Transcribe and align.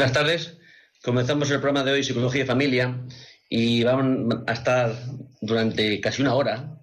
Buenas 0.00 0.14
tardes. 0.14 0.56
Comenzamos 1.04 1.50
el 1.50 1.60
programa 1.60 1.84
de 1.84 1.92
hoy, 1.92 2.02
Psicología 2.02 2.44
y 2.44 2.46
Familia, 2.46 3.04
y 3.50 3.84
vamos 3.84 4.34
a 4.46 4.52
estar 4.54 4.96
durante 5.42 6.00
casi 6.00 6.22
una 6.22 6.32
hora. 6.32 6.74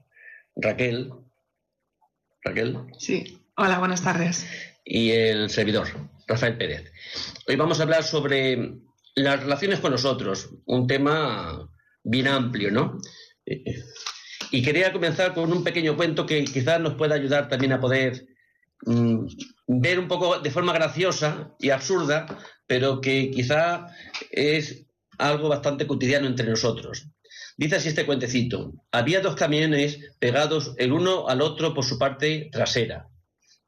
Raquel. 0.55 1.11
Raquel. 2.43 2.77
Sí. 2.99 3.39
Hola, 3.55 3.79
buenas 3.79 4.03
tardes. 4.03 4.45
Y 4.85 5.09
el 5.13 5.49
servidor, 5.49 5.87
Rafael 6.27 6.59
Pérez. 6.59 6.93
Hoy 7.47 7.55
vamos 7.55 7.79
a 7.79 7.83
hablar 7.83 8.03
sobre 8.03 8.75
las 9.15 9.39
relaciones 9.39 9.79
con 9.79 9.93
nosotros, 9.93 10.51
un 10.65 10.85
tema 10.85 11.71
bien 12.03 12.27
amplio, 12.27 12.69
¿no? 12.69 12.99
Y 14.51 14.61
quería 14.61 14.93
comenzar 14.93 15.33
con 15.33 15.51
un 15.51 15.63
pequeño 15.63 15.97
cuento 15.97 16.27
que 16.27 16.45
quizás 16.45 16.79
nos 16.79 16.93
pueda 16.93 17.15
ayudar 17.15 17.49
también 17.49 17.73
a 17.73 17.79
poder 17.81 18.27
mm, 18.85 19.25
ver 19.67 19.99
un 19.99 20.07
poco 20.07 20.39
de 20.39 20.51
forma 20.51 20.73
graciosa 20.73 21.53
y 21.59 21.69
absurda 21.69 22.25
pero 22.67 22.99
que 23.01 23.31
quizá 23.31 23.87
es 24.29 24.85
algo 25.17 25.49
bastante 25.49 25.87
cotidiano 25.87 26.27
entre 26.27 26.47
nosotros. 26.47 27.07
Dice 27.55 27.77
así 27.77 27.87
este 27.87 28.05
cuentecito. 28.05 28.73
Había 28.91 29.21
dos 29.21 29.35
camiones 29.35 29.99
pegados 30.19 30.75
el 30.77 30.91
uno 30.91 31.27
al 31.27 31.41
otro 31.41 31.73
por 31.73 31.85
su 31.85 31.97
parte 31.97 32.49
trasera, 32.51 33.09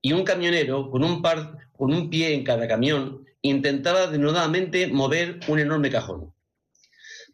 y 0.01 0.13
un 0.13 0.23
camionero 0.23 0.91
con 0.91 1.03
un, 1.03 1.21
par, 1.21 1.57
con 1.71 1.93
un 1.93 2.09
pie 2.09 2.33
en 2.33 2.43
cada 2.43 2.67
camión 2.67 3.25
intentaba 3.41 4.07
denudadamente 4.07 4.87
mover 4.87 5.39
un 5.47 5.59
enorme 5.59 5.89
cajón. 5.89 6.33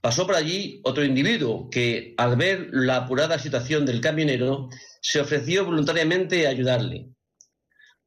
Pasó 0.01 0.27
por 0.27 0.35
allí 0.35 0.81
otro 0.83 1.03
individuo 1.03 1.67
que, 1.71 2.13
al 2.17 2.35
ver 2.35 2.69
la 2.71 2.97
apurada 2.97 3.39
situación 3.39 3.87
del 3.87 4.01
camionero, 4.01 4.69
se 5.01 5.19
ofreció 5.19 5.65
voluntariamente 5.65 6.45
a 6.45 6.51
ayudarle. 6.51 7.09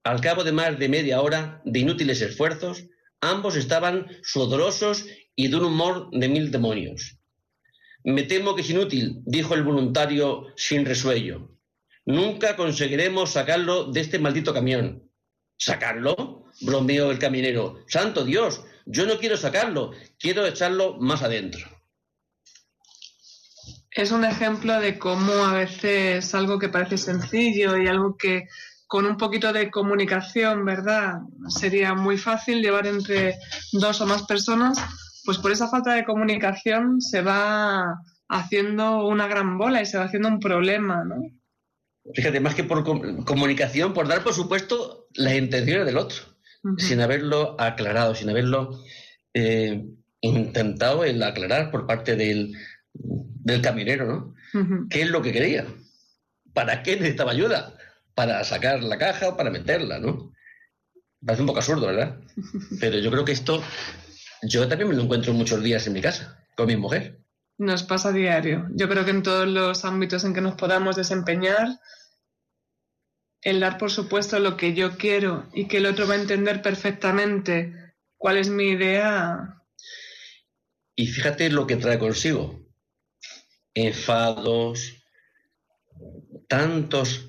Al 0.05 0.21
cabo 0.21 0.45
de 0.45 0.53
más 0.53 0.79
de 0.79 0.89
media 0.89 1.21
hora 1.21 1.61
de 1.65 1.81
inútiles 1.81 2.21
esfuerzos, 2.21 2.85
Ambos 3.21 3.57
estaban 3.57 4.07
sudorosos 4.23 5.07
y 5.35 5.49
de 5.49 5.57
un 5.57 5.65
humor 5.65 6.09
de 6.13 6.29
mil 6.29 6.51
demonios. 6.51 7.19
Me 8.05 8.23
temo 8.23 8.55
que 8.55 8.63
es 8.63 8.71
inútil, 8.71 9.23
dijo 9.27 9.55
el 9.55 9.65
voluntario 9.65 10.47
sin 10.57 10.85
resuello. 10.85 11.51
Nunca 12.07 12.57
conseguiremos 12.57 13.33
sacarlo 13.33 13.91
de 13.91 14.01
este 14.01 14.19
maldito 14.19 14.55
camión. 14.55 15.11
¿Sacarlo? 15.57 16.45
bromeó 16.61 17.11
el 17.11 17.19
caminero. 17.19 17.85
Santo 17.89 18.25
Dios, 18.25 18.65
yo 18.87 19.05
no 19.05 19.19
quiero 19.19 19.37
sacarlo, 19.37 19.93
quiero 20.19 20.47
echarlo 20.47 20.97
más 20.99 21.23
adentro. 21.23 21.69
Es 23.91 24.13
un 24.13 24.25
ejemplo 24.25 24.81
de 24.81 24.99
cómo 24.99 25.33
a 25.33 25.55
veces 25.55 26.35
algo 26.35 26.59
que 26.59 26.69
parece 26.69 26.99
sencillo 26.99 27.77
y 27.77 27.89
algo 27.89 28.17
que 28.17 28.49
con 28.89 29.05
un 29.05 29.19
poquito 29.19 29.53
de 29.53 29.71
comunicación, 29.71 30.65
¿verdad? 30.65 31.21
Sería 31.49 31.95
muy 31.95 32.17
fácil 32.17 32.63
llevar 32.63 32.87
entre 32.87 33.39
dos 33.73 34.01
o 34.01 34.07
más 34.07 34.23
personas, 34.23 34.79
pues 35.27 35.37
por 35.39 35.53
esa 35.53 35.69
falta 35.69 35.95
de 35.95 36.05
comunicación 36.05 37.03
se 37.03 37.21
va 37.21 38.01
haciendo 38.31 39.07
una 39.07 39.29
gran 39.29 39.59
bola 39.59 39.83
y 39.83 39.87
se 39.87 39.99
va 39.99 40.05
haciendo 40.05 40.29
un 40.29 40.41
problema, 40.41 41.05
¿no? 41.05 41.17
Fíjate, 42.15 42.41
más 42.41 42.55
que 42.55 42.65
por 42.65 42.83
comunicación, 43.27 43.93
por 43.93 44.09
dar 44.09 44.25
por 44.25 44.33
supuesto 44.33 45.07
las 45.13 45.35
intenciones 45.35 45.85
del 45.85 45.99
otro, 45.99 46.23
sin 46.79 47.03
haberlo 47.03 47.61
aclarado, 47.61 48.15
sin 48.15 48.31
haberlo 48.31 48.81
eh, 49.35 49.85
intentado 50.23 51.05
el 51.05 51.23
aclarar 51.23 51.71
por 51.71 51.87
parte 51.87 52.17
del, 52.17 52.57
del 52.95 53.61
caminero, 53.61 54.07
¿no? 54.07 54.89
¿Qué 54.89 55.03
es 55.03 55.11
lo 55.11 55.21
que 55.21 55.33
quería? 55.33 55.67
¿Para 56.55 56.83
qué 56.83 56.97
necesitaba 56.97 57.33
ayuda? 57.33 57.78
Para 58.19 58.43
sacar 58.43 58.83
la 58.83 58.99
caja 58.99 59.29
o 59.29 59.37
para 59.37 59.49
meterla, 59.49 60.01
¿no? 60.01 60.35
Parece 61.25 61.43
un 61.43 61.47
poco 61.47 61.61
absurdo, 61.61 61.87
¿verdad? 61.87 62.19
Pero 62.81 62.99
yo 62.99 63.13
creo 63.13 63.25
que 63.25 63.31
esto, 63.31 63.63
yo 64.43 64.67
también 64.67 64.91
me 64.91 64.97
lo 64.97 65.05
encuentro 65.05 65.33
muchos 65.33 65.63
días 65.63 65.87
en 65.87 65.93
mi 65.93 66.01
casa, 66.01 66.45
con 66.57 66.67
mi 66.67 66.77
mujer. 66.77 67.21
Nos 67.59 67.85
pasa 67.85 68.09
a 68.09 68.13
diario. 68.13 68.67
Yo 68.73 68.89
creo 68.89 69.05
que 69.05 69.13
en 69.13 69.23
todos 69.23 69.47
los 69.47 69.85
ámbitos 69.85 70.25
en 70.25 70.35
que 70.35 70.41
nos 70.41 70.57
podamos 70.57 70.97
desempeñar, 70.97 71.79
el 73.43 73.61
dar 73.61 73.79
por 73.79 73.93
supuesto 73.93 74.41
lo 74.41 74.57
que 74.57 74.75
yo 74.75 74.99
quiero 74.99 75.49
y 75.55 75.69
que 75.69 75.77
el 75.77 75.87
otro 75.87 76.09
va 76.09 76.15
a 76.15 76.21
entender 76.21 76.61
perfectamente 76.61 77.73
cuál 78.17 78.39
es 78.39 78.49
mi 78.49 78.71
idea. 78.71 79.63
Y 80.97 81.07
fíjate 81.07 81.51
lo 81.51 81.69
que 81.69 81.77
trae 81.77 82.01
consigo. 82.01 82.59
Enfados, 83.75 85.05
tantos 86.49 87.28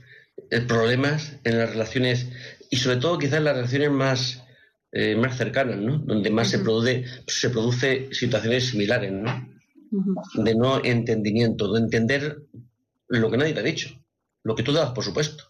problemas 0.67 1.33
en 1.43 1.57
las 1.57 1.69
relaciones 1.69 2.27
y 2.69 2.77
sobre 2.77 2.97
todo 2.97 3.17
quizás 3.17 3.39
en 3.39 3.45
las 3.45 3.55
relaciones 3.55 3.91
más, 3.91 4.43
eh, 4.91 5.15
más 5.15 5.37
cercanas, 5.37 5.77
¿no? 5.77 5.97
Donde 5.99 6.29
más 6.29 6.49
se, 6.49 6.59
produce, 6.59 7.05
se 7.27 7.49
produce 7.49 8.09
situaciones 8.11 8.67
similares, 8.67 9.11
¿no? 9.11 9.47
De 10.35 10.55
no 10.55 10.83
entendimiento, 10.83 11.71
de 11.73 11.79
entender 11.79 12.43
lo 13.07 13.31
que 13.31 13.37
nadie 13.37 13.53
te 13.53 13.59
ha 13.59 13.63
dicho, 13.63 13.89
lo 14.43 14.55
que 14.55 14.63
tú 14.63 14.71
dabas, 14.71 14.91
por 14.91 15.03
supuesto. 15.03 15.43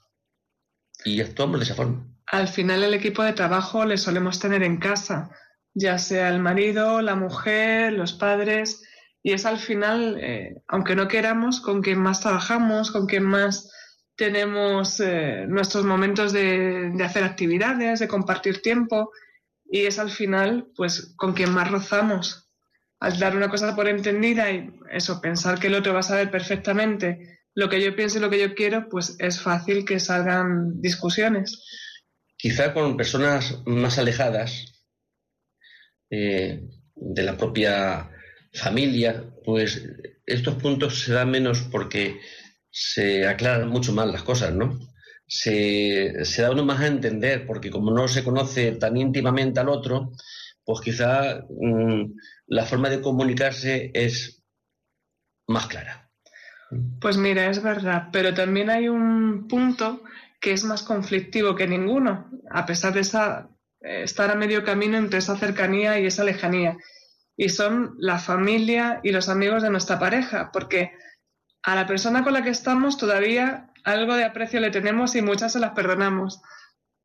Y 1.03 1.21
actuamos 1.21 1.59
de 1.59 1.65
esa 1.65 1.75
forma. 1.75 2.07
Al 2.27 2.47
final 2.47 2.83
el 2.83 2.93
equipo 2.93 3.23
de 3.23 3.33
trabajo 3.33 3.85
le 3.85 3.97
solemos 3.97 4.39
tener 4.39 4.63
en 4.63 4.77
casa, 4.77 5.31
ya 5.73 5.97
sea 5.97 6.29
el 6.29 6.39
marido, 6.39 7.01
la 7.01 7.15
mujer, 7.15 7.93
los 7.93 8.13
padres, 8.13 8.83
y 9.21 9.33
es 9.33 9.45
al 9.45 9.57
final, 9.57 10.17
eh, 10.21 10.61
aunque 10.67 10.95
no 10.95 11.07
queramos, 11.07 11.59
con 11.59 11.81
quien 11.81 11.99
más 11.99 12.21
trabajamos, 12.21 12.91
con 12.91 13.07
quien 13.07 13.23
más 13.23 13.71
tenemos 14.19 14.99
eh, 14.99 15.45
nuestros 15.47 15.85
momentos 15.85 16.33
de, 16.33 16.91
hacer 17.01 17.23
actividades, 17.23 18.01
de 18.01 18.07
compartir 18.09 18.61
tiempo 18.61 19.11
y 19.71 19.85
es 19.85 19.97
al 19.97 20.11
final 20.11 20.67
pues 20.75 21.13
con 21.15 21.33
quien 21.33 21.51
más 21.51 21.71
rozamos. 21.71 22.51
Al 22.99 23.17
dar 23.17 23.37
una 23.37 23.47
cosa 23.47 23.73
por 23.77 23.87
entendida 23.87 24.51
y 24.51 24.69
eso, 24.91 25.21
pensar 25.21 25.57
que 25.57 25.67
el 25.67 25.75
otro 25.75 25.93
va 25.93 26.01
a 26.01 26.03
saber 26.11 26.29
perfectamente 26.29 27.39
lo 27.55 27.69
que 27.69 27.81
yo 27.81 27.95
pienso 27.95 28.17
y 28.17 28.21
lo 28.21 28.29
que 28.29 28.41
yo 28.41 28.53
quiero, 28.55 28.89
pues 28.89 29.15
es 29.19 29.39
fácil 29.39 29.85
que 29.85 30.01
salgan 30.01 30.81
discusiones. 30.81 31.63
Quizá 32.35 32.73
con 32.73 32.97
personas 32.97 33.61
más 33.65 33.99
alejadas 33.99 34.83
eh, 36.09 36.67
de 36.93 37.23
la 37.23 37.37
propia 37.37 38.11
familia, 38.51 39.23
pues 39.45 39.81
estos 40.25 40.55
puntos 40.55 41.03
se 41.03 41.13
dan 41.13 41.31
menos 41.31 41.61
porque 41.71 42.19
se 42.71 43.27
aclaran 43.27 43.69
mucho 43.69 43.93
más 43.93 44.07
las 44.07 44.23
cosas, 44.23 44.53
¿no? 44.53 44.79
Se, 45.27 46.13
da 46.37 46.51
uno 46.51 46.65
más 46.65 46.79
a 46.79 46.87
entender, 46.87 47.45
porque 47.45 47.69
como 47.69 47.91
no 47.91 48.07
se 48.07 48.23
conoce 48.23 48.71
tan 48.73 48.97
íntimamente 48.97 49.59
al 49.59 49.69
otro, 49.69 50.11
pues 50.63 50.81
quizá 50.81 51.45
mm, 51.49 52.13
la 52.47 52.65
forma 52.65 52.89
de 52.89 53.01
comunicarse 53.01 53.91
es 53.93 54.43
más 55.47 55.67
clara. 55.67 56.09
Pues 57.01 57.17
mira, 57.17 57.49
es 57.49 57.61
verdad, 57.61 58.09
pero 58.11 58.33
también 58.33 58.69
hay 58.69 58.89
un 58.89 59.47
punto 59.47 60.03
que 60.39 60.53
es 60.53 60.63
más 60.63 60.83
conflictivo 60.83 61.55
que 61.55 61.67
ninguno, 61.67 62.29
a 62.51 62.65
pesar 62.65 62.93
de 62.93 63.01
esa, 63.01 63.49
estar 63.81 64.29
a 64.29 64.35
medio 64.35 64.63
camino 64.63 64.97
entre 64.97 65.19
esa 65.19 65.37
cercanía 65.37 65.99
y 65.99 66.05
esa 66.05 66.23
lejanía. 66.23 66.77
Y 67.35 67.49
son 67.49 67.95
la 67.97 68.19
familia 68.19 68.99
y 69.03 69.11
los 69.11 69.29
amigos 69.29 69.63
de 69.63 69.69
nuestra 69.69 69.97
pareja, 69.97 70.51
porque 70.51 70.91
a 71.63 71.75
la 71.75 71.85
persona 71.85 72.23
con 72.23 72.33
la 72.33 72.43
que 72.43 72.49
estamos 72.49 72.97
todavía 72.97 73.71
algo 73.83 74.15
de 74.15 74.23
aprecio 74.23 74.59
le 74.59 74.71
tenemos 74.71 75.15
y 75.15 75.21
muchas 75.21 75.53
se 75.53 75.59
las 75.59 75.71
perdonamos, 75.71 76.41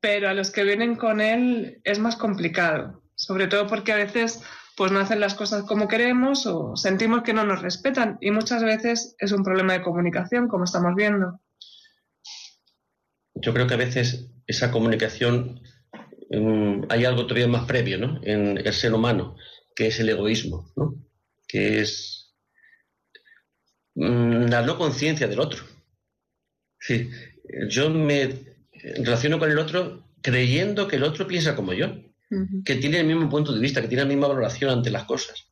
pero 0.01 0.29
a 0.29 0.35
los 0.35 0.51
que 0.51 0.65
vienen 0.65 0.97
con 0.97 1.21
él 1.21 1.81
es 1.85 1.99
más 1.99 2.17
complicado, 2.17 3.03
sobre 3.15 3.47
todo 3.47 3.67
porque 3.67 3.93
a 3.93 3.97
veces 3.97 4.43
pues 4.77 4.91
no 4.91 4.99
hacen 4.99 5.21
las 5.21 5.35
cosas 5.35 5.63
como 5.65 5.87
queremos 5.87 6.47
o 6.47 6.77
sentimos 6.77 7.23
que 7.23 7.33
no 7.33 7.45
nos 7.45 7.63
respetan 7.63 8.19
y 8.21 8.31
muchas 8.31 8.63
veces 8.63 9.15
es 9.19 9.33
un 9.33 9.45
problema 9.45 9.73
de 9.73 9.83
comunicación, 9.83 10.49
como 10.49 10.65
estamos 10.65 10.95
viendo. 10.97 11.41
Yo 13.35 13.53
creo 13.53 13.67
que 13.67 13.75
a 13.75 13.79
veces 13.79 14.31
esa 14.47 14.71
comunicación 14.71 15.61
mm, 16.31 16.85
hay 16.89 17.05
algo 17.05 17.27
todavía 17.27 17.49
más 17.49 17.67
previo 17.67 17.99
¿no? 17.99 18.21
en 18.23 18.59
el 18.59 18.73
ser 18.73 18.95
humano, 18.95 19.37
que 19.75 19.89
es 19.89 20.01
el 20.01 20.09
egoísmo, 20.09 20.73
¿no? 20.77 20.95
que 21.47 21.81
es 21.81 22.24
la 23.95 24.63
no 24.63 24.79
conciencia 24.79 25.29
del 25.29 25.41
otro. 25.41 25.63
Sí, 26.79 27.11
yo 27.69 27.91
me 27.91 28.31
relaciono 28.97 29.39
con 29.39 29.51
el 29.51 29.59
otro 29.59 30.05
creyendo 30.21 30.89
que 30.89 30.97
el 30.97 31.05
otro 31.05 31.27
piensa 31.27 31.55
como 31.55 31.73
yo, 31.73 31.95
que 32.65 32.77
tiene 32.77 33.01
el 33.01 33.07
mismo 33.07 33.29
punto 33.29 33.53
de 33.53 33.61
vista, 33.61 33.81
que 33.81 33.89
tiene 33.89 34.03
la 34.03 34.09
misma 34.09 34.29
valoración 34.29 34.71
ante 34.71 34.91
las 34.91 35.05
cosas. 35.05 35.51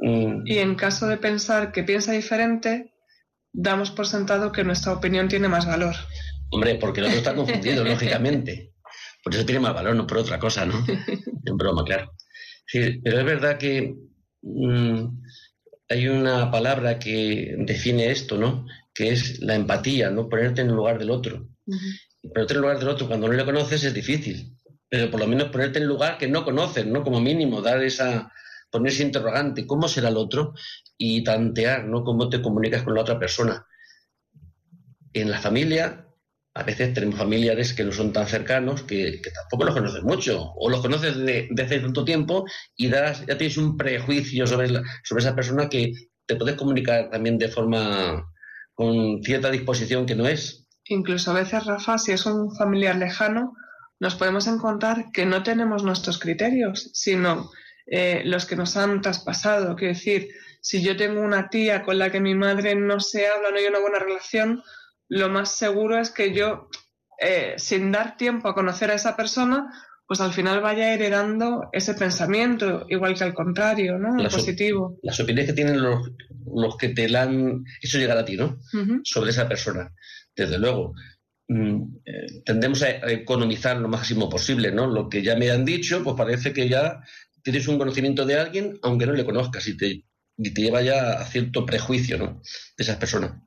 Mm. 0.00 0.42
Y 0.46 0.58
en 0.58 0.74
caso 0.74 1.06
de 1.06 1.16
pensar 1.16 1.72
que 1.72 1.84
piensa 1.84 2.12
diferente, 2.12 2.94
damos 3.52 3.90
por 3.90 4.06
sentado 4.06 4.52
que 4.52 4.64
nuestra 4.64 4.92
opinión 4.92 5.28
tiene 5.28 5.48
más 5.48 5.66
valor. 5.66 5.94
Hombre, 6.50 6.76
porque 6.76 7.00
el 7.00 7.06
otro 7.06 7.18
está 7.18 7.34
confundido, 7.34 7.84
lógicamente. 7.84 8.72
Por 9.22 9.34
eso 9.34 9.46
tiene 9.46 9.60
más 9.60 9.74
valor, 9.74 9.96
no 9.96 10.06
por 10.06 10.18
otra 10.18 10.38
cosa, 10.38 10.66
¿no? 10.66 10.84
En 11.46 11.56
broma, 11.56 11.84
claro. 11.84 12.12
Sí, 12.66 13.00
pero 13.04 13.18
es 13.18 13.24
verdad 13.24 13.58
que 13.58 13.94
mm, 14.42 15.06
hay 15.88 16.08
una 16.08 16.50
palabra 16.50 16.98
que 16.98 17.54
define 17.58 18.10
esto, 18.10 18.36
¿no? 18.36 18.66
Que 18.92 19.10
es 19.10 19.40
la 19.40 19.54
empatía, 19.54 20.10
¿no? 20.10 20.28
Ponerte 20.28 20.62
en 20.62 20.68
el 20.68 20.74
lugar 20.74 20.98
del 20.98 21.10
otro. 21.10 21.48
Ponerte 22.22 22.54
en 22.54 22.56
el 22.56 22.62
lugar 22.62 22.78
del 22.78 22.88
otro 22.88 23.06
cuando 23.06 23.28
no 23.28 23.34
le 23.34 23.44
conoces 23.44 23.84
es 23.84 23.94
difícil, 23.94 24.56
pero 24.88 25.10
por 25.10 25.20
lo 25.20 25.26
menos 25.26 25.50
ponerte 25.50 25.78
en 25.78 25.84
el 25.84 25.88
lugar 25.88 26.18
que 26.18 26.28
no 26.28 26.44
conoces, 26.44 26.86
¿no? 26.86 27.02
Como 27.02 27.20
mínimo, 27.20 27.60
dar 27.60 27.82
esa, 27.82 28.32
ponerse 28.70 29.02
interrogante, 29.02 29.66
¿cómo 29.66 29.88
será 29.88 30.08
el 30.08 30.16
otro? 30.16 30.54
Y 30.96 31.22
tantear, 31.22 31.84
¿no? 31.84 32.02
Cómo 32.02 32.28
te 32.28 32.40
comunicas 32.40 32.82
con 32.82 32.94
la 32.94 33.02
otra 33.02 33.18
persona. 33.18 33.66
En 35.12 35.30
la 35.30 35.38
familia, 35.38 36.08
a 36.56 36.62
veces 36.62 36.94
tenemos 36.94 37.18
familiares 37.18 37.74
que 37.74 37.82
no 37.82 37.90
son 37.90 38.12
tan 38.12 38.26
cercanos, 38.28 38.84
que, 38.84 39.20
tampoco 39.34 39.64
los 39.64 39.74
conoces 39.74 40.02
mucho, 40.04 40.52
o 40.54 40.70
los 40.70 40.80
conoces 40.80 41.16
desde 41.16 41.48
de 41.50 41.62
hace 41.62 41.80
tanto 41.80 42.04
tiempo 42.04 42.44
y 42.76 42.88
ya 42.88 43.12
tienes 43.12 43.56
un 43.56 43.76
prejuicio 43.76 44.46
sobre, 44.46 44.68
sobre 45.02 45.22
esa 45.22 45.34
persona 45.34 45.68
que 45.68 45.92
te 46.26 46.36
puedes 46.36 46.54
comunicar 46.54 47.10
también 47.10 47.38
de 47.38 47.48
forma 47.48 48.24
con 48.72 49.22
cierta 49.22 49.50
disposición 49.50 50.06
que 50.06 50.14
no 50.14 50.26
es. 50.28 50.66
Incluso 50.84 51.32
a 51.32 51.34
veces, 51.34 51.64
Rafa, 51.64 51.98
si 51.98 52.12
es 52.12 52.24
un 52.24 52.54
familiar 52.54 52.96
lejano, 52.96 53.54
nos 53.98 54.14
podemos 54.14 54.46
encontrar 54.46 55.10
que 55.12 55.26
no 55.26 55.42
tenemos 55.42 55.82
nuestros 55.82 56.18
criterios, 56.18 56.90
sino 56.92 57.50
eh, 57.86 58.22
los 58.24 58.46
que 58.46 58.56
nos 58.56 58.76
han 58.76 59.00
traspasado. 59.00 59.74
Quiero 59.74 59.94
decir, 59.94 60.28
si 60.60 60.82
yo 60.82 60.96
tengo 60.96 61.20
una 61.20 61.48
tía 61.48 61.82
con 61.82 61.98
la 61.98 62.10
que 62.10 62.20
mi 62.20 62.34
madre 62.34 62.74
no 62.74 63.00
se 63.00 63.26
habla, 63.26 63.50
no 63.50 63.56
hay 63.56 63.66
una 63.66 63.80
buena 63.80 63.98
relación, 63.98 64.62
lo 65.08 65.28
más 65.28 65.56
seguro 65.56 65.98
es 65.98 66.10
que 66.10 66.34
yo, 66.34 66.68
eh, 67.20 67.54
sin 67.56 67.92
dar 67.92 68.16
tiempo 68.16 68.48
a 68.48 68.54
conocer 68.54 68.90
a 68.90 68.94
esa 68.94 69.16
persona, 69.16 69.70
pues 70.06 70.20
al 70.20 70.32
final 70.32 70.60
vaya 70.60 70.92
heredando 70.92 71.68
ese 71.72 71.94
pensamiento, 71.94 72.84
igual 72.88 73.14
que 73.14 73.24
al 73.24 73.34
contrario, 73.34 73.98
¿no? 73.98 74.18
El 74.18 74.28
positivo. 74.28 74.98
Las 75.02 75.18
opiniones 75.20 75.46
que 75.46 75.54
tienen 75.54 75.82
los, 75.82 76.10
los 76.54 76.76
que 76.76 76.90
te 76.90 77.08
la 77.08 77.22
han 77.22 77.64
hecho 77.80 77.98
llegar 77.98 78.18
a 78.18 78.24
ti, 78.24 78.36
¿no? 78.36 78.58
Sobre 79.02 79.30
esa 79.30 79.48
persona. 79.48 79.94
Desde 80.36 80.58
luego, 80.58 80.92
mm, 81.48 81.82
eh, 82.04 82.42
tendemos 82.44 82.82
a 82.82 83.10
economizar 83.10 83.78
lo 83.78 83.88
máximo 83.88 84.28
posible, 84.28 84.72
¿no? 84.72 84.86
Lo 84.86 85.08
que 85.08 85.22
ya 85.22 85.36
me 85.36 85.50
han 85.50 85.64
dicho, 85.64 86.02
pues 86.04 86.16
parece 86.16 86.52
que 86.52 86.68
ya 86.68 87.00
tienes 87.42 87.66
un 87.68 87.78
conocimiento 87.78 88.26
de 88.26 88.38
alguien, 88.38 88.78
aunque 88.82 89.06
no 89.06 89.12
le 89.14 89.24
conozcas, 89.24 89.66
y 89.68 89.76
te, 89.76 90.04
y 90.36 90.52
te 90.52 90.62
lleva 90.62 90.82
ya 90.82 91.12
a 91.12 91.24
cierto 91.24 91.64
prejuicio, 91.64 92.18
¿no? 92.18 92.42
De 92.76 92.84
esas 92.84 92.96
personas. 92.96 93.40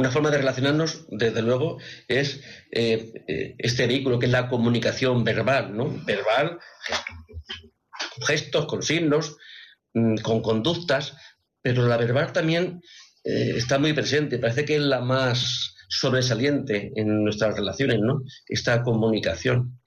Una 0.00 0.10
forma 0.10 0.30
de 0.30 0.38
relacionarnos, 0.38 1.04
desde 1.10 1.42
luego, 1.42 1.76
es 2.08 2.40
eh, 2.70 3.12
eh, 3.28 3.54
este 3.58 3.86
vehículo 3.86 4.18
que 4.18 4.24
es 4.24 4.32
la 4.32 4.48
comunicación 4.48 5.24
verbal, 5.24 5.76
¿no? 5.76 5.90
Verbal, 6.06 6.58
gestos, 8.26 8.64
con 8.64 8.82
signos, 8.82 9.36
mm, 9.92 10.16
con 10.22 10.40
conductas, 10.40 11.14
pero 11.60 11.86
la 11.86 11.98
verbal 11.98 12.32
también 12.32 12.80
eh, 13.24 13.52
está 13.56 13.78
muy 13.78 13.92
presente, 13.92 14.38
parece 14.38 14.64
que 14.64 14.76
es 14.76 14.80
la 14.80 15.02
más 15.02 15.76
sobresaliente 15.90 16.92
en 16.96 17.22
nuestras 17.22 17.54
relaciones, 17.54 17.98
¿no? 17.98 18.22
Esta 18.48 18.82
comunicación, 18.82 19.82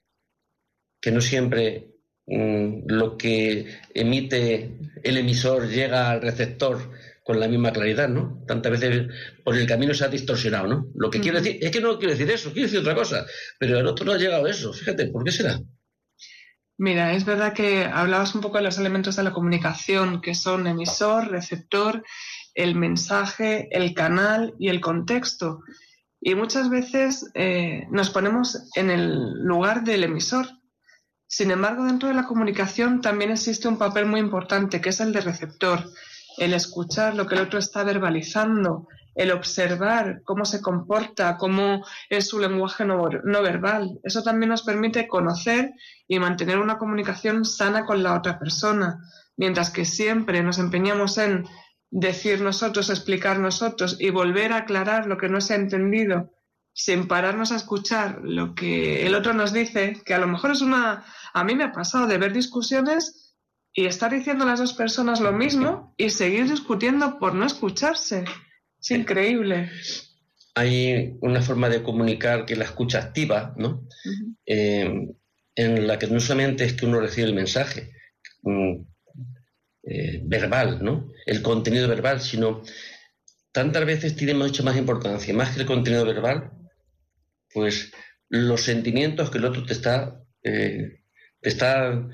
que 1.01 1.10
no 1.10 1.21
siempre 1.21 1.88
mm, 2.27 2.83
lo 2.86 3.18
que 3.18 3.80
emite 3.95 4.77
el 5.01 5.18
emisor 5.18 5.69
llega 5.69 6.12
al 6.12 6.21
receptor 6.21 6.92
con 7.24 7.40
la 7.40 7.48
misma 7.48 7.72
claridad, 7.72 8.10
¿no? 8.10 8.44
Tantas 8.46 8.74
veces 8.74 9.08
por 9.44 9.58
el 9.58 9.66
camino 9.66 9.94
se 9.94 10.04
ha 10.04 10.10
distorsionado, 10.10 10.68
¿no? 10.68 10.88
Lo 10.96 11.10
que 11.10 11.22
quiero 11.22 11.40
decir, 11.40 11.58
es 11.62 11.72
que 11.72 11.80
no 11.80 11.98
quiero 11.98 12.14
decir 12.14 12.30
eso, 12.30 12.52
quiero 12.52 12.68
decir 12.68 12.80
otra 12.80 12.96
cosa, 12.96 13.25
pero 13.58 13.80
el 13.80 13.88
otro 13.88 14.06
no 14.06 14.12
ha 14.12 14.18
llegado 14.18 14.46
a 14.46 14.50
eso, 14.50 14.74
fíjate, 14.74 15.08
¿por 15.08 15.24
qué 15.24 15.31
será? 15.31 15.60
Mira, 16.78 17.14
es 17.14 17.24
verdad 17.24 17.54
que 17.54 17.86
hablabas 17.86 18.36
un 18.36 18.42
poco 18.42 18.58
de 18.58 18.64
los 18.64 18.78
elementos 18.78 19.16
de 19.16 19.24
la 19.24 19.31
comunicación, 19.31 20.22
que 20.22 20.36
son 20.36 20.68
emisor, 20.68 21.30
receptor, 21.30 22.04
el 22.56 22.75
mensaje, 22.75 23.70
el 23.72 23.94
canal 23.94 24.54
y 24.60 24.68
el 24.68 24.81
contexto. 24.81 25.62
Y 26.20 26.36
muchas 26.36 26.70
veces 26.70 27.31
eh, 27.36 27.86
nos 27.92 28.10
ponemos 28.10 28.70
en 28.75 28.90
el 28.90 29.44
lugar 29.44 29.84
del 29.84 30.04
emisor. 30.04 30.48
Sin 31.28 31.52
embargo, 31.52 31.86
dentro 31.86 32.10
de 32.10 32.16
la 32.16 32.25
comunicación 32.25 33.02
también 33.02 33.31
existe 33.31 33.68
un 33.68 33.78
papel 33.78 34.06
muy 34.06 34.20
importante, 34.20 34.81
que 34.81 34.90
es 34.90 35.00
el 35.00 35.14
de 35.14 35.22
receptor 35.22 35.86
el 36.38 36.54
escuchar 36.54 37.16
lo 37.16 37.28
que 37.28 37.36
el 37.36 37.42
otro 37.42 37.60
está 37.60 37.84
verbalizando, 37.84 38.88
el 39.16 39.32
observar 39.32 40.22
cómo 40.24 40.46
se 40.46 40.62
comporta, 40.62 41.38
cómo 41.38 41.86
es 42.10 42.28
su 42.28 42.40
lenguaje 42.40 42.86
no, 42.86 43.10
verbal. 43.42 44.00
Eso 44.04 44.24
también 44.24 44.50
nos 44.50 44.64
permite 44.64 45.08
conocer 45.08 45.72
y 46.08 46.20
mantener 46.20 46.58
una 46.58 46.78
comunicación 46.78 47.46
sana 47.46 47.86
con 47.86 48.02
la 48.02 48.16
otra 48.16 48.40
persona, 48.40 49.00
mientras 49.38 49.70
que 49.70 49.86
siempre 49.86 50.42
nos 50.42 50.60
empeñamos 50.60 51.18
en 51.18 51.46
decir 51.92 52.42
nosotros, 52.42 52.90
explicar 52.90 53.40
nosotros 53.40 53.98
y 54.00 54.10
volver 54.10 54.52
a 54.52 54.58
aclarar 54.58 55.06
lo 55.06 55.18
que 55.18 55.30
no 55.30 55.42
se 55.42 55.54
ha 55.54 55.58
entendido 55.58 56.32
sin 56.76 57.08
pararnos 57.08 57.52
a 57.52 57.56
escuchar 57.56 58.22
lo 58.24 58.56
que 58.56 59.06
el 59.06 59.14
otro 59.14 59.34
nos 59.34 59.54
dice, 59.54 60.02
que 60.04 60.16
a 60.16 60.18
lo 60.18 60.28
mejor 60.28 60.52
es 60.52 60.62
una... 60.62 61.06
A 61.34 61.44
mí 61.44 61.54
me 61.54 61.66
ha 61.66 61.72
pasado 61.72 62.08
de 62.08 62.18
ver 62.18 62.34
discusiones 62.34 63.23
y 63.74 63.86
estar 63.86 64.12
diciendo 64.12 64.44
a 64.44 64.48
las 64.48 64.60
dos 64.60 64.74
personas 64.74 65.20
lo 65.20 65.31
mismo 65.31 65.94
y 65.98 66.10
seguir 66.10 66.50
discutiendo 66.50 67.18
por 67.20 67.34
no 67.34 67.46
escucharse. 67.46 68.24
Es 68.80 68.92
increíble. 68.92 69.72
Hay 70.56 71.18
una 71.22 71.42
forma 71.42 71.70
de 71.70 71.81
comunicar 71.81 72.46
que 72.46 72.54
es 72.54 72.60
la 72.60 72.66
escucha 72.66 73.00
activa, 73.00 73.56
¿no? 73.58 73.88
Eh, 74.46 75.08
en 75.56 75.88
la 75.88 75.98
que 75.98 76.08
no 76.08 76.20
solamente 76.20 76.66
es 76.66 76.74
que 76.74 76.86
uno 76.86 77.00
recibe 77.00 77.28
el 77.28 77.34
mensaje 77.34 77.92
mm, 78.44 78.75
eh, 79.84 80.22
verbal, 80.24 80.84
¿no? 80.84 81.12
El 81.25 81.42
contenido 81.42 81.88
verbal, 81.88 82.22
sino 82.22 82.62
tantas 83.52 83.86
veces 83.86 84.16
tiene 84.16 84.36
mucha 84.36 84.62
más 84.64 84.78
importancia, 84.78 85.34
más 85.34 85.54
que 85.54 85.62
el 85.62 85.68
contenido 85.68 86.06
verbal, 86.06 86.52
pues 87.52 87.92
los 88.30 88.62
sentimientos 88.62 89.30
que 89.30 89.39
el 89.39 89.46
otro 89.46 89.63
te 89.65 89.74
está, 89.74 90.24
eh, 90.44 91.03
te 91.39 91.50
está 91.50 92.08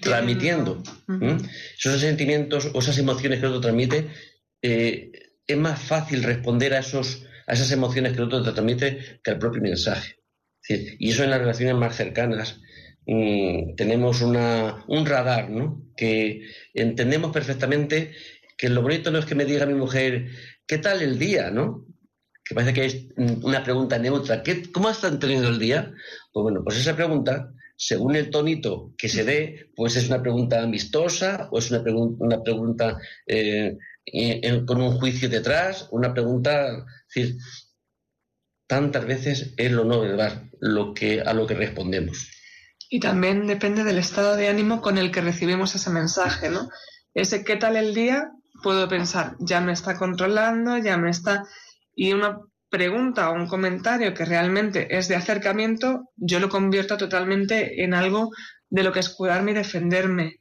transmitiendo. 0.00 0.82
Esos 1.78 2.00
sentimientos 2.00 2.70
o 2.72 2.78
esas 2.80 2.98
emociones 2.98 3.40
que 3.40 3.46
el 3.46 3.52
otro 3.52 3.60
transmite, 3.60 4.08
eh, 4.62 5.10
es 5.46 5.56
más 5.56 5.80
fácil 5.80 6.22
responder 6.22 6.74
a, 6.74 6.78
esos, 6.78 7.24
a 7.46 7.52
esas 7.52 7.70
emociones 7.72 8.12
que 8.12 8.18
el 8.18 8.24
otro 8.24 8.42
te 8.42 8.52
transmite 8.52 9.20
que 9.22 9.30
al 9.30 9.38
propio 9.38 9.62
mensaje. 9.62 10.16
y 10.68 11.10
eso 11.10 11.24
en 11.24 11.30
las 11.30 11.40
relaciones 11.40 11.74
más 11.74 11.96
cercanas. 11.96 12.60
Mm, 13.06 13.74
tenemos 13.74 14.22
una, 14.22 14.84
un 14.86 15.04
radar, 15.06 15.50
¿no? 15.50 15.90
Que 15.96 16.48
entendemos 16.72 17.32
perfectamente 17.32 18.12
que 18.56 18.68
lo 18.68 18.82
bonito 18.82 19.10
no 19.10 19.18
es 19.18 19.26
que 19.26 19.34
me 19.34 19.44
diga 19.44 19.66
mi 19.66 19.74
mujer, 19.74 20.30
¿qué 20.68 20.78
tal 20.78 21.02
el 21.02 21.18
día? 21.18 21.50
¿no? 21.50 21.84
Que 22.44 22.54
parece 22.54 22.72
que 22.72 22.84
es 22.84 23.06
una 23.42 23.64
pregunta 23.64 23.98
neutra. 23.98 24.44
¿Qué, 24.44 24.70
¿Cómo 24.70 24.88
están 24.88 25.18
teniendo 25.18 25.48
el 25.48 25.58
día? 25.58 25.92
Pues 26.32 26.42
bueno, 26.42 26.62
pues 26.62 26.78
esa 26.78 26.94
pregunta 26.94 27.52
según 27.76 28.16
el 28.16 28.30
tonito 28.30 28.92
que 28.96 29.08
se 29.08 29.24
dé, 29.24 29.70
pues 29.74 29.96
es 29.96 30.08
una 30.08 30.22
pregunta 30.22 30.62
amistosa 30.62 31.48
o 31.50 31.58
es 31.58 31.70
una, 31.70 31.82
una 32.18 32.42
pregunta 32.42 32.98
eh, 33.26 33.76
con 34.66 34.80
un 34.80 34.98
juicio 34.98 35.28
detrás, 35.28 35.88
una 35.90 36.12
pregunta, 36.12 36.84
decir, 37.08 37.36
tantas 38.66 39.04
veces 39.04 39.54
es 39.56 39.72
lo 39.72 39.84
no 39.84 40.00
verbal 40.00 40.50
lo 40.60 40.94
que, 40.94 41.20
a 41.20 41.34
lo 41.34 41.46
que 41.46 41.54
respondemos. 41.54 42.30
Y 42.88 43.00
también 43.00 43.46
depende 43.46 43.84
del 43.84 43.98
estado 43.98 44.36
de 44.36 44.48
ánimo 44.48 44.80
con 44.80 44.98
el 44.98 45.10
que 45.10 45.20
recibimos 45.20 45.74
ese 45.74 45.90
mensaje, 45.90 46.50
¿no? 46.50 46.68
Ese 47.14 47.44
qué 47.44 47.56
tal 47.56 47.76
el 47.76 47.94
día, 47.94 48.30
puedo 48.62 48.88
pensar, 48.88 49.34
ya 49.40 49.60
me 49.60 49.72
está 49.72 49.98
controlando, 49.98 50.78
ya 50.78 50.96
me 50.96 51.10
está... 51.10 51.44
Y 51.94 52.12
una 52.12 52.38
pregunta 52.72 53.28
o 53.28 53.34
un 53.34 53.46
comentario 53.46 54.14
que 54.14 54.24
realmente 54.24 54.96
es 54.96 55.06
de 55.06 55.14
acercamiento, 55.14 56.08
yo 56.16 56.40
lo 56.40 56.48
convierto 56.48 56.96
totalmente 56.96 57.84
en 57.84 57.92
algo 57.92 58.30
de 58.70 58.82
lo 58.82 58.92
que 58.92 59.00
escudarme 59.00 59.50
y 59.50 59.54
defenderme. 59.54 60.40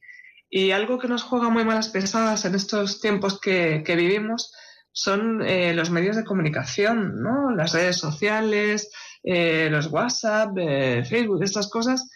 Y 0.50 0.72
algo 0.72 0.98
que 0.98 1.10
nos 1.10 1.24
juega 1.24 1.50
muy 1.50 1.66
malas 1.66 1.90
pesadas 1.90 2.46
en 2.46 2.56
estos 2.56 3.02
tiempos 3.02 3.38
que, 3.42 3.84
vivimos 3.86 4.54
son 4.94 5.42
eh, 5.42 5.74
los 5.74 5.90
medios 5.90 6.16
de 6.16 6.24
comunicación, 6.24 7.22
¿no? 7.22 7.52
Las 7.52 7.74
redes 7.74 7.98
sociales, 7.98 8.90
eh, 9.24 9.68
los 9.70 9.88
WhatsApp, 9.88 10.58
eh, 10.58 11.04
Facebook, 11.04 11.44
estas 11.44 11.70
cosas, 11.70 12.10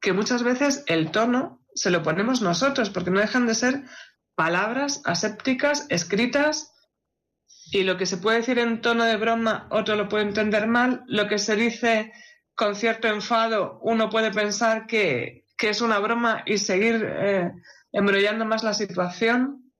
que 0.00 0.14
muchas 0.14 0.42
veces 0.42 0.84
el 0.86 1.10
tono 1.10 1.60
se 1.74 1.90
lo 1.90 2.02
ponemos 2.02 2.40
nosotros, 2.40 2.88
porque 2.88 3.10
no 3.10 3.20
dejan 3.20 3.46
de 3.46 3.54
ser 3.54 3.82
palabras 4.34 5.02
asépticas 5.04 5.84
escritas 5.90 6.72
y 7.72 7.84
lo 7.84 7.96
que 7.96 8.06
se 8.06 8.16
puede 8.16 8.38
decir 8.38 8.58
en 8.58 8.80
tono 8.80 9.04
de 9.04 9.16
broma, 9.16 9.68
otro 9.70 9.94
lo 9.94 10.08
puede 10.08 10.24
entender 10.24 10.66
mal. 10.66 11.04
Lo 11.06 11.28
que 11.28 11.38
se 11.38 11.56
dice 11.56 12.12
con 12.54 12.74
cierto 12.74 13.08
enfado, 13.08 13.78
uno 13.82 14.10
puede 14.10 14.32
pensar 14.32 14.86
que, 14.86 15.44
es 15.62 15.82
una 15.82 15.98
broma 15.98 16.42
y 16.46 16.56
seguir 16.56 17.06
eh, 17.06 17.52
embrollando 17.92 18.46
más 18.46 18.64
la 18.64 18.72
situación. 18.72 19.70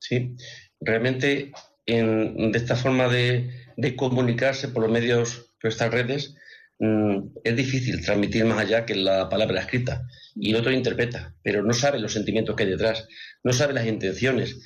Sí, 0.00 0.34
realmente 0.80 1.52
en, 1.84 2.52
de 2.52 2.58
esta 2.58 2.74
forma 2.74 3.08
de, 3.08 3.50
comunicarse 3.96 4.68
por 4.68 4.82
los 4.82 4.90
medios, 4.90 5.52
por 5.60 5.70
estas 5.70 5.90
redes, 5.90 6.34
mm, 6.78 7.18
es 7.44 7.54
difícil 7.56 8.02
transmitir 8.02 8.46
más 8.46 8.60
allá 8.60 8.86
que 8.86 8.94
la 8.94 9.28
palabra 9.28 9.60
escrita. 9.60 10.06
Y 10.34 10.50
el 10.50 10.56
otro 10.56 10.72
interpreta, 10.72 11.34
pero 11.42 11.62
no 11.62 11.74
sabe 11.74 11.98
los 11.98 12.14
sentimientos 12.14 12.56
que 12.56 12.64
hay 12.64 12.70
detrás, 12.70 13.06
no 13.44 13.52
sabe 13.52 13.74
las 13.74 13.86
intenciones 13.86 14.56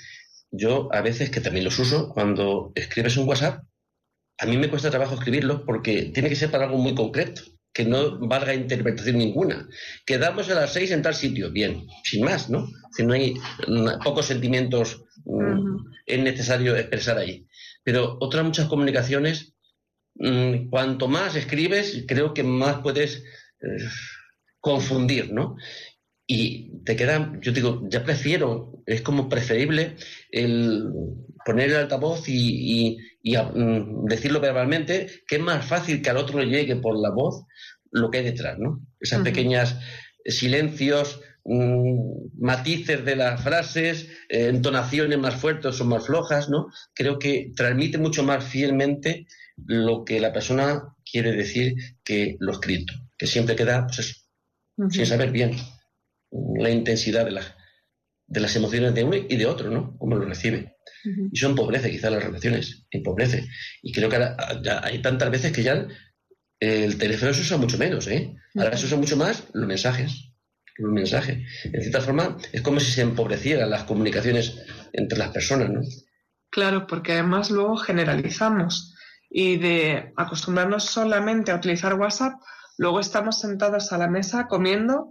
yo 0.50 0.88
a 0.92 1.00
veces 1.00 1.30
que 1.30 1.40
también 1.40 1.64
los 1.64 1.78
uso 1.78 2.08
cuando 2.12 2.72
escribes 2.74 3.16
un 3.16 3.28
WhatsApp, 3.28 3.64
a 4.38 4.46
mí 4.46 4.56
me 4.56 4.70
cuesta 4.70 4.90
trabajo 4.90 5.14
escribirlo 5.14 5.64
porque 5.64 6.10
tiene 6.14 6.28
que 6.28 6.36
ser 6.36 6.50
para 6.50 6.64
algo 6.64 6.78
muy 6.78 6.94
concreto, 6.94 7.42
que 7.72 7.84
no 7.84 8.18
valga 8.26 8.54
interpretación 8.54 9.18
ninguna. 9.18 9.68
Quedamos 10.06 10.48
a 10.50 10.54
las 10.54 10.72
seis 10.72 10.90
en 10.90 11.02
tal 11.02 11.14
sitio, 11.14 11.50
bien, 11.50 11.86
sin 12.04 12.24
más, 12.24 12.48
¿no? 12.48 12.68
Si 12.92 13.04
no 13.04 13.12
hay 13.12 13.34
pocos 14.02 14.26
sentimientos 14.26 15.04
mm, 15.24 15.76
es 16.06 16.18
necesario 16.20 16.76
expresar 16.76 17.18
ahí. 17.18 17.46
Pero 17.84 18.16
otras 18.20 18.44
muchas 18.44 18.66
comunicaciones, 18.66 19.54
mm, 20.14 20.68
cuanto 20.70 21.06
más 21.06 21.36
escribes, 21.36 22.04
creo 22.08 22.34
que 22.34 22.42
más 22.42 22.78
puedes 22.78 23.22
eh, 23.60 23.88
confundir, 24.58 25.32
¿no? 25.32 25.56
Y 26.32 26.70
te 26.84 26.94
queda, 26.94 27.32
yo 27.40 27.50
digo, 27.50 27.82
ya 27.90 28.04
prefiero, 28.04 28.84
es 28.86 29.02
como 29.02 29.28
preferible 29.28 29.96
el 30.30 30.88
poner 31.44 31.70
el 31.70 31.76
altavoz 31.76 32.28
y, 32.28 32.98
mm, 33.24 34.04
decirlo 34.04 34.38
verbalmente, 34.38 35.08
que 35.26 35.36
es 35.36 35.42
más 35.42 35.66
fácil 35.66 36.00
que 36.00 36.08
al 36.08 36.18
otro 36.18 36.38
le 36.38 36.46
llegue 36.46 36.76
por 36.76 36.96
la 36.96 37.10
voz 37.10 37.46
lo 37.90 38.12
que 38.12 38.18
hay 38.18 38.24
detrás, 38.26 38.60
¿no? 38.60 38.80
Esas 39.00 39.22
pequeñas 39.22 39.80
silencios, 40.24 41.20
mm, 41.44 42.38
matices 42.38 43.04
de 43.04 43.16
las 43.16 43.42
frases, 43.42 44.06
eh, 44.28 44.46
entonaciones 44.46 45.18
más 45.18 45.34
fuertes 45.34 45.80
o 45.80 45.84
más 45.84 46.06
flojas, 46.06 46.48
¿no? 46.48 46.68
Creo 46.94 47.18
que 47.18 47.50
transmite 47.56 47.98
mucho 47.98 48.22
más 48.22 48.44
fielmente 48.44 49.26
lo 49.66 50.04
que 50.04 50.20
la 50.20 50.32
persona 50.32 50.94
quiere 51.10 51.32
decir 51.32 51.74
que 52.04 52.36
lo 52.38 52.52
escrito, 52.52 52.94
que 53.18 53.26
siempre 53.26 53.56
queda, 53.56 53.84
pues 53.88 53.98
eso, 53.98 54.14
sin 54.92 55.06
saber 55.06 55.32
bien 55.32 55.56
la 56.30 56.70
intensidad 56.70 57.24
de, 57.24 57.40
de 58.26 58.40
las 58.40 58.56
emociones 58.56 58.94
de 58.94 59.04
uno 59.04 59.16
y 59.16 59.36
de 59.36 59.46
otro, 59.46 59.70
¿no? 59.70 59.96
Cómo 59.98 60.16
lo 60.16 60.24
recibe. 60.24 60.76
Y 61.04 61.36
eso 61.36 61.48
empobrece 61.48 61.90
quizás 61.90 62.12
las 62.12 62.22
relaciones, 62.22 62.86
empobrece. 62.90 63.48
Y 63.82 63.92
creo 63.92 64.08
que 64.08 64.16
ahora 64.16 64.36
hay 64.82 65.00
tantas 65.00 65.30
veces 65.30 65.52
que 65.52 65.62
ya 65.62 65.86
el 66.60 66.98
teléfono 66.98 67.32
se 67.32 67.40
usa 67.40 67.56
mucho 67.56 67.78
menos, 67.78 68.06
¿eh? 68.08 68.34
Ahora 68.56 68.76
se 68.76 68.86
usa 68.86 68.98
mucho 68.98 69.16
más 69.16 69.44
los 69.54 69.66
mensajes. 69.66 70.30
Los 70.76 70.92
mensajes. 70.92 71.38
En 71.64 71.80
cierta 71.80 72.00
forma, 72.00 72.36
es 72.52 72.62
como 72.62 72.80
si 72.80 72.92
se 72.92 73.02
empobrecieran 73.02 73.70
las 73.70 73.84
comunicaciones 73.84 74.58
entre 74.92 75.18
las 75.18 75.30
personas, 75.30 75.70
¿no? 75.70 75.80
Claro, 76.50 76.86
porque 76.86 77.12
además 77.12 77.50
luego 77.50 77.76
generalizamos 77.76 78.94
y 79.30 79.56
de 79.56 80.12
acostumbrarnos 80.16 80.84
solamente 80.84 81.52
a 81.52 81.56
utilizar 81.56 81.94
WhatsApp, 81.94 82.34
luego 82.76 83.00
estamos 83.00 83.38
sentados 83.38 83.92
a 83.92 83.98
la 83.98 84.08
mesa 84.08 84.48
comiendo 84.48 85.10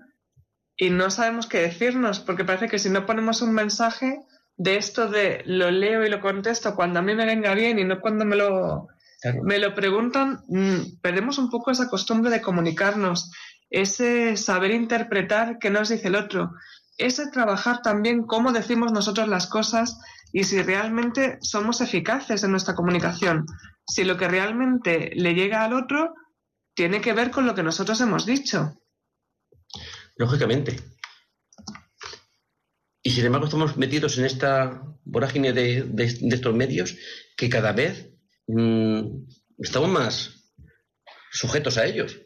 y 0.81 0.89
no 0.91 1.11
sabemos 1.11 1.45
qué 1.45 1.59
decirnos, 1.59 2.21
porque 2.21 2.45
parece 2.45 2.69
que 2.69 2.79
si 2.79 2.89
no 2.89 3.05
ponemos 3.05 3.41
un 3.41 3.53
mensaje 3.53 4.21
de 4.55 4.77
esto 4.77 5.09
de 5.09 5.43
lo 5.45 5.69
leo 5.71 6.05
y 6.05 6.09
lo 6.09 6.21
contesto 6.21 6.73
cuando 6.73 6.99
a 6.99 7.01
mí 7.01 7.13
me 7.15 7.25
venga 7.25 7.53
bien 7.53 7.79
y 7.79 7.83
no 7.83 7.99
cuando 7.99 8.23
me 8.23 8.37
lo, 8.37 8.87
me 9.43 9.59
lo 9.59 9.75
preguntan, 9.75 10.39
mm, 10.47 11.01
perdemos 11.01 11.37
un 11.37 11.49
poco 11.49 11.71
esa 11.71 11.89
costumbre 11.89 12.31
de 12.31 12.41
comunicarnos, 12.41 13.29
ese 13.69 14.37
saber 14.37 14.71
interpretar 14.71 15.59
qué 15.59 15.69
nos 15.69 15.89
dice 15.89 16.07
el 16.07 16.15
otro, 16.15 16.51
ese 16.97 17.29
trabajar 17.29 17.81
también 17.81 18.23
cómo 18.23 18.53
decimos 18.53 18.93
nosotros 18.93 19.27
las 19.27 19.47
cosas 19.47 19.99
y 20.31 20.45
si 20.45 20.61
realmente 20.61 21.39
somos 21.41 21.81
eficaces 21.81 22.41
en 22.45 22.51
nuestra 22.51 22.75
comunicación, 22.75 23.45
si 23.85 24.05
lo 24.05 24.15
que 24.15 24.29
realmente 24.29 25.11
le 25.13 25.33
llega 25.33 25.65
al 25.65 25.73
otro 25.73 26.13
tiene 26.73 27.01
que 27.01 27.11
ver 27.11 27.31
con 27.31 27.45
lo 27.45 27.53
que 27.53 27.63
nosotros 27.63 27.99
hemos 27.99 28.25
dicho. 28.25 28.77
Lógicamente. 30.19 30.75
Y 33.01 33.11
sin 33.11 33.25
embargo 33.25 33.45
estamos 33.45 33.77
metidos 33.77 34.17
en 34.17 34.25
esta 34.25 34.83
vorágine 35.05 35.53
de, 35.53 35.89
estos 36.29 36.53
medios 36.53 36.97
que 37.37 37.49
cada 37.49 37.71
vez 37.71 38.09
mm, 38.47 38.99
estamos 39.59 39.89
más 39.89 40.53
sujetos 41.31 41.77
a 41.77 41.85
ellos. 41.85 42.19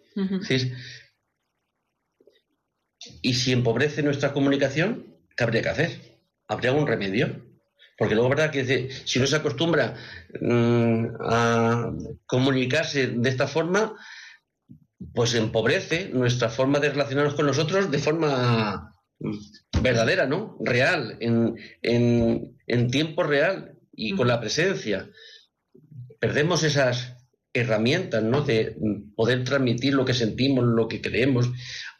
y 3.21 3.33
si 3.35 3.51
empobrece 3.51 4.01
nuestra 4.01 4.33
comunicación, 4.33 5.15
¿qué 5.37 5.43
habría 5.43 5.61
que 5.61 5.69
hacer? 5.69 6.19
¿Habría 6.47 6.71
un 6.71 6.87
remedio? 6.87 7.45
Porque 7.95 8.15
luego, 8.15 8.29
¿verdad? 8.29 8.49
Que 8.49 8.89
si 9.05 9.19
no 9.19 9.27
se 9.27 9.35
acostumbra 9.35 9.95
mm, 10.41 11.05
a 11.21 11.93
comunicarse 12.25 13.05
de 13.05 13.29
esta 13.29 13.47
forma, 13.47 13.95
pues 15.13 15.33
empobrece 15.35 16.09
nuestra 16.09 16.49
forma 16.49 16.79
de 16.79 16.89
relacionarnos 16.89 17.35
con 17.35 17.45
nosotros 17.45 17.91
de 17.91 17.99
forma 17.99 18.95
verdadera, 19.81 20.25
¿no? 20.25 20.57
Real, 20.59 21.17
en, 21.19 21.55
en 21.81 22.91
tiempo 22.91 23.23
real 23.23 23.77
y 23.91 24.15
con 24.15 24.27
la 24.27 24.39
presencia. 24.39 25.09
Perdemos 26.19 26.63
esas 26.63 27.17
herramientas, 27.53 28.23
¿no? 28.23 28.41
De 28.41 28.75
poder 29.15 29.43
transmitir 29.43 29.93
lo 29.93 30.05
que 30.05 30.13
sentimos, 30.13 30.65
lo 30.65 30.87
que 30.87 31.01
creemos. 31.01 31.49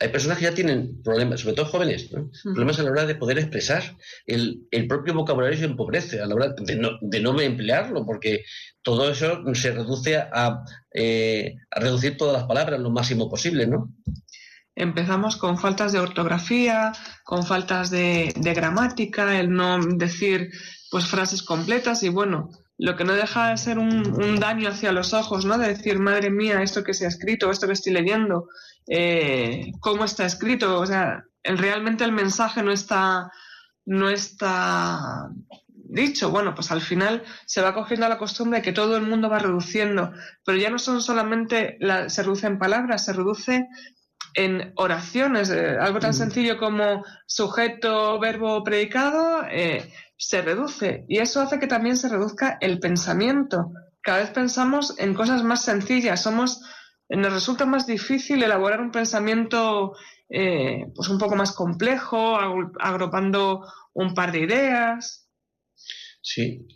Hay 0.03 0.10
personas 0.10 0.38
que 0.38 0.43
ya 0.43 0.53
tienen 0.53 1.01
problemas, 1.01 1.39
sobre 1.39 1.55
todo 1.55 1.65
jóvenes, 1.65 2.10
problemas 2.43 2.77
a 2.77 2.83
la 2.83 2.91
hora 2.91 3.05
de 3.05 3.15
poder 3.15 3.39
expresar. 3.39 3.95
El, 4.25 4.67
propio 4.89 5.13
vocabulario 5.13 5.57
se 5.57 5.63
empobrece 5.63 6.19
a 6.19 6.25
la 6.25 6.36
hora 6.36 6.50
de 6.50 6.75
no, 6.75 6.89
de 7.00 7.22
no 7.22 7.39
emplearlo, 7.39 8.05
porque 8.05 8.43
todo 8.81 9.10
eso 9.10 9.41
se 9.55 9.72
reduce 9.72 10.17
a, 10.17 10.62
eh, 10.93 11.55
a 11.72 11.79
reducir 11.79 12.17
todas 12.17 12.33
las 12.33 12.43
palabras 12.43 12.81
lo 12.81 12.91
máximo 12.91 13.29
posible, 13.29 13.65
¿no? 13.65 13.93
Empezamos 14.75 15.38
con 15.38 15.57
faltas 15.57 15.93
de 15.93 16.00
ortografía, 16.00 16.91
con 17.24 17.45
faltas 17.45 17.89
de, 17.89 18.33
de 18.36 18.53
gramática, 18.53 19.39
el 19.39 19.53
no 19.53 19.79
decir 19.86 20.51
pues 20.91 21.07
frases 21.07 21.43
completas 21.43 22.03
y 22.03 22.10
bueno, 22.10 22.50
lo 22.77 22.95
que 22.95 23.03
no 23.03 23.13
deja 23.13 23.50
de 23.50 23.57
ser 23.57 23.77
un, 23.77 24.39
daño 24.39 24.69
hacia 24.69 24.91
los 24.91 25.13
ojos, 25.13 25.45
¿no? 25.45 25.57
De 25.57 25.69
decir, 25.69 26.00
madre 26.00 26.29
mía, 26.29 26.62
esto 26.62 26.83
que 26.83 26.93
se 26.93 27.05
ha 27.05 27.07
escrito, 27.07 27.50
esto 27.50 27.67
que 27.67 27.74
estoy 27.74 27.93
leyendo, 27.93 28.48
eh, 28.88 29.72
cómo 29.80 30.06
está 30.06 30.25
escrito, 30.25 30.80
o 30.80 30.86
sea, 30.86 31.24
realmente 31.44 32.04
el 32.04 32.12
mensaje 32.12 32.63
no 32.63 32.72
está, 32.72 33.32
no 33.86 34.10
está 34.10 35.30
dicho. 35.74 36.32
Bueno, 36.32 36.56
pues 36.56 36.72
al 36.72 36.82
final 36.82 37.24
se 37.46 37.62
va 37.62 37.74
cogiendo 37.74 38.08
la 38.10 38.18
costumbre 38.18 38.60
de 38.60 38.63
que 38.63 38.74
todo 38.74 38.98
el 38.98 39.04
mundo 39.04 39.30
va 39.30 39.40
reduciendo, 39.40 40.12
pero 40.46 40.58
ya 40.58 40.70
no 40.70 40.80
son 40.80 41.02
solamente, 41.02 41.78
se 42.08 42.24
reduce 42.24 42.48
en 42.48 42.60
palabras, 42.60 43.06
se 43.06 43.13
reduce 43.13 43.68
en 44.36 44.74
oraciones, 44.75 45.50
eh, 45.50 45.78
algo 45.80 46.00
tan 46.00 46.12
mm. 46.12 46.16
sencillo 46.16 46.58
como 46.58 47.06
sujeto, 47.28 48.20
verbo, 48.20 48.63
predicado, 48.63 49.44
eh, 49.50 49.92
se 50.18 50.42
reduce 50.42 51.06
y 51.08 51.20
eso 51.20 51.42
hace 51.42 51.60
que 51.60 51.68
también 51.68 51.98
se 51.98 52.10
reduzca 52.10 52.58
el 52.62 52.80
pensamiento. 52.80 53.72
Cada 54.02 54.20
vez 54.20 54.32
pensamos 54.32 54.96
en 54.98 55.13
cosas 55.13 55.44
más 55.44 55.63
sencillas, 55.63 56.22
somos, 56.22 56.62
nos 57.10 57.33
resulta 57.33 57.65
más 57.65 57.86
difícil 57.86 58.41
elaborar 58.41 58.81
un 58.81 58.91
pensamiento 58.91 59.95
eh, 60.29 60.86
pues 60.95 61.10
un 61.10 61.19
poco 61.19 61.36
más 61.36 61.51
complejo, 61.51 62.38
agrupando 62.79 63.72
un 63.93 64.13
par 64.13 64.31
de 64.31 64.39
ideas. 64.39 65.29
Sí. 66.22 66.67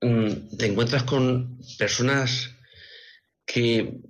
Mm, 0.00 0.56
te 0.56 0.66
encuentras 0.66 1.02
con 1.02 1.58
personas 1.78 2.50
que 3.44 4.00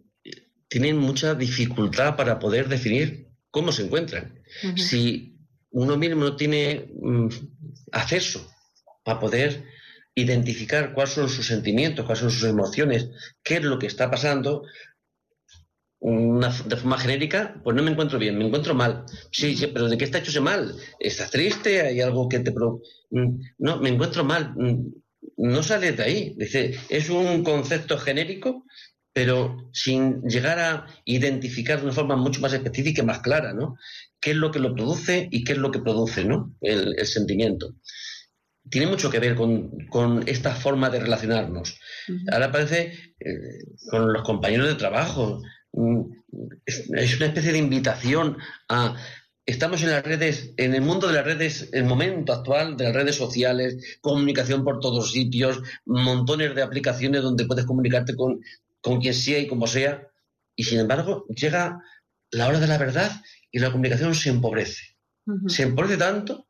tienen 0.68 0.98
mucha 0.98 1.34
dificultad 1.34 2.16
para 2.16 2.38
poder 2.38 2.68
definir 2.68 3.30
cómo 3.50 3.72
se 3.72 3.84
encuentran. 3.84 4.42
Si 4.76 5.38
uno 5.70 5.96
mismo 5.96 6.24
no 6.24 6.36
tiene 6.36 6.90
mm, 7.00 7.28
acceso 7.92 8.46
para 9.04 9.20
poder 9.20 9.64
identificar 10.14 10.92
cuáles 10.94 11.14
son 11.14 11.28
sus 11.28 11.46
sentimientos, 11.46 12.04
cuáles 12.04 12.20
son 12.20 12.30
sus 12.30 12.48
emociones, 12.48 13.10
qué 13.42 13.56
es 13.56 13.62
lo 13.62 13.78
que 13.78 13.86
está 13.86 14.10
pasando, 14.10 14.62
de 16.06 16.76
forma 16.76 16.98
genérica, 16.98 17.60
pues 17.64 17.76
no 17.76 17.82
me 17.82 17.90
encuentro 17.90 18.18
bien, 18.18 18.38
me 18.38 18.46
encuentro 18.46 18.74
mal. 18.74 19.04
Sí, 19.32 19.56
sí, 19.56 19.66
pero 19.66 19.88
¿de 19.88 19.98
qué 19.98 20.04
está 20.04 20.18
hecho 20.18 20.30
ese 20.30 20.40
mal? 20.40 20.74
¿Estás 21.00 21.30
triste? 21.30 21.80
¿Hay 21.82 22.00
algo 22.00 22.28
que 22.28 22.38
te... 22.38 22.52
Mm, 23.10 23.40
no, 23.58 23.78
me 23.78 23.88
encuentro 23.88 24.24
mal. 24.24 24.54
Mm, 24.56 24.92
no 25.38 25.62
sale 25.62 25.92
de 25.92 26.02
ahí. 26.02 26.34
Dice, 26.36 26.78
es 26.88 27.10
un 27.10 27.42
concepto 27.42 27.98
genérico 27.98 28.64
pero 29.16 29.70
sin 29.72 30.20
llegar 30.24 30.58
a 30.58 30.86
identificar 31.06 31.78
de 31.78 31.84
una 31.84 31.94
forma 31.94 32.16
mucho 32.16 32.42
más 32.42 32.52
específica 32.52 33.00
y 33.00 33.06
más 33.06 33.20
clara, 33.20 33.54
¿no? 33.54 33.78
¿Qué 34.20 34.32
es 34.32 34.36
lo 34.36 34.50
que 34.50 34.58
lo 34.58 34.74
produce 34.74 35.26
y 35.32 35.42
qué 35.42 35.52
es 35.52 35.58
lo 35.58 35.70
que 35.70 35.78
produce, 35.78 36.26
¿no? 36.26 36.54
El, 36.60 36.94
sentimiento. 37.06 37.76
tiene 38.68 38.88
mucho 38.88 39.08
que 39.08 39.18
ver 39.18 39.34
con, 39.34 40.22
esta 40.26 40.54
forma 40.54 40.90
de 40.90 41.00
relacionarnos. 41.00 41.80
Ahora 42.30 42.52
parece 42.52 42.92
eh, 43.18 43.64
con 43.90 44.12
los 44.12 44.22
compañeros 44.22 44.68
de 44.68 44.74
trabajo. 44.74 45.40
Es 46.64 47.16
una 47.16 47.26
especie 47.26 47.52
de 47.52 47.58
invitación 47.58 48.38
a 48.68 48.96
estamos 49.46 49.82
en 49.82 49.90
las 49.90 50.02
redes, 50.02 50.52
en 50.56 50.74
el 50.74 50.82
mundo 50.82 51.06
de 51.06 51.14
las 51.14 51.24
redes, 51.24 51.68
el 51.72 51.84
momento 51.84 52.32
actual 52.32 52.76
de 52.76 52.84
las 52.84 52.94
redes 52.94 53.14
sociales, 53.14 53.98
comunicación 54.00 54.64
por 54.64 54.80
todos 54.80 55.12
sitios, 55.12 55.60
montones 55.84 56.54
de 56.54 56.62
aplicaciones 56.62 57.22
donde 57.22 57.46
puedes 57.46 57.64
comunicarte 57.64 58.16
con, 58.16 58.40
con 58.80 59.00
quien 59.00 59.14
sea 59.14 59.38
y 59.38 59.46
como 59.46 59.66
sea, 59.66 60.08
y 60.56 60.64
sin 60.64 60.80
embargo 60.80 61.26
llega 61.28 61.80
la 62.30 62.48
hora 62.48 62.58
de 62.58 62.66
la 62.66 62.78
verdad 62.78 63.12
y 63.52 63.60
la 63.60 63.70
comunicación 63.70 64.14
se 64.14 64.30
empobrece. 64.30 64.96
Se 65.48 65.62
empobrece 65.64 65.96
tanto 65.96 66.48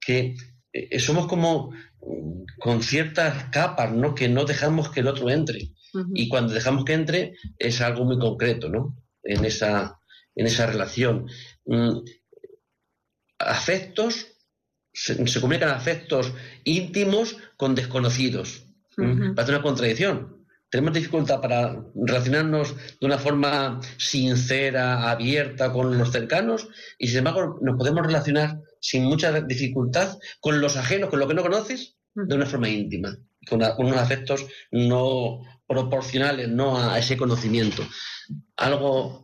que 0.00 0.36
eh, 0.72 0.98
somos 0.98 1.26
como 1.26 1.72
con 2.58 2.82
ciertas 2.82 3.44
capas, 3.50 3.92
¿no? 3.92 4.14
Que 4.14 4.28
no 4.28 4.44
dejamos 4.44 4.90
que 4.90 5.00
el 5.00 5.08
otro 5.08 5.30
entre. 5.30 5.72
Y 6.14 6.28
cuando 6.28 6.54
dejamos 6.54 6.84
que 6.84 6.94
entre 6.94 7.36
es 7.58 7.80
algo 7.80 8.04
muy 8.04 8.18
concreto, 8.18 8.68
¿no? 8.68 8.96
En 9.22 9.44
esa, 9.44 10.00
en 10.34 10.46
esa 10.46 10.66
relación. 10.66 11.26
Mm, 11.66 11.98
afectos, 13.38 14.26
se, 14.92 15.16
comunican 15.40 15.70
afectos 15.70 16.32
íntimos 16.64 17.36
con 17.56 17.74
desconocidos. 17.74 18.66
Uh 18.96 19.34
Parece 19.34 19.52
una 19.52 19.62
contradicción. 19.62 20.46
Tenemos 20.70 20.94
dificultad 20.94 21.40
para 21.40 21.84
relacionarnos 21.94 22.74
de 22.98 23.06
una 23.06 23.18
forma 23.18 23.80
sincera, 23.98 25.10
abierta 25.10 25.70
con 25.70 25.98
los 25.98 26.10
cercanos 26.10 26.68
y 26.98 27.08
sin 27.08 27.18
embargo 27.18 27.58
nos 27.60 27.76
podemos 27.76 28.06
relacionar 28.06 28.58
sin 28.80 29.04
mucha 29.04 29.38
dificultad 29.42 30.18
con 30.40 30.62
los 30.62 30.78
ajenos, 30.78 31.10
con 31.10 31.20
lo 31.20 31.28
que 31.28 31.34
no 31.34 31.42
conoces, 31.42 31.96
de 32.14 32.34
una 32.34 32.46
forma 32.46 32.68
íntima, 32.70 33.16
con 33.48 33.62
unos 33.78 33.98
afectos 33.98 34.46
no 34.70 35.40
proporcionales 35.72 36.48
¿no? 36.48 36.78
a 36.78 36.98
ese 36.98 37.16
conocimiento. 37.16 37.82
Algo 38.56 39.22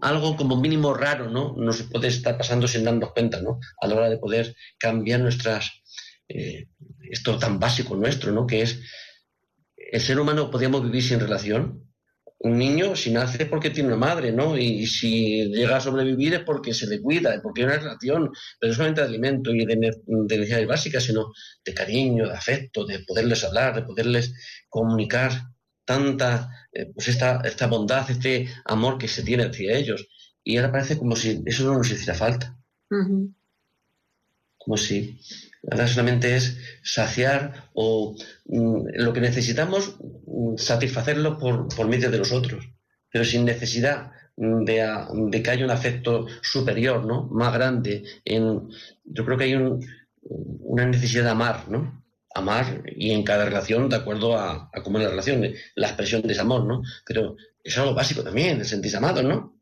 algo 0.00 0.36
como 0.36 0.60
mínimo 0.60 0.94
raro, 0.94 1.28
¿no? 1.28 1.54
Nos 1.56 1.82
puede 1.82 2.08
estar 2.08 2.36
pasando 2.38 2.68
sin 2.68 2.84
darnos 2.84 3.12
cuenta, 3.12 3.40
¿no? 3.40 3.58
A 3.80 3.86
la 3.86 3.96
hora 3.96 4.10
de 4.10 4.18
poder 4.18 4.54
cambiar 4.78 5.20
nuestras, 5.20 5.70
eh, 6.28 6.68
esto 7.10 7.38
tan 7.38 7.58
básico 7.58 7.96
nuestro, 7.96 8.32
¿no? 8.32 8.46
Que 8.46 8.62
es, 8.62 8.80
el 9.76 10.00
ser 10.00 10.18
humano 10.20 10.50
podríamos 10.50 10.82
vivir 10.84 11.02
sin 11.02 11.20
relación. 11.20 11.88
Un 12.44 12.58
niño, 12.58 12.96
si 12.96 13.12
nace, 13.12 13.44
es 13.44 13.48
porque 13.48 13.70
tiene 13.70 13.88
una 13.88 13.98
madre, 13.98 14.32
¿no? 14.32 14.56
Y, 14.56 14.86
si 14.86 15.44
llega 15.48 15.76
a 15.76 15.80
sobrevivir 15.80 16.34
es 16.34 16.40
porque 16.40 16.74
se 16.74 16.88
le 16.88 17.00
cuida, 17.00 17.34
es 17.34 17.40
porque 17.40 17.62
hay 17.62 17.66
una 17.66 17.78
relación, 17.78 18.30
pero 18.58 18.70
no 18.72 18.76
solamente 18.76 19.00
de 19.00 19.06
alimento 19.06 19.52
y 19.52 19.64
de, 19.64 19.76
de 19.76 20.36
necesidades 20.36 20.66
básicas, 20.66 21.04
sino 21.04 21.32
de 21.64 21.74
cariño, 21.74 22.28
de 22.28 22.34
afecto, 22.34 22.84
de 22.84 23.00
poderles 23.00 23.44
hablar, 23.44 23.76
de 23.76 23.82
poderles 23.82 24.34
comunicar 24.68 25.51
tanta, 25.92 26.68
eh, 26.72 26.86
pues 26.94 27.08
esta, 27.08 27.40
esta 27.44 27.66
bondad, 27.66 28.10
este 28.10 28.48
amor 28.64 28.98
que 28.98 29.08
se 29.08 29.22
tiene 29.22 29.44
hacia 29.44 29.76
ellos. 29.76 30.08
Y 30.42 30.56
ahora 30.56 30.72
parece 30.72 30.98
como 30.98 31.16
si 31.16 31.42
eso 31.44 31.64
no 31.64 31.78
nos 31.78 31.90
hiciera 31.90 32.14
falta. 32.14 32.56
Como 34.58 34.76
si 34.76 35.18
ahora 35.70 35.86
solamente 35.86 36.36
es 36.36 36.56
saciar 36.82 37.70
o 37.74 38.16
mm, 38.46 38.86
lo 39.04 39.12
que 39.12 39.20
necesitamos, 39.20 39.96
mm, 40.26 40.56
satisfacerlo 40.56 41.38
por, 41.38 41.68
por 41.74 41.88
medio 41.88 42.10
de 42.10 42.18
los 42.18 42.32
otros, 42.32 42.68
pero 43.10 43.24
sin 43.24 43.44
necesidad 43.44 44.12
mm, 44.36 44.64
de, 44.64 44.76
de, 45.30 45.42
que 45.42 45.50
haya 45.50 45.64
un 45.64 45.70
afecto 45.70 46.26
superior, 46.42 47.04
¿no? 47.04 47.28
Más 47.28 47.52
grande. 47.52 48.04
En, 48.24 48.68
yo 49.04 49.24
creo 49.24 49.38
que 49.38 49.44
hay 49.44 49.54
un, 49.54 49.80
una 50.22 50.86
necesidad 50.86 51.24
de 51.24 51.30
amar, 51.30 51.68
¿no? 51.68 52.01
Amar 52.34 52.82
y 52.86 53.12
en 53.12 53.24
cada 53.24 53.44
relación 53.44 53.88
de 53.88 53.96
acuerdo 53.96 54.38
a, 54.38 54.70
cómo 54.82 54.98
es 54.98 55.04
la 55.04 55.10
relación, 55.10 55.46
la 55.74 55.88
expresión 55.88 56.22
de 56.22 56.32
ese 56.32 56.40
amor, 56.40 56.64
¿no? 56.64 56.82
Pero 57.06 57.36
es 57.62 57.76
algo 57.78 57.94
básico 57.94 58.22
también, 58.22 58.60
el 58.60 58.66
sentirse 58.66 58.96
amado, 58.96 59.22
¿no? 59.22 59.56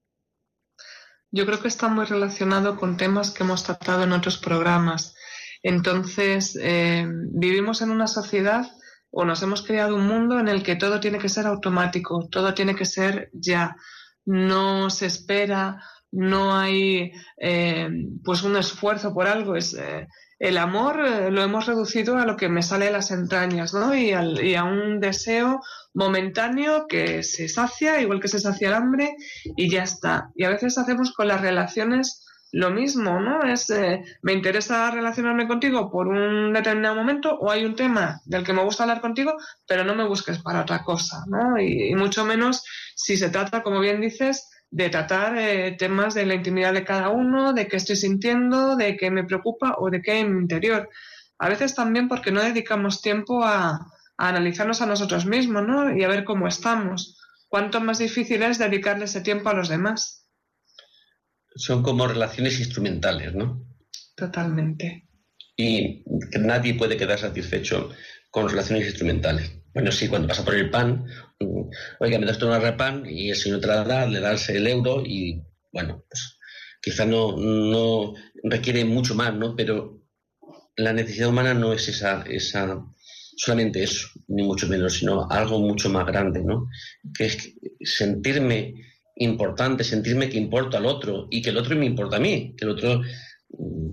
Yo 1.33 1.47
creo 1.47 1.61
que 1.61 1.69
está 1.69 1.89
muy 1.89 2.07
relacionado 2.07 2.77
con 2.77 2.97
temas 2.97 3.31
que 3.31 3.45
hemos 3.45 3.63
tratado 3.63 4.03
en 4.03 4.13
otros 4.13 4.39
programas. 4.39 5.15
Entonces, 5.63 6.59
eh, 6.61 7.07
vivimos 7.07 7.83
en 7.83 7.91
una 7.91 8.09
sociedad 8.09 8.67
o 9.11 9.25
nos 9.25 9.43
hemos 9.43 9.63
creado 9.63 9.97
un 9.97 10.07
mundo 10.07 10.39
en 10.41 10.49
el 10.49 10.63
que 10.63 10.77
todo 10.77 11.01
tiene 11.01 11.19
que 11.19 11.29
ser 11.29 11.47
automático, 11.47 12.29
todo 12.31 12.55
tiene 12.55 12.75
que 12.75 12.85
ser 12.85 13.31
ya. 13.33 13.77
No 14.25 14.91
se 14.91 15.07
espera, 15.07 15.83
no 16.11 16.57
hay 16.57 17.13
eh, 17.41 17.89
pues 18.25 18.43
un 18.43 18.57
esfuerzo 18.57 19.15
por 19.15 19.27
algo. 19.29 19.57
Es, 19.57 19.75
eh, 19.75 20.09
el 20.41 20.57
amor 20.57 21.01
eh, 21.07 21.31
lo 21.31 21.43
hemos 21.43 21.67
reducido 21.67 22.17
a 22.17 22.25
lo 22.25 22.37
que 22.37 22.49
me 22.49 22.63
sale 22.63 22.87
de 22.87 22.93
las 22.93 23.11
entrañas, 23.11 23.75
¿no? 23.75 23.95
Y, 23.95 24.13
a 24.13 24.65
un 24.65 24.99
deseo 24.99 25.61
momentáneo 25.93 26.87
que 26.89 27.23
se 27.23 27.49
sacia, 27.49 28.01
igual 28.01 28.21
que 28.21 28.29
se 28.29 28.41
sacia 28.41 28.69
el 28.69 28.75
hambre, 28.75 29.17
y 29.55 29.71
ya 29.71 29.83
está. 29.83 30.31
Y 30.35 30.45
a 30.45 30.49
veces 30.49 30.79
hacemos 30.79 31.13
con 31.13 31.29
las 31.29 31.43
relaciones 31.43 32.27
lo 32.53 32.71
mismo, 32.71 33.21
¿no? 33.21 33.43
Es, 33.45 33.69
eh, 33.69 34.03
me 34.23 34.33
interesa 34.33 34.91
relacionarme 34.91 35.47
contigo 35.47 35.91
por 35.91 36.09
un 36.09 36.55
determinado 36.55 36.97
momento 36.97 37.37
o 37.39 37.51
hay 37.51 37.67
un 37.67 37.77
tema 37.77 38.23
del 38.25 38.43
que 38.43 38.55
me 38.55 38.65
gusta 38.65 38.85
hablar 38.85 39.03
contigo, 39.03 39.37
pero 39.69 39.85
no 39.85 39.95
me 39.95 40.09
busques 40.09 40.39
para 40.39 40.63
otra 40.63 40.83
cosa, 40.83 41.23
¿no? 41.29 41.61
y 41.61 41.95
mucho 41.95 42.25
menos 42.25 42.65
si 42.97 43.17
se 43.17 43.31
trata, 43.31 43.63
como 43.63 43.79
bien 43.79 44.01
dices, 44.01 44.49
de 44.71 44.89
tratar 44.89 45.37
eh, 45.37 45.73
temas 45.73 46.15
de 46.15 46.27
la 46.27 46.35
intimidad 46.35 46.73
de 46.73 46.85
cada 46.85 47.09
uno, 47.09 47.53
de 47.53 47.67
qué 47.67 47.77
estoy 47.77 47.97
sintiendo, 47.97 48.77
de 48.77 48.97
qué 48.97 49.11
me 49.11 49.25
preocupa 49.25 49.77
o 49.79 49.91
de 49.91 50.01
qué 50.01 50.13
hay 50.13 50.19
en 50.21 50.35
mi 50.35 50.43
interior. 50.43 50.89
A 51.39 51.49
veces 51.49 51.75
también 51.75 52.09
porque 52.09 52.31
no 52.31 52.43
dedicamos 52.43 53.03
tiempo 53.03 53.43
a, 53.45 53.87
analizarnos 54.17 54.83
a 54.83 54.87
nosotros 54.87 55.25
mismos, 55.25 55.67
¿no? 55.67 55.97
Y 55.97 56.05
a 56.05 56.09
ver 56.09 56.25
cómo 56.25 56.47
estamos. 56.47 57.19
Cuánto 57.49 57.81
más 57.81 57.99
difícil 57.99 58.43
es 58.43 58.59
dedicarle 58.59 59.07
ese 59.07 59.23
tiempo 59.23 59.49
a 59.49 59.55
los 59.55 59.71
demás. 59.71 60.29
Son 61.57 61.83
como 61.83 62.07
relaciones 62.07 62.61
instrumentales, 62.61 63.35
¿no? 63.35 63.65
Totalmente. 64.15 65.09
Y 65.57 66.05
nadie 66.39 66.75
puede 66.75 66.99
quedar 66.99 67.19
satisfecho 67.19 67.91
con 68.31 68.49
relaciones 68.49 68.87
instrumentales. 68.87 69.60
Bueno, 69.73 69.93
sí, 69.93 70.09
cuando 70.09 70.29
pasa 70.29 70.45
por 70.45 70.55
el 70.55 70.69
pan, 70.69 71.07
mm, 71.39 71.71
oiga, 72.01 72.19
me 72.19 72.27
das 72.27 72.43
una 72.43 72.59
repan 72.59 73.07
y 73.07 73.31
el 73.31 73.37
señor 73.37 73.61
te 73.61 73.69
la 73.69 73.85
da, 73.85 74.07
le 74.07 74.21
das 74.21 74.49
el 74.49 74.67
euro 74.67 75.03
y, 75.05 75.43
bueno, 75.73 76.05
pues 76.09 76.39
quizá 76.83 77.05
no, 77.07 77.37
no 77.37 78.15
requiere 78.43 78.85
mucho 78.85 79.15
más, 79.15 79.35
¿no? 79.35 79.55
Pero 79.55 80.01
la 80.77 80.93
necesidad 80.93 81.29
humana 81.29 81.55
no 81.55 81.73
es 81.73 81.89
esa, 81.89 82.23
esa, 82.23 82.85
solamente 83.37 83.83
eso, 83.83 84.09
ni 84.29 84.43
mucho 84.43 84.67
menos, 84.67 84.95
sino 84.95 85.31
algo 85.31 85.61
mucho 85.61 85.89
más 85.89 86.07
grande, 86.07 86.43
¿no? 86.43 86.69
Que 87.15 87.27
es 87.27 87.55
sentirme 87.81 88.75
importante, 89.17 89.85
sentirme 89.85 90.29
que 90.29 90.39
importa 90.39 90.79
al 90.79 90.87
otro 90.87 91.29
y 91.31 91.43
que 91.43 91.51
el 91.51 91.59
otro 91.59 91.77
me 91.77 91.87
importa 91.87 92.17
a 92.17 92.21
mí, 92.21 92.55
que 92.57 92.65
el 92.65 92.71
otro 92.71 93.03
mm, 93.51 93.91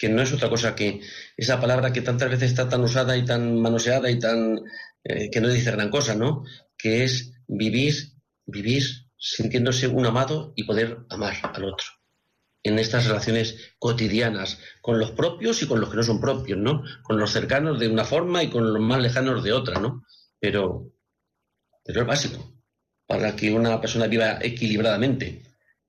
que 0.00 0.08
no 0.08 0.22
es 0.22 0.32
otra 0.32 0.48
cosa 0.48 0.74
que 0.74 1.02
esa 1.36 1.60
palabra 1.60 1.92
que 1.92 2.00
tantas 2.00 2.30
veces 2.30 2.50
está 2.50 2.70
tan 2.70 2.80
usada 2.80 3.18
y 3.18 3.24
tan 3.26 3.60
manoseada 3.60 4.10
y 4.10 4.18
tan 4.18 4.58
eh, 5.04 5.30
que 5.30 5.42
no 5.42 5.48
dice 5.48 5.70
gran 5.72 5.90
cosa, 5.90 6.14
¿no? 6.14 6.42
Que 6.78 7.04
es 7.04 7.34
vivir, 7.46 7.94
vivir 8.46 8.82
sintiéndose 9.18 9.88
un 9.88 10.06
amado 10.06 10.54
y 10.56 10.64
poder 10.64 11.00
amar 11.10 11.34
al 11.42 11.64
otro 11.66 11.86
en 12.62 12.78
estas 12.78 13.06
relaciones 13.06 13.74
cotidianas 13.78 14.58
con 14.80 14.98
los 14.98 15.10
propios 15.10 15.62
y 15.62 15.66
con 15.66 15.80
los 15.80 15.90
que 15.90 15.96
no 15.96 16.02
son 16.02 16.20
propios, 16.20 16.58
¿no? 16.58 16.82
Con 17.02 17.18
los 17.18 17.32
cercanos 17.32 17.78
de 17.78 17.88
una 17.88 18.04
forma 18.04 18.42
y 18.42 18.48
con 18.48 18.72
los 18.72 18.82
más 18.82 19.00
lejanos 19.00 19.44
de 19.44 19.52
otra, 19.52 19.80
¿no? 19.80 20.04
Pero, 20.38 20.92
pero 21.84 22.00
es 22.00 22.06
básico 22.06 22.54
para 23.06 23.36
que 23.36 23.52
una 23.52 23.78
persona 23.82 24.06
viva 24.06 24.38
equilibradamente. 24.40 25.42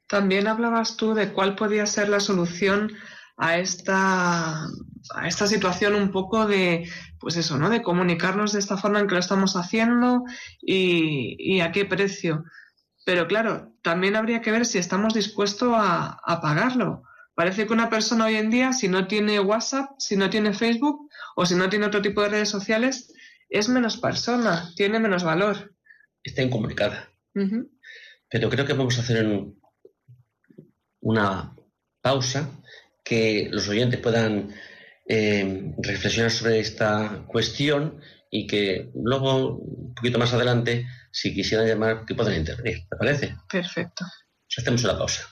También 0.08 0.47
hablabas 0.47 0.97
tú 0.97 1.13
de 1.13 1.32
cuál 1.32 1.56
podía 1.56 1.86
ser 1.86 2.10
la 2.10 2.19
solución 2.19 2.91
a 3.41 3.58
esta, 3.58 4.67
a 5.15 5.27
esta 5.27 5.47
situación 5.47 5.95
un 5.95 6.12
poco 6.12 6.45
de, 6.45 6.88
pues 7.19 7.38
eso, 7.38 7.58
¿no? 7.58 7.71
De 7.71 7.82
comunicarnos 7.82 8.54
de 8.54 8.60
esta 8.60 8.77
forma 8.77 8.99
en 8.99 9.08
que 9.08 9.15
lo 9.15 9.19
estamos 9.19 9.56
haciendo 9.56 10.23
y, 10.62 11.60
a 11.60 11.71
qué 11.71 11.86
precio. 11.86 12.43
Pero 13.04 13.27
claro, 13.27 13.73
también 13.82 14.15
habría 14.15 14.41
que 14.41 14.51
ver 14.51 14.67
si 14.67 14.77
estamos 14.77 15.15
dispuestos 15.15 15.73
a, 15.75 16.19
a, 16.23 16.39
pagarlo. 16.39 17.01
Parece 17.34 17.65
que 17.65 17.73
una 17.73 17.89
persona 17.89 18.25
hoy 18.25 18.36
en 18.36 18.51
día, 18.51 18.73
si 18.73 18.88
no 18.88 19.08
tiene 19.08 19.39
WhatsApp, 19.39 19.89
si 19.97 20.15
no 20.15 20.30
tiene 20.30 20.54
Facebook 20.54 21.10
o 21.36 21.43
si 21.47 21.56
no 21.56 21.67
tiene 21.67 21.88
otro 21.88 22.04
tipo 22.04 22.21
de 22.21 22.30
redes 22.30 22.49
sociales, 22.49 23.12
es 23.49 23.69
menos 23.69 23.97
persona, 23.97 24.69
tiene 24.75 24.99
menos 24.99 25.23
valor. 25.23 25.75
Está 26.23 26.43
incomunicada. 26.43 27.10
Pero 28.30 28.49
creo 28.51 28.67
que 28.67 28.73
vamos 28.73 28.99
a 28.99 29.01
hacer 29.01 29.25
una 30.99 31.56
pausa 32.01 32.47
que 33.03 33.47
los 33.51 33.67
oyentes 33.67 33.99
puedan 33.99 34.53
eh, 35.07 35.73
reflexionar 35.79 36.31
sobre 36.31 36.59
esta 36.59 37.23
cuestión 37.27 37.99
y 38.29 38.47
que 38.47 38.89
luego, 38.95 39.57
un 39.57 39.93
poquito 39.93 40.17
más 40.17 40.33
adelante, 40.33 40.85
si 41.11 41.33
quisieran 41.33 41.67
llamar, 41.67 42.05
que 42.05 42.15
puedan 42.15 42.35
intervenir. 42.35 42.87
¿Te 42.89 42.95
parece? 42.97 43.35
Perfecto. 43.49 44.05
Hacemos 44.57 44.83
una 44.83 44.97
pausa. 44.97 45.27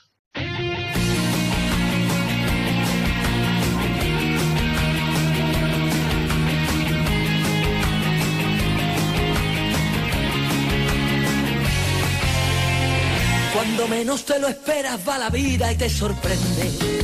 Cuando 13.54 13.88
menos 13.88 14.24
te 14.24 14.38
lo 14.38 14.48
esperas 14.48 15.06
va 15.08 15.18
la 15.18 15.30
vida 15.30 15.72
y 15.72 15.76
te 15.76 15.88
sorprende 15.88 17.00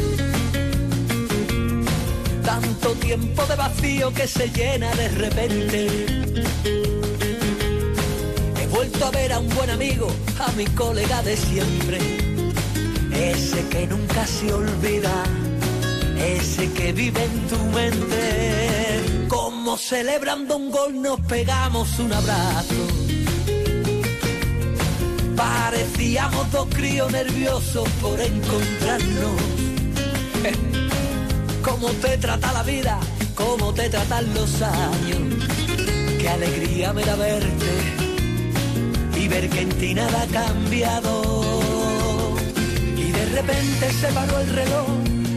tanto 2.46 2.92
tiempo 2.94 3.44
de 3.44 3.56
vacío 3.56 4.14
que 4.14 4.26
se 4.26 4.48
llena 4.48 4.94
de 4.94 5.09
repente. 5.09 5.87
He 8.59 8.66
vuelto 8.68 9.04
a 9.04 9.11
ver 9.11 9.32
a 9.35 9.38
un 9.38 9.48
buen 9.50 9.68
amigo, 9.68 10.09
a 10.38 10.50
mi 10.52 10.64
colega 10.66 11.22
de 11.22 11.37
siempre. 11.37 11.98
Ese 13.12 13.68
que 13.68 13.87
nunca 13.87 14.26
se 14.26 14.50
olvida, 14.52 15.12
ese 16.18 16.72
que 16.72 16.92
vive 16.92 17.22
en 17.22 17.48
tu 17.48 17.59
mente. 17.76 19.26
Como 19.28 19.76
celebrando 19.76 20.56
un 20.56 20.70
gol 20.70 21.02
nos 21.02 21.20
pegamos 21.22 21.98
un 21.98 22.12
abrazo 22.12 23.06
Parecíamos 25.37 26.50
dos 26.50 26.66
críos 26.74 27.12
nerviosos 27.12 27.88
por 28.00 28.18
encontrarnos. 28.18 29.42
¿Cómo 31.66 31.90
te 32.00 32.16
trata 32.18 32.52
la 32.52 32.62
vida? 32.62 33.00
¿Cómo 33.35 33.74
te 33.74 33.90
tratan 33.90 34.33
los 34.35 34.62
años? 34.62 35.18
Qué 36.20 36.29
alegría 36.29 36.92
me 36.92 37.05
da 37.05 37.16
verte 37.16 37.72
y 39.16 39.26
ver 39.26 39.50
que 39.50 39.62
en 39.62 39.70
ti 39.70 39.92
nada 39.92 40.22
ha 40.22 40.26
cambiado. 40.26 42.37
Y 42.96 43.11
de 43.11 43.26
repente 43.26 43.92
se 44.00 44.07
paró 44.12 44.38
el 44.38 44.48
reloj 44.50 44.87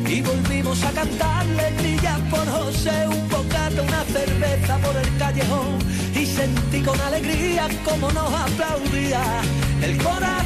y 0.07 0.21
volvimos 0.21 0.83
a 0.83 0.91
cantar 0.91 1.47
letrillas 1.47 2.19
por 2.29 2.47
José, 2.47 3.07
un 3.07 3.27
bocata, 3.27 3.81
una 3.81 4.03
cerveza 4.03 4.77
por 4.77 4.95
el 4.97 5.17
callejón 5.17 5.79
y 6.15 6.27
sentí 6.27 6.81
con 6.81 7.01
alegría 7.01 7.67
como 7.83 8.11
nos 8.11 8.31
aplaudía 8.31 9.41
el 9.81 9.97
corazón 9.97 10.37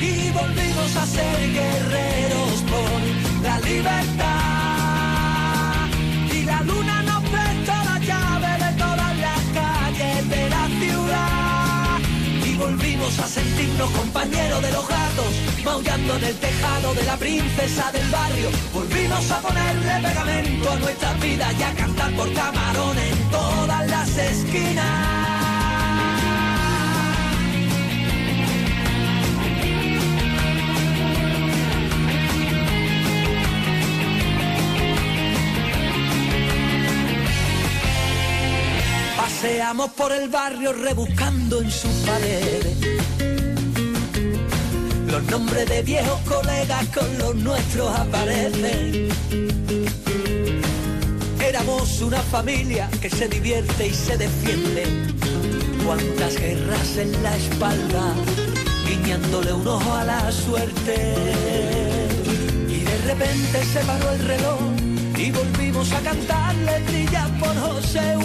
y 0.00 0.30
volvimos 0.30 0.96
a 0.96 1.06
ser 1.06 1.52
guerreros 1.52 2.62
por 2.70 3.31
la 3.42 3.58
libertad. 3.60 4.28
Y 6.32 6.44
la 6.44 6.62
luna 6.62 7.02
nos 7.02 7.22
prestó 7.24 7.72
la 7.72 7.98
llave 7.98 8.64
de 8.64 8.72
todas 8.78 9.16
las 9.18 9.40
calles 9.58 10.28
de 10.28 10.50
la 10.50 10.68
ciudad. 10.80 11.98
Y 12.46 12.54
volvimos 12.56 13.18
a 13.18 13.26
sentirnos 13.26 13.90
compañeros 13.90 14.62
de 14.62 14.72
los 14.72 14.88
gatos 14.88 15.32
maullando 15.64 16.16
en 16.16 16.24
el 16.24 16.36
tejado 16.36 16.94
de 16.94 17.02
la 17.04 17.16
princesa 17.16 17.92
del 17.92 18.08
barrio. 18.10 18.50
Volvimos 18.72 19.30
a 19.30 19.40
ponerle 19.40 20.08
pegamento 20.08 20.70
a 20.70 20.76
nuestra 20.76 21.12
vida 21.14 21.52
y 21.58 21.62
a 21.62 21.74
cantar 21.74 22.12
por 22.14 22.32
camarón 22.32 22.98
en 22.98 23.30
todas 23.30 23.86
las 23.88 24.16
esquinas 24.16 25.21
Paseamos 39.42 39.90
por 39.94 40.12
el 40.12 40.28
barrio 40.28 40.72
rebuscando 40.72 41.60
en 41.60 41.68
sus 41.68 41.90
paredes 42.06 42.76
los 45.10 45.22
nombres 45.24 45.68
de 45.68 45.82
viejos 45.82 46.20
colegas 46.20 46.86
con 46.94 47.18
los 47.18 47.34
nuestros 47.34 47.90
aparecen. 47.92 49.08
Éramos 51.44 52.00
una 52.02 52.20
familia 52.20 52.88
que 53.00 53.10
se 53.10 53.26
divierte 53.26 53.88
y 53.88 53.92
se 53.92 54.16
defiende. 54.16 54.84
Cuántas 55.84 56.36
guerras 56.36 56.96
en 56.98 57.20
la 57.24 57.36
espalda, 57.36 58.14
guiñándole 58.86 59.54
un 59.54 59.66
ojo 59.66 59.92
a 59.92 60.04
la 60.04 60.30
suerte. 60.30 61.14
Y 62.68 62.84
de 62.84 62.98
repente 63.08 63.64
se 63.64 63.80
paró 63.80 64.08
el 64.12 64.20
reloj 64.20 64.60
y 65.18 65.32
volvimos 65.32 65.90
a 65.90 66.00
cantar 66.00 66.54
letrillas 66.54 67.28
por 67.40 67.56
José, 67.56 68.16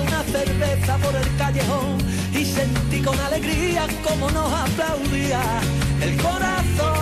una 0.00 0.22
cerveza 0.24 0.96
por 0.98 1.14
el 1.14 1.36
callejón 1.36 1.98
y 2.32 2.44
sentí 2.44 3.00
con 3.00 3.18
alegría 3.20 3.86
como 4.02 4.30
nos 4.30 4.52
aplaudía 4.52 5.42
el 6.00 6.16
corazón. 6.16 6.92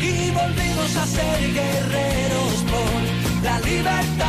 Y 0.00 0.30
volvimos 0.30 0.96
a 0.96 1.06
ser 1.06 1.52
guerreros 1.52 2.64
por 2.70 3.02
la 3.42 3.60
libertad. 3.60 4.26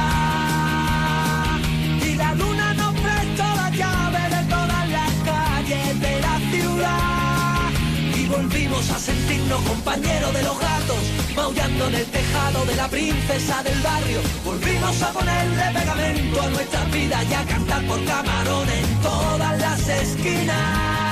Y 2.05 2.15
la 2.15 2.33
luna 2.33 2.73
nos 2.73 2.93
prestó 2.93 3.43
la 3.43 3.69
llave 3.69 4.29
de 4.35 4.43
todas 4.49 4.89
las 4.89 5.11
calles 5.25 5.99
de 5.99 6.21
la 6.21 6.39
ciudad. 6.51 7.71
Y 8.15 8.25
volvimos 8.27 8.89
a 8.89 8.99
sentirnos 8.99 9.61
compañeros 9.61 10.33
de 10.33 10.43
los 10.43 10.59
gatos 10.59 10.76
maullando 11.37 11.87
en 11.87 11.95
el 11.95 12.05
tejado 12.07 12.65
de 12.65 12.75
la 12.75 12.87
princesa 12.89 13.63
del 13.63 13.79
barrio. 13.81 14.19
Volvimos 14.43 15.01
a 15.03 15.11
ponerle 15.11 15.63
pegamento 15.73 16.41
a 16.41 16.49
nuestra 16.49 16.83
vida 16.85 17.23
y 17.23 17.33
a 17.33 17.45
cantar 17.45 17.85
por 17.85 18.03
camarón 18.05 18.67
en 18.69 19.01
todas 19.01 19.59
las 19.59 19.87
esquinas. 19.87 21.06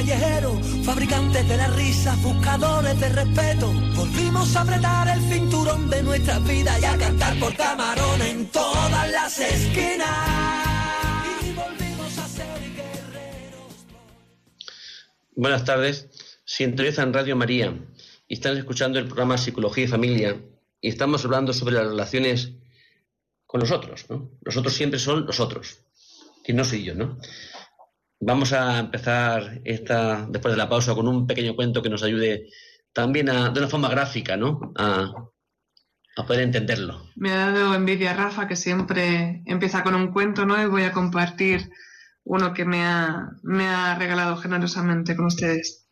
Callejeros, 0.00 0.58
fabricantes 0.82 1.46
de 1.46 1.56
la 1.58 1.68
risa, 1.68 2.16
buscadores 2.22 2.98
de 2.98 3.08
respeto. 3.10 3.70
Volvimos 3.94 4.56
a 4.56 4.62
apretar 4.62 5.08
el 5.08 5.20
cinturón 5.30 5.90
de 5.90 6.02
nuestra 6.02 6.38
vida 6.38 6.78
y 6.80 6.84
a 6.86 6.96
cantar 6.96 7.38
por 7.38 7.54
camarón 7.54 8.22
en 8.22 8.46
todas 8.46 9.10
las 9.10 9.38
esquinas. 9.38 10.08
Y 11.44 11.52
volvimos 11.52 12.18
a 12.18 12.26
ser 12.28 12.46
guerreros. 12.74 13.74
Buenas 15.36 15.64
tardes, 15.66 16.08
sintonizan 16.46 17.12
Radio 17.12 17.36
María 17.36 17.74
y 18.26 18.34
están 18.34 18.56
escuchando 18.56 18.98
el 18.98 19.04
programa 19.04 19.36
Psicología 19.36 19.84
y 19.84 19.88
Familia 19.88 20.40
y 20.80 20.88
estamos 20.88 21.26
hablando 21.26 21.52
sobre 21.52 21.74
las 21.74 21.86
relaciones 21.86 22.52
con 23.44 23.60
nosotros, 23.60 24.06
¿no? 24.08 24.30
Nosotros 24.46 24.72
siempre 24.72 24.98
son 24.98 25.26
nosotros, 25.26 25.80
y 26.46 26.54
no 26.54 26.64
soy 26.64 26.84
yo, 26.84 26.94
¿no? 26.94 27.18
Vamos 28.22 28.52
a 28.52 28.78
empezar 28.78 29.62
esta, 29.64 30.26
después 30.28 30.52
de 30.52 30.58
la 30.58 30.68
pausa 30.68 30.94
con 30.94 31.08
un 31.08 31.26
pequeño 31.26 31.56
cuento 31.56 31.82
que 31.82 31.88
nos 31.88 32.02
ayude 32.02 32.48
también 32.92 33.30
a, 33.30 33.48
de 33.48 33.60
una 33.60 33.68
forma 33.68 33.88
gráfica, 33.88 34.36
¿no? 34.36 34.72
A, 34.76 35.12
poder 36.26 36.42
entenderlo. 36.42 37.06
Me 37.16 37.32
ha 37.32 37.50
dado 37.50 37.74
envidia 37.74 38.12
Rafa, 38.12 38.46
que 38.46 38.54
siempre 38.56 39.42
empieza 39.46 39.82
con 39.82 39.94
un 39.94 40.12
cuento, 40.12 40.44
¿no? 40.44 40.62
Y 40.62 40.66
voy 40.66 40.82
a 40.82 40.92
compartir 40.92 41.70
uno 42.24 42.52
que 42.52 42.66
me 42.66 42.84
ha, 42.84 43.30
me 43.42 43.66
ha 43.66 43.94
regalado 43.94 44.36
generosamente 44.36 45.16
con 45.16 45.24
ustedes. 45.24 45.88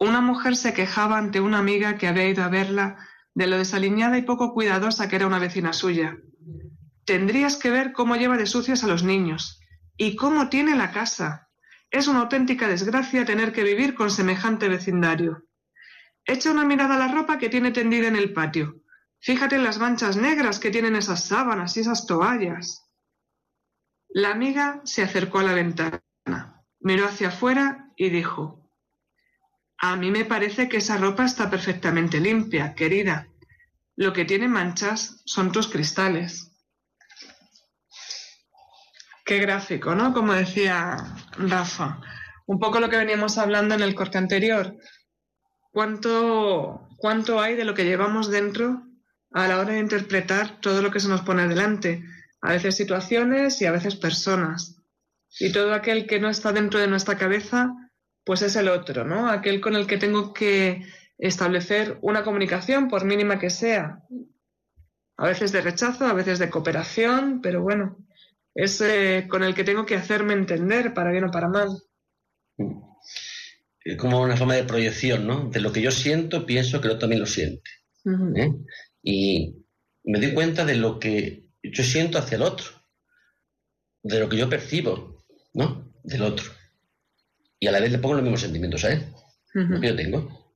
Una 0.00 0.20
mujer 0.20 0.56
se 0.56 0.74
quejaba 0.74 1.18
ante 1.18 1.40
una 1.40 1.58
amiga 1.58 1.98
que 1.98 2.08
había 2.08 2.28
ido 2.28 2.42
a 2.42 2.48
verla 2.48 2.96
de 3.32 3.46
lo 3.46 3.56
desaliñada 3.58 4.18
y 4.18 4.22
poco 4.22 4.52
cuidadosa 4.52 5.08
que 5.08 5.14
era 5.14 5.28
una 5.28 5.38
vecina 5.38 5.72
suya. 5.72 6.16
Tendrías 7.04 7.56
que 7.56 7.70
ver 7.70 7.92
cómo 7.92 8.16
lleva 8.16 8.36
de 8.36 8.46
sucios 8.46 8.82
a 8.82 8.88
los 8.88 9.04
niños. 9.04 9.60
¿Y 9.96 10.16
cómo 10.16 10.48
tiene 10.48 10.76
la 10.76 10.92
casa? 10.92 11.48
Es 11.90 12.06
una 12.06 12.20
auténtica 12.20 12.68
desgracia 12.68 13.24
tener 13.24 13.52
que 13.52 13.62
vivir 13.62 13.94
con 13.94 14.10
semejante 14.10 14.68
vecindario. 14.68 15.44
Echa 16.24 16.50
una 16.50 16.64
mirada 16.64 16.96
a 16.96 16.98
la 16.98 17.08
ropa 17.08 17.38
que 17.38 17.48
tiene 17.48 17.70
tendida 17.70 18.08
en 18.08 18.16
el 18.16 18.32
patio. 18.32 18.82
Fíjate 19.20 19.56
en 19.56 19.64
las 19.64 19.78
manchas 19.78 20.16
negras 20.16 20.58
que 20.58 20.70
tienen 20.70 20.96
esas 20.96 21.24
sábanas 21.24 21.76
y 21.76 21.80
esas 21.80 22.06
toallas. 22.06 22.84
La 24.08 24.30
amiga 24.30 24.82
se 24.84 25.02
acercó 25.02 25.38
a 25.38 25.44
la 25.44 25.54
ventana, 25.54 26.02
miró 26.80 27.06
hacia 27.06 27.28
afuera 27.28 27.92
y 27.96 28.10
dijo, 28.10 28.70
A 29.78 29.96
mí 29.96 30.10
me 30.10 30.24
parece 30.24 30.68
que 30.68 30.78
esa 30.78 30.98
ropa 30.98 31.24
está 31.24 31.48
perfectamente 31.48 32.20
limpia, 32.20 32.74
querida. 32.74 33.28
Lo 33.94 34.12
que 34.12 34.24
tiene 34.24 34.48
manchas 34.48 35.22
son 35.24 35.52
tus 35.52 35.68
cristales. 35.68 36.55
Qué 39.26 39.40
gráfico, 39.40 39.92
¿no? 39.96 40.14
Como 40.14 40.34
decía 40.34 40.96
Rafa. 41.36 42.00
Un 42.46 42.60
poco 42.60 42.78
lo 42.78 42.88
que 42.88 42.96
veníamos 42.96 43.38
hablando 43.38 43.74
en 43.74 43.82
el 43.82 43.96
corte 43.96 44.18
anterior. 44.18 44.76
¿Cuánto, 45.72 46.88
¿Cuánto 46.96 47.40
hay 47.40 47.56
de 47.56 47.64
lo 47.64 47.74
que 47.74 47.84
llevamos 47.84 48.30
dentro 48.30 48.84
a 49.32 49.48
la 49.48 49.58
hora 49.58 49.72
de 49.72 49.80
interpretar 49.80 50.60
todo 50.60 50.80
lo 50.80 50.92
que 50.92 51.00
se 51.00 51.08
nos 51.08 51.22
pone 51.22 51.48
delante? 51.48 52.04
A 52.40 52.52
veces 52.52 52.76
situaciones 52.76 53.60
y 53.60 53.66
a 53.66 53.72
veces 53.72 53.96
personas. 53.96 54.80
Y 55.40 55.50
todo 55.50 55.74
aquel 55.74 56.06
que 56.06 56.20
no 56.20 56.30
está 56.30 56.52
dentro 56.52 56.78
de 56.78 56.86
nuestra 56.86 57.18
cabeza, 57.18 57.74
pues 58.24 58.42
es 58.42 58.54
el 58.54 58.68
otro, 58.68 59.04
¿no? 59.04 59.28
Aquel 59.28 59.60
con 59.60 59.74
el 59.74 59.88
que 59.88 59.98
tengo 59.98 60.32
que 60.32 60.86
establecer 61.18 61.98
una 62.00 62.22
comunicación, 62.22 62.86
por 62.86 63.04
mínima 63.04 63.40
que 63.40 63.50
sea. 63.50 64.04
A 65.16 65.26
veces 65.26 65.50
de 65.50 65.62
rechazo, 65.62 66.06
a 66.06 66.12
veces 66.12 66.38
de 66.38 66.48
cooperación, 66.48 67.40
pero 67.42 67.60
bueno, 67.60 68.05
es 68.56 68.80
eh, 68.80 69.26
con 69.28 69.44
el 69.44 69.54
que 69.54 69.64
tengo 69.64 69.84
que 69.84 69.96
hacerme 69.96 70.32
entender 70.32 70.94
para 70.94 71.12
bien 71.12 71.24
o 71.24 71.30
para 71.30 71.48
mal. 71.48 71.68
Es 73.84 73.96
como 73.98 74.22
una 74.22 74.36
forma 74.36 74.54
de 74.54 74.64
proyección, 74.64 75.26
¿no? 75.26 75.50
De 75.50 75.60
lo 75.60 75.72
que 75.72 75.82
yo 75.82 75.90
siento, 75.90 76.46
pienso 76.46 76.80
que 76.80 76.88
el 76.88 76.92
otro 76.92 77.00
también 77.00 77.20
lo 77.20 77.26
siente. 77.26 77.70
¿eh? 78.34 78.52
Y 79.02 79.62
me 80.04 80.18
doy 80.20 80.32
cuenta 80.32 80.64
de 80.64 80.76
lo 80.76 80.98
que 80.98 81.44
yo 81.62 81.84
siento 81.84 82.18
hacia 82.18 82.36
el 82.36 82.42
otro, 82.42 82.66
de 84.02 84.20
lo 84.20 84.28
que 84.28 84.38
yo 84.38 84.48
percibo, 84.48 85.22
¿no? 85.52 85.92
Del 86.02 86.22
otro. 86.22 86.50
Y 87.60 87.66
a 87.66 87.72
la 87.72 87.80
vez 87.80 87.92
le 87.92 87.98
pongo 87.98 88.14
los 88.14 88.22
mismos 88.22 88.40
sentimientos 88.40 88.84
a 88.84 88.92
él, 88.92 89.04
lo 89.52 89.80
que 89.80 89.88
yo 89.88 89.96
tengo. 89.96 90.52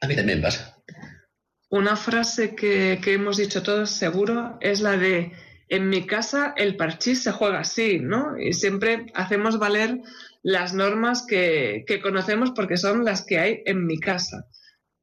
A 0.00 0.06
mí 0.06 0.14
también 0.14 0.40
pasa. 0.40 0.78
Una 1.68 1.96
frase 1.96 2.54
que, 2.54 3.00
que 3.02 3.14
hemos 3.14 3.38
dicho 3.38 3.62
todos 3.62 3.90
seguro 3.90 4.58
es 4.60 4.80
la 4.80 4.96
de 4.96 5.32
en 5.72 5.88
mi 5.88 6.06
casa 6.06 6.52
el 6.58 6.76
parchís 6.76 7.22
se 7.22 7.32
juega 7.32 7.60
así, 7.60 7.98
¿no? 7.98 8.38
Y 8.38 8.52
siempre 8.52 9.06
hacemos 9.14 9.58
valer 9.58 10.02
las 10.42 10.74
normas 10.74 11.24
que, 11.26 11.84
que, 11.86 12.02
conocemos 12.02 12.50
porque 12.50 12.76
son 12.76 13.06
las 13.06 13.24
que 13.24 13.38
hay 13.38 13.62
en 13.64 13.86
mi 13.86 13.98
casa. 13.98 14.44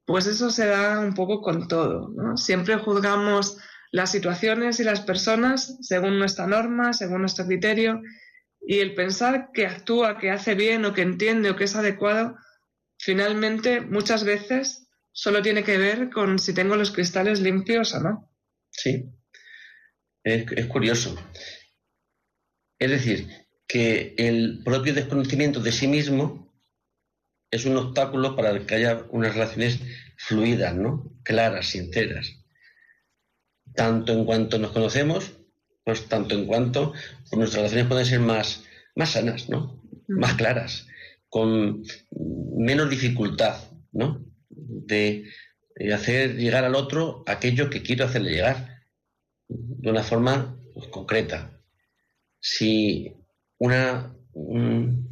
Pues 0.06 0.28
eso 0.28 0.52
se 0.52 0.68
da 0.68 1.00
un 1.00 1.16
poco 1.16 1.42
con 1.42 1.68
todo, 1.68 2.10
¿no? 2.10 2.38
Siempre 2.38 2.78
juzgamos 2.78 3.58
las 3.92 4.12
situaciones 4.12 4.80
y 4.80 4.84
las 4.84 5.02
personas 5.02 5.76
según 5.82 6.20
nuestra 6.20 6.46
norma, 6.46 6.94
según 6.94 7.22
nuestro 7.22 7.48
criterio, 7.48 8.04
y 8.62 8.78
el 8.78 8.94
pensar 8.94 9.50
que 9.52 9.66
actúa, 9.66 10.20
que 10.20 10.30
hace 10.30 10.54
bien 10.54 10.86
o 10.86 10.94
que 10.94 11.02
entiende 11.02 11.50
o 11.50 11.56
que 11.56 11.64
es 11.64 11.76
adecuado, 11.76 12.36
finalmente 13.00 13.82
muchas 13.82 14.24
veces 14.24 14.88
solo 15.12 15.42
tiene 15.42 15.64
que 15.64 15.80
ver 15.80 16.12
con 16.12 16.38
si 16.38 16.54
tengo 16.54 16.76
los 16.76 16.92
cristales 16.92 17.40
limpios 17.40 17.96
o 17.96 18.02
no. 18.02 18.32
Sí, 18.70 19.10
es, 20.24 20.66
curioso. 20.68 21.16
Es 22.78 22.90
decir, 22.90 23.28
que 23.68 24.16
el 24.18 24.62
propio 24.64 24.94
desconocimiento 24.94 25.60
de 25.60 25.72
sí 25.72 25.88
mismo 25.88 26.54
es 27.52 27.66
un 27.66 27.78
obstáculo 27.78 28.36
para 28.36 28.58
que 28.66 28.76
haya 28.76 29.06
unas 29.10 29.34
relaciones 29.34 29.80
fluidas, 30.18 30.76
¿no? 30.76 31.12
Claras, 31.24 31.68
sinceras. 31.68 32.44
Tanto 33.74 34.14
en 34.14 34.26
cuanto 34.26 34.60
nos 34.60 34.72
conocemos, 34.72 35.32
pues 35.84 36.08
tanto 36.08 36.36
en 36.36 36.46
cuanto 36.46 36.92
pues 36.92 37.38
nuestras 37.38 37.64
relaciones 37.64 37.88
pueden 37.88 38.06
ser 38.06 38.20
más, 38.20 38.64
más 38.96 39.12
sanas, 39.12 39.50
¿no? 39.50 39.82
Mm. 40.08 40.20
Más 40.20 40.34
claras, 40.36 40.88
con 41.30 41.84
menos 42.58 42.90
dificultad, 42.90 43.62
¿no? 43.92 44.26
De 44.50 45.26
hacer 45.94 46.36
llegar 46.36 46.66
al 46.66 46.76
otro 46.76 47.24
aquello 47.26 47.70
que 47.70 47.82
quiero 47.82 48.06
hacerle 48.06 48.32
llegar 48.32 48.79
de 49.50 49.90
una 49.90 50.04
forma 50.04 50.58
pues, 50.74 50.88
concreta. 50.88 51.60
Si 52.40 53.14
un 53.58 55.10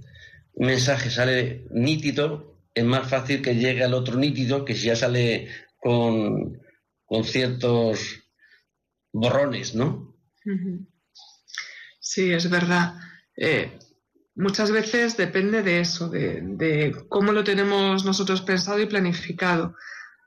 mensaje 0.55 1.09
sale 1.09 1.65
nítido, 1.71 2.61
es 2.73 2.85
más 2.85 3.09
fácil 3.09 3.41
que 3.41 3.55
llegue 3.55 3.83
al 3.83 3.93
otro 3.93 4.15
nítido 4.17 4.63
que 4.63 4.75
si 4.75 4.85
ya 4.85 4.95
sale 4.95 5.49
con, 5.77 6.61
con 7.05 7.23
ciertos 7.23 8.23
borrones, 9.11 9.75
¿no? 9.75 10.15
Sí, 11.99 12.31
es 12.31 12.49
verdad. 12.49 12.93
Eh, 13.35 13.77
muchas 14.35 14.71
veces 14.71 15.17
depende 15.17 15.63
de 15.63 15.81
eso, 15.81 16.09
de, 16.09 16.41
de, 16.41 16.95
cómo 17.09 17.31
lo 17.31 17.43
tenemos 17.43 18.05
nosotros 18.05 18.41
pensado 18.41 18.79
y 18.79 18.85
planificado. 18.85 19.75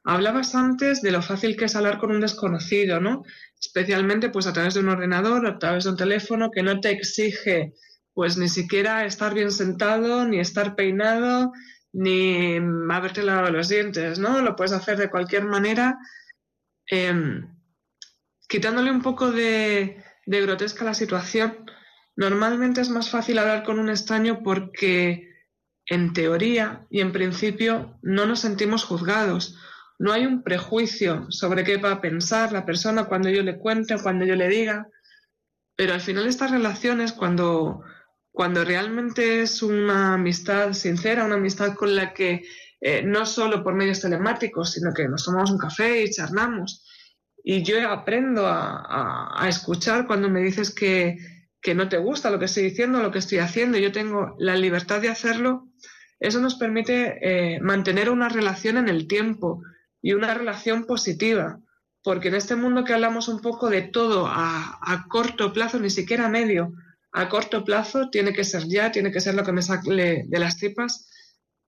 Hablabas 0.05 0.55
antes 0.55 1.03
de 1.03 1.13
lo 1.13 1.23
fácil 1.23 1.57
que 1.57 1.67
es 1.67 1.77
hablar 1.77 1.99
con 1.99 2.11
un 2.11 2.21
desconocido, 2.21 3.01
¿no? 3.01 3.23
Especialmente 3.61 4.31
pues 4.31 4.47
a 4.47 4.53
través 4.53 4.75
de 4.75 4.81
un 4.81 4.89
ordenador, 4.89 5.47
a 5.47 5.59
través 5.59 5.85
de 5.85 5.91
un 5.91 5.97
teléfono 5.97 6.51
que 6.51 6.63
no 6.63 6.81
te 6.81 6.91
exige 6.91 7.75
pues 8.13 8.37
ni 8.37 8.49
siquiera 8.49 9.05
estar 9.05 9.35
bien 9.35 9.51
sentado, 9.51 10.27
ni 10.27 10.41
estar 10.41 10.75
peinado, 10.75 11.53
ni 11.93 12.57
haberte 12.91 13.23
lavado 13.23 13.51
los 13.51 13.69
dientes, 13.69 14.19
¿no? 14.19 14.41
Lo 14.41 14.57
puedes 14.57 14.73
hacer 14.73 14.99
de 14.99 15.11
cualquier 15.11 15.45
manera, 15.45 15.99
em, 16.87 17.49
quitándole 18.49 18.91
un 18.91 19.03
poco 19.03 19.31
de, 19.31 20.03
de 20.27 20.41
grotesca 20.43 20.85
la 20.85 20.95
situación. 20.95 21.71
Normalmente 22.17 22.81
es 22.81 22.91
más 22.91 23.11
fácil 23.11 23.39
hablar 23.39 23.63
con 23.63 23.79
un 23.79 23.89
extraño 23.89 24.43
porque 24.43 25.31
en 25.87 26.13
teoría 26.13 26.87
y 26.91 27.01
en 27.01 27.13
principio 27.13 27.99
no 28.03 28.27
nos 28.27 28.41
sentimos 28.41 28.85
juzgados 28.85 29.57
no 30.01 30.15
hay 30.15 30.25
un 30.25 30.43
prejuicio 30.43 31.27
sobre 31.29 31.63
qué 31.63 31.77
va 31.77 31.93
a 31.93 32.01
pensar 32.01 32.53
la 32.53 32.65
persona 32.65 33.05
cuando 33.05 33.29
yo 33.29 33.43
le 33.43 33.59
cuente 33.59 33.95
o 33.95 34.03
cuando 34.03 34.25
yo 34.25 34.35
le 34.35 34.49
diga, 34.49 34.89
pero 35.77 35.93
al 35.93 36.01
final 36.01 36.27
estas 36.27 36.51
relaciones, 36.51 37.13
cuando, 37.13 37.83
cuando 38.33 38.65
realmente 38.65 39.43
es 39.43 39.63
una 39.63 40.15
amistad 40.15 40.73
sincera, 40.73 41.27
una 41.27 41.35
amistad 41.35 41.75
con 41.75 41.95
la 41.95 42.15
que 42.15 42.47
eh, 42.81 43.03
no 43.03 43.27
solo 43.27 43.63
por 43.63 43.75
medios 43.75 44.01
telemáticos, 44.01 44.73
sino 44.73 44.95
que 44.95 45.07
nos 45.07 45.27
tomamos 45.27 45.51
un 45.51 45.59
café 45.59 46.03
y 46.03 46.11
charlamos, 46.11 46.83
y 47.45 47.63
yo 47.63 47.87
aprendo 47.91 48.47
a, 48.47 49.45
escuchar 49.51 50.07
cuando 50.07 50.31
me 50.31 50.41
dices 50.41 50.75
que, 50.75 51.19
no 51.75 51.91
te 51.91 51.99
gusta 51.99 52.31
lo 52.31 52.39
que 52.39 52.47
estoy 52.47 52.63
diciendo, 52.63 53.03
lo 53.03 53.11
que 53.11 53.19
estoy 53.19 53.37
haciendo, 53.37 53.77
yo 53.77 53.93
tengo 53.93 54.35
la 54.39 54.57
libertad 54.57 55.03
de 55.03 55.11
hacerlo, 55.11 55.69
eso 56.19 56.41
nos 56.41 56.55
permite 56.55 57.19
eh, 57.21 57.61
mantener 57.61 58.09
una 58.09 58.31
relación 58.31 58.79
en 58.79 58.89
el 58.89 59.07
tiempo, 59.07 59.63
y 60.03 60.13
una 60.13 60.35
relación 60.35 60.85
positiva, 60.85 61.61
porque 62.03 62.29
en 62.29 62.35
este 62.35 62.57
mundo 62.57 62.85
que 62.85 62.95
hablamos 62.95 63.29
un 63.29 63.41
poco 63.41 63.69
de 63.69 63.83
todo 63.83 64.27
a, 64.27 65.07
corto 65.09 65.53
plazo, 65.53 65.79
ni 65.79 65.91
siquiera 65.91 66.27
a 66.27 66.31
medio, 66.31 66.73
a 67.13 67.29
corto 67.29 67.65
plazo 67.65 68.09
tiene 68.11 68.33
que 68.33 68.45
ser 68.45 68.67
ya, 68.67 68.93
tiene 68.93 69.13
que 69.13 69.21
ser 69.21 69.35
lo 69.35 69.45
que 69.45 69.53
me 69.53 69.63
saque 69.63 70.25
de 70.27 70.39
las 70.39 70.57
tripas, 70.57 71.11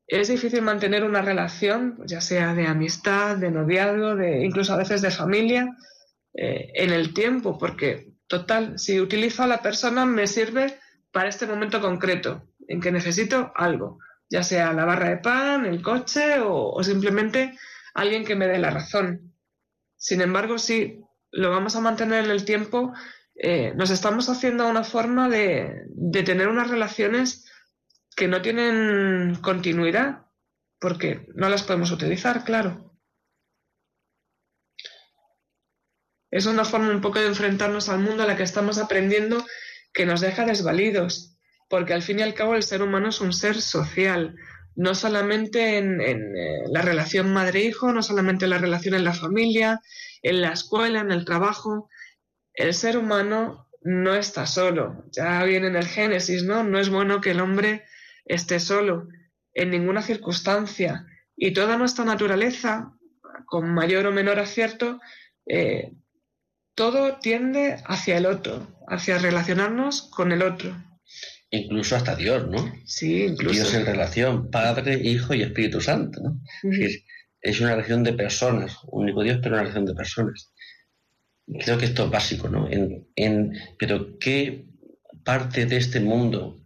es 0.07 0.29
difícil 0.29 0.61
mantener 0.63 1.05
una 1.05 1.23
relación, 1.23 1.99
ya 2.07 2.21
sea 2.21 2.55
de 2.55 2.67
amistad, 2.67 3.37
de 3.39 3.51
noviazgo, 3.51 4.15
de 4.15 4.45
incluso 4.45 4.75
a 4.75 4.77
veces 4.77 5.01
de 5.01 5.11
familia, 5.11 5.75
eh, 6.35 6.71
en 6.75 6.93
el 6.93 7.15
tiempo, 7.15 7.57
porque 7.59 8.13
total, 8.27 8.79
si 8.79 9.01
utilizo 9.01 9.43
a 9.43 9.47
la 9.47 9.63
persona 9.63 10.05
me 10.05 10.27
sirve 10.27 10.79
para 11.13 11.29
este 11.31 11.47
momento 11.47 11.81
concreto, 11.81 12.43
en 12.69 12.81
que 12.81 12.93
necesito 12.93 13.53
algo, 13.55 14.01
ya 14.29 14.43
sea 14.43 14.73
la 14.73 14.85
barra 14.85 15.09
de 15.09 15.17
pan, 15.17 15.67
el 15.67 15.81
coche 15.81 16.41
o 16.41 16.83
simplemente 16.83 17.59
alguien 17.95 18.25
que 18.25 18.37
me 18.37 18.47
dé 18.47 18.59
la 18.59 18.71
razón. 18.71 19.35
Sin 19.97 20.21
embargo, 20.21 20.59
si 20.59 21.01
lo 21.31 21.51
vamos 21.51 21.77
a 21.77 21.81
mantener 21.81 22.25
en 22.25 22.31
el 22.31 22.45
tiempo, 22.45 22.93
eh, 23.35 23.73
nos 23.75 23.91
estamos 23.91 24.29
haciendo 24.29 24.69
una 24.69 24.85
forma 24.85 25.29
de, 25.29 25.85
de 25.89 26.23
tener 26.23 26.49
unas 26.49 26.71
relaciones 26.71 27.51
que 28.17 28.29
no 28.29 28.43
tienen 28.43 29.37
continuidad, 29.37 30.27
porque 30.79 31.27
no 31.35 31.49
las 31.49 31.63
podemos 31.63 31.91
utilizar, 31.91 32.45
claro. 32.45 32.93
Es 36.31 36.47
una 36.47 36.65
forma 36.65 36.91
un 36.91 37.01
poco 37.01 37.21
de 37.21 37.27
enfrentarnos 37.27 37.89
al 37.89 38.01
mundo 38.01 38.23
a 38.23 38.27
la 38.27 38.37
que 38.37 38.43
estamos 38.43 38.79
aprendiendo 38.79 39.45
que 39.93 40.07
nos 40.07 40.21
deja 40.21 40.45
desvalidos, 40.45 41.39
porque 41.69 41.93
al 41.93 42.03
fin 42.03 42.19
y 42.19 42.23
al 42.23 42.35
cabo 42.35 42.55
el 42.55 42.63
ser 42.63 42.83
humano 42.83 43.09
es 43.09 43.21
un 43.21 43.33
ser 43.33 43.61
social, 43.61 44.35
no 44.75 44.95
solamente 44.95 45.79
en, 45.79 46.01
eh, 46.01 46.63
la 46.69 46.83
relación 46.83 47.33
madre-hijo, 47.33 47.93
no 47.93 48.03
solamente 48.03 48.45
en 48.45 48.51
la 48.51 48.59
relación 48.59 48.95
en 48.95 49.05
la 49.05 49.15
familia, 49.15 49.81
en 50.23 50.41
la 50.41 50.53
escuela, 50.53 51.01
en 51.01 51.11
el 51.11 51.25
trabajo. 51.25 51.89
El 52.55 52.75
ser 52.75 52.97
humano 52.97 53.69
no 53.83 54.15
está 54.15 54.47
solo. 54.47 55.05
Ya 55.11 55.43
viene 55.45 55.67
en 55.69 55.77
el 55.77 55.87
Génesis, 55.87 56.45
¿no? 56.45 56.65
No 56.65 56.79
es 56.79 56.89
bueno 56.89 57.21
que 57.21 57.33
el 57.33 57.41
hombre 57.41 57.85
esté 58.25 58.61
solo 58.61 59.09
en 59.55 59.71
ninguna 59.71 60.03
circunstancia. 60.03 61.07
Y 61.37 61.53
toda 61.53 61.77
nuestra 61.77 62.05
naturaleza, 62.05 62.93
con 63.47 63.73
mayor 63.75 64.07
o 64.07 64.13
menor 64.13 64.39
acierto, 64.39 65.01
eh, 65.47 65.93
todo 66.75 67.19
tiende 67.19 67.83
hacia 67.87 68.17
el 68.17 68.27
otro, 68.27 68.67
hacia 68.87 69.19
relacionarnos 69.19 70.03
con 70.11 70.33
el 70.33 70.43
otro 70.43 70.75
incluso 71.53 71.97
hasta 71.97 72.17
Dios, 72.17 72.49
¿no? 72.49 72.75
Sí, 72.85 73.25
incluso. 73.25 73.55
Dios 73.55 73.75
en 73.75 73.87
relación, 73.87 74.51
Padre, 74.51 74.95
Hijo 74.95 75.35
y 75.35 75.43
Espíritu 75.43 75.81
Santo, 75.81 76.21
¿no? 76.23 76.41
es, 77.41 77.61
una 77.61 77.73
relación 77.73 78.03
de 78.03 78.15
personas, 78.15 78.79
único 78.87 79.23
Dios, 79.23 79.39
pero 79.43 79.55
una 79.55 79.63
relación 79.63 79.85
de 79.85 79.95
personas. 79.95 80.53
Creo 81.61 81.77
que 81.77 81.85
esto 81.85 82.07
es 82.07 82.11
básico, 82.11 82.49
¿no? 82.49 82.69
En, 82.71 83.53
pero 83.79 84.19
¿qué 84.19 84.67
parte 85.25 85.67
de 85.67 85.77
este 85.77 86.01
mundo 86.01 86.65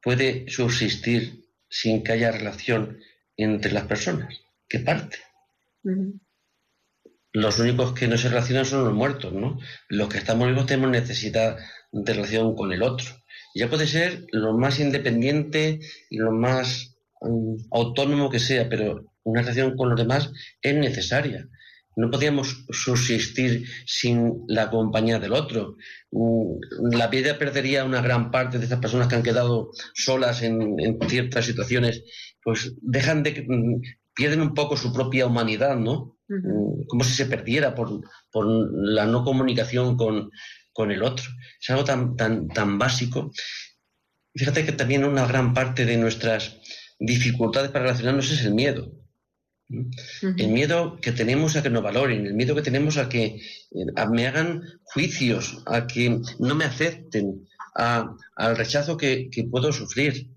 puede 0.00 0.48
subsistir 0.48 1.44
sin 1.68 2.04
que 2.04 2.12
haya 2.12 2.30
relación 2.30 3.00
entre 3.36 3.72
las 3.72 3.84
personas? 3.84 4.40
¿Qué 4.68 4.78
parte? 4.78 5.18
Los 7.32 7.58
únicos 7.58 7.92
que 7.92 8.06
no 8.06 8.16
se 8.16 8.28
relacionan 8.28 8.66
son 8.66 8.84
los 8.84 8.94
muertos, 8.94 9.32
¿no? 9.32 9.58
Los 9.88 10.08
que 10.08 10.18
estamos 10.18 10.46
vivos 10.46 10.66
tenemos 10.66 10.90
necesidad 10.90 11.58
de 11.90 12.14
relación 12.14 12.54
con 12.54 12.72
el 12.72 12.82
otro 12.82 13.06
ya 13.54 13.68
puede 13.68 13.86
ser 13.86 14.26
lo 14.32 14.56
más 14.56 14.80
independiente 14.80 15.80
y 16.10 16.18
lo 16.18 16.32
más 16.32 16.96
mm, 17.20 17.56
autónomo 17.70 18.30
que 18.30 18.38
sea, 18.38 18.68
pero 18.68 19.04
una 19.24 19.42
relación 19.42 19.76
con 19.76 19.90
los 19.90 19.98
demás 19.98 20.30
es 20.62 20.74
necesaria. 20.74 21.48
no 21.96 22.10
podíamos 22.12 22.64
subsistir 22.70 23.66
sin 23.84 24.44
la 24.46 24.70
compañía 24.70 25.18
del 25.18 25.32
otro. 25.32 25.76
Mm, 26.12 26.94
la 26.96 27.08
vida 27.08 27.38
perdería 27.38 27.84
una 27.84 28.00
gran 28.00 28.30
parte 28.30 28.58
de 28.58 28.66
esas 28.66 28.78
personas 28.78 29.08
que 29.08 29.16
han 29.16 29.24
quedado 29.24 29.70
solas 29.94 30.42
en, 30.42 30.76
ciertas 31.08 31.44
situaciones, 31.46 32.04
pues 32.44 32.74
dejan 32.82 33.22
de 33.24 33.44
mm, 33.48 33.80
pierden 34.14 34.40
un 34.40 34.54
poco 34.54 34.76
su 34.76 34.92
propia 34.92 35.26
humanidad, 35.26 35.76
¿no? 35.76 36.18
Como 36.88 37.04
si 37.04 37.14
se 37.14 37.26
perdiera 37.26 37.74
por, 37.74 37.88
la 38.74 39.06
no 39.06 39.24
comunicación 39.24 39.96
con, 39.96 40.30
el 40.86 41.02
otro. 41.02 41.26
Es 41.60 41.70
algo 41.70 41.84
tan, 41.84 42.16
tan, 42.16 42.48
tan 42.48 42.78
básico. 42.78 43.32
Fíjate 44.34 44.64
que 44.64 44.72
también 44.72 45.04
una 45.04 45.26
gran 45.26 45.52
parte 45.52 45.84
de 45.84 45.96
nuestras 45.96 46.60
dificultades 46.98 47.70
para 47.70 47.86
relacionarnos 47.86 48.30
es 48.30 48.44
el 48.44 48.54
miedo. 48.54 48.92
El 49.68 50.48
miedo 50.48 50.98
que 51.00 51.12
tenemos 51.12 51.56
a 51.56 51.62
que 51.62 51.68
nos 51.68 51.82
valoren, 51.82 52.24
el 52.24 52.34
miedo 52.34 52.54
que 52.54 52.62
tenemos 52.62 52.96
a 52.96 53.08
que 53.08 53.38
me 54.10 54.26
hagan 54.26 54.62
juicios, 54.82 55.62
a 55.66 55.86
que 55.86 56.20
no 56.38 56.54
me 56.54 56.64
acepten, 56.64 57.46
al 57.74 58.56
rechazo 58.56 58.96
que, 58.96 59.28
puedo 59.50 59.72
sufrir. 59.72 60.30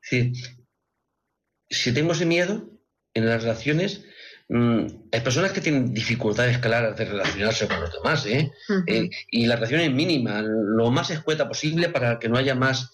si 0.00 1.92
tengo 1.94 2.12
ese 2.12 2.26
miedo 2.26 2.70
en 3.14 3.26
las 3.26 3.42
relaciones, 3.42 4.04
mm, 4.52 5.08
hay 5.12 5.20
personas 5.20 5.52
que 5.52 5.60
tienen 5.60 5.92
dificultades 5.92 6.58
claras 6.58 6.96
de 6.96 7.04
relacionarse 7.04 7.66
con 7.66 7.80
los 7.80 7.92
demás, 7.92 8.26
¿eh? 8.26 8.52
Eh, 8.86 9.10
y 9.30 9.46
la 9.46 9.56
relación 9.56 9.80
es 9.80 9.92
mínima, 9.92 10.42
lo 10.42 10.90
más 10.90 11.10
escueta 11.10 11.48
posible 11.48 11.88
para 11.88 12.18
que 12.18 12.28
no 12.28 12.38
haya 12.38 12.54
más 12.54 12.90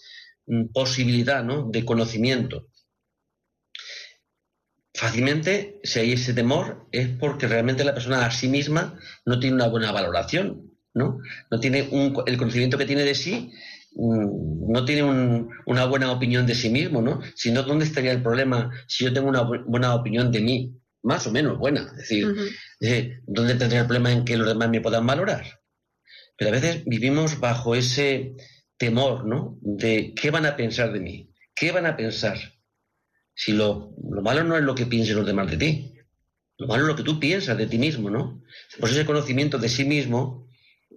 mm, 0.47 0.67
posibilidad 0.73 1.43
de 1.43 1.85
conocimiento 1.85 2.69
fácilmente, 4.99 5.79
si 5.83 5.99
hay 5.99 6.11
ese 6.11 6.33
temor, 6.33 6.87
es 6.91 7.07
porque 7.07 7.47
realmente 7.47 7.85
la 7.85 7.93
persona 7.93 8.25
a 8.25 8.31
sí 8.31 8.49
misma 8.49 8.99
no 9.25 9.39
tiene 9.39 9.55
una 9.55 9.67
buena 9.67 9.93
valoración, 9.93 10.73
¿no? 10.93 11.19
No 11.49 11.59
tiene 11.59 11.87
el 12.25 12.37
conocimiento 12.37 12.77
que 12.77 12.85
tiene 12.85 13.03
de 13.03 13.15
sí, 13.15 13.49
mm, 13.95 14.69
no 14.71 14.83
tiene 14.83 15.03
una 15.65 15.85
buena 15.85 16.11
opinión 16.11 16.45
de 16.45 16.53
sí 16.53 16.69
mismo, 16.69 17.01
¿no? 17.01 17.21
Si 17.35 17.49
no, 17.49 17.63
¿dónde 17.63 17.85
estaría 17.85 18.11
el 18.11 18.21
problema 18.21 18.71
si 18.87 19.05
yo 19.05 19.13
tengo 19.13 19.29
una 19.29 19.43
buena 19.43 19.95
opinión 19.95 20.33
de 20.33 20.41
mí? 20.41 20.75
Más 21.01 21.25
o 21.27 21.31
menos 21.31 21.57
buena. 21.57 21.91
Es 21.91 22.09
decir, 22.09 22.27
¿dónde 23.25 23.55
tendría 23.55 23.81
el 23.81 23.87
problema 23.87 24.11
en 24.11 24.25
que 24.25 24.37
los 24.37 24.47
demás 24.47 24.69
me 24.69 24.81
puedan 24.81 25.05
valorar? 25.05 25.45
Pero 26.37 26.49
a 26.49 26.53
veces 26.53 26.83
vivimos 26.85 27.39
bajo 27.39 27.75
ese 27.75 28.35
temor, 28.77 29.25
¿no? 29.25 29.57
De 29.61 30.13
qué 30.13 30.31
van 30.31 30.45
a 30.45 30.55
pensar 30.55 30.91
de 30.91 30.99
mí, 30.99 31.33
qué 31.53 31.71
van 31.71 31.85
a 31.85 31.97
pensar 31.97 32.37
si 33.39 33.53
lo, 33.53 33.95
malo 34.21 34.43
no 34.43 34.57
es 34.57 34.63
lo 34.63 34.75
que 34.75 34.85
piensen 34.85 35.15
los 35.15 35.25
demás 35.25 35.49
de 35.49 35.55
ti, 35.55 35.93
lo 36.57 36.67
malo 36.67 36.83
es 36.83 36.87
lo 36.89 36.95
que 36.97 37.03
tú 37.03 37.21
piensas 37.21 37.57
de 37.57 37.67
ti 37.67 37.77
mismo, 37.77 38.09
¿no? 38.09 38.43
Pues 38.81 38.91
ese 38.91 39.05
conocimiento 39.05 39.57
de 39.57 39.69
sí 39.69 39.85
mismo 39.85 40.45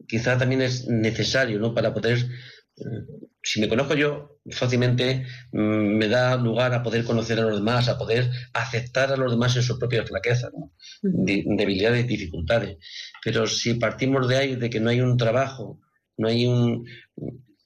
quizá 0.08 0.36
también 0.36 0.60
es 0.60 0.88
necesario, 0.88 1.60
¿no? 1.60 1.72
Para 1.72 1.94
poder, 1.94 2.18
eh, 2.18 3.28
si 3.42 3.60
me 3.60 3.68
conozco 3.68 3.94
yo, 3.94 4.38
fácilmente 4.50 5.26
mm, 5.52 5.96
me 5.98 6.08
da 6.08 6.36
lugar 6.36 6.72
a 6.74 6.82
poder 6.82 7.04
conocer 7.04 7.38
a 7.38 7.42
los 7.42 7.56
demás, 7.56 7.88
a 7.88 7.98
poder 7.98 8.30
aceptar 8.52 9.12
a 9.12 9.16
los 9.16 9.32
demás 9.32 9.56
en 9.56 9.62
sus 9.62 9.78
propias 9.78 10.08
flaquezas, 10.08 10.52
¿no? 10.52 10.72
debilidades 11.02 12.04
y 12.04 12.08
dificultades. 12.08 12.76
Pero 13.24 13.46
si 13.46 13.74
partimos 13.74 14.28
de 14.28 14.36
ahí, 14.36 14.56
de 14.56 14.70
que 14.70 14.80
no 14.80 14.90
hay 14.90 15.00
un 15.00 15.16
trabajo, 15.16 15.80
no 16.16 16.28
hay 16.28 16.46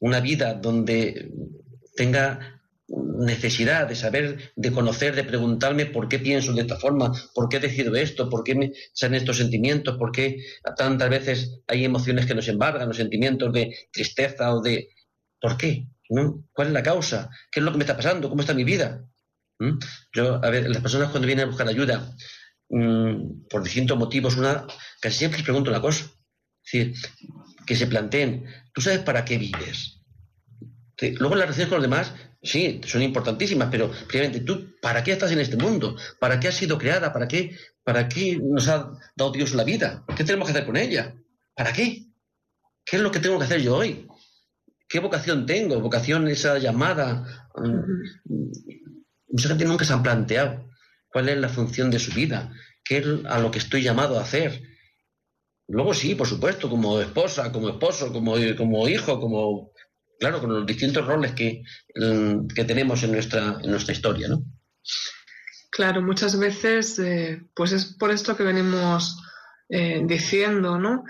una 0.00 0.20
vida 0.20 0.54
donde 0.54 1.30
tenga 1.94 2.56
necesidad 2.88 3.88
de 3.88 3.96
saber, 3.96 4.52
de 4.54 4.70
conocer, 4.70 5.14
de 5.14 5.24
preguntarme 5.24 5.86
por 5.86 6.08
qué 6.08 6.18
pienso 6.18 6.52
de 6.52 6.60
esta 6.62 6.76
forma, 6.76 7.12
por 7.34 7.48
qué 7.48 7.58
decido 7.58 7.96
esto, 7.96 8.30
por 8.30 8.44
qué 8.44 8.54
me 8.54 8.72
salen 8.92 9.16
estos 9.16 9.38
sentimientos, 9.38 9.96
por 9.98 10.12
qué 10.12 10.38
tantas 10.76 11.10
veces 11.10 11.60
hay 11.66 11.84
emociones 11.84 12.26
que 12.26 12.34
nos 12.34 12.46
embargan, 12.48 12.88
los 12.88 12.96
sentimientos 12.96 13.52
de 13.52 13.74
tristeza 13.92 14.54
o 14.54 14.60
de... 14.60 14.88
¿Por 15.46 15.56
qué? 15.56 15.86
¿Cuál 16.52 16.66
es 16.66 16.72
la 16.72 16.82
causa? 16.82 17.30
¿Qué 17.52 17.60
es 17.60 17.64
lo 17.64 17.70
que 17.70 17.78
me 17.78 17.84
está 17.84 17.96
pasando? 17.96 18.28
¿Cómo 18.28 18.40
está 18.40 18.52
mi 18.52 18.64
vida? 18.64 19.04
¿Mm? 19.60 19.78
Yo, 20.12 20.44
a 20.44 20.50
ver, 20.50 20.68
las 20.68 20.82
personas 20.82 21.10
cuando 21.10 21.28
vienen 21.28 21.44
a 21.44 21.48
buscar 21.48 21.68
ayuda 21.68 22.12
mm, 22.68 23.46
por 23.48 23.62
distintos 23.62 23.96
motivos, 23.96 24.36
una, 24.36 24.66
casi 25.00 25.18
siempre 25.18 25.38
les 25.38 25.44
pregunto 25.44 25.70
una 25.70 25.80
cosa. 25.80 26.04
Es 26.64 26.72
decir, 26.72 26.94
que 27.64 27.76
se 27.76 27.86
planteen, 27.86 28.44
¿tú 28.74 28.80
sabes 28.80 28.98
para 28.98 29.24
qué 29.24 29.38
vives? 29.38 30.00
Luego 31.00 31.36
las 31.36 31.44
relaciones 31.44 31.68
con 31.68 31.78
los 31.78 31.88
demás 31.88 32.12
sí, 32.42 32.80
son 32.84 33.02
importantísimas, 33.02 33.68
pero 33.70 33.92
primeramente, 34.08 34.44
¿tú 34.44 34.74
para 34.82 35.04
qué 35.04 35.12
estás 35.12 35.30
en 35.30 35.38
este 35.38 35.56
mundo? 35.56 35.96
¿Para 36.18 36.40
qué 36.40 36.48
has 36.48 36.56
sido 36.56 36.76
creada? 36.76 37.12
¿Para 37.12 37.28
qué, 37.28 37.56
¿Para 37.84 38.08
qué 38.08 38.36
nos 38.42 38.66
ha 38.66 38.90
dado 39.14 39.30
Dios 39.30 39.54
la 39.54 39.62
vida? 39.62 40.04
¿Qué 40.16 40.24
tenemos 40.24 40.48
que 40.48 40.54
hacer 40.54 40.66
con 40.66 40.76
ella? 40.76 41.14
¿Para 41.54 41.72
qué? 41.72 42.04
¿Qué 42.84 42.96
es 42.96 43.02
lo 43.02 43.12
que 43.12 43.20
tengo 43.20 43.38
que 43.38 43.44
hacer 43.44 43.62
yo 43.62 43.76
hoy? 43.76 44.05
¿Qué 44.88 45.00
vocación 45.00 45.46
tengo? 45.46 45.80
¿Vocación 45.80 46.28
esa 46.28 46.58
llamada? 46.58 47.48
Mm, 47.56 48.50
mucha 49.28 49.48
gente 49.48 49.64
nunca 49.64 49.84
se 49.84 49.92
han 49.92 50.02
planteado 50.02 50.70
cuál 51.08 51.28
es 51.28 51.38
la 51.38 51.48
función 51.48 51.90
de 51.90 51.98
su 51.98 52.12
vida, 52.12 52.52
qué 52.84 52.98
es 52.98 53.06
a 53.26 53.38
lo 53.38 53.50
que 53.50 53.58
estoy 53.58 53.82
llamado 53.82 54.18
a 54.18 54.22
hacer. 54.22 54.62
Luego 55.68 55.94
sí, 55.94 56.14
por 56.14 56.28
supuesto, 56.28 56.70
como 56.70 57.00
esposa, 57.00 57.50
como 57.50 57.68
esposo, 57.68 58.12
como, 58.12 58.34
como 58.56 58.88
hijo, 58.88 59.20
como 59.20 59.72
claro, 60.18 60.40
con 60.40 60.52
los 60.52 60.66
distintos 60.66 61.06
roles 61.06 61.32
que, 61.32 61.62
mm, 61.94 62.48
que 62.48 62.64
tenemos 62.64 63.02
en 63.02 63.12
nuestra, 63.12 63.58
en 63.62 63.70
nuestra 63.70 63.92
historia, 63.92 64.28
¿no? 64.28 64.42
Claro, 65.70 66.00
muchas 66.00 66.38
veces, 66.38 66.98
eh, 66.98 67.42
pues 67.54 67.72
es 67.72 67.96
por 67.98 68.10
esto 68.10 68.36
que 68.36 68.44
venimos 68.44 69.20
eh, 69.68 70.02
diciendo, 70.06 70.78
¿no? 70.78 71.04